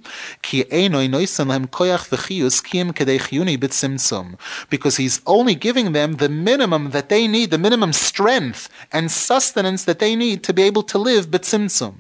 [4.71, 9.85] Because he's only giving them the minimum that they need, the minimum strength and sustenance
[9.85, 11.95] that they need to be able to live betzimtzum.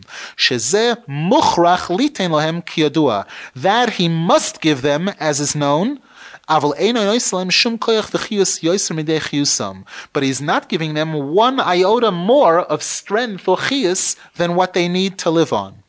[3.54, 6.00] That he must give them, as is known,
[10.12, 14.88] but he's not giving them one iota more of strength or chius than what they
[14.88, 15.81] need to live on.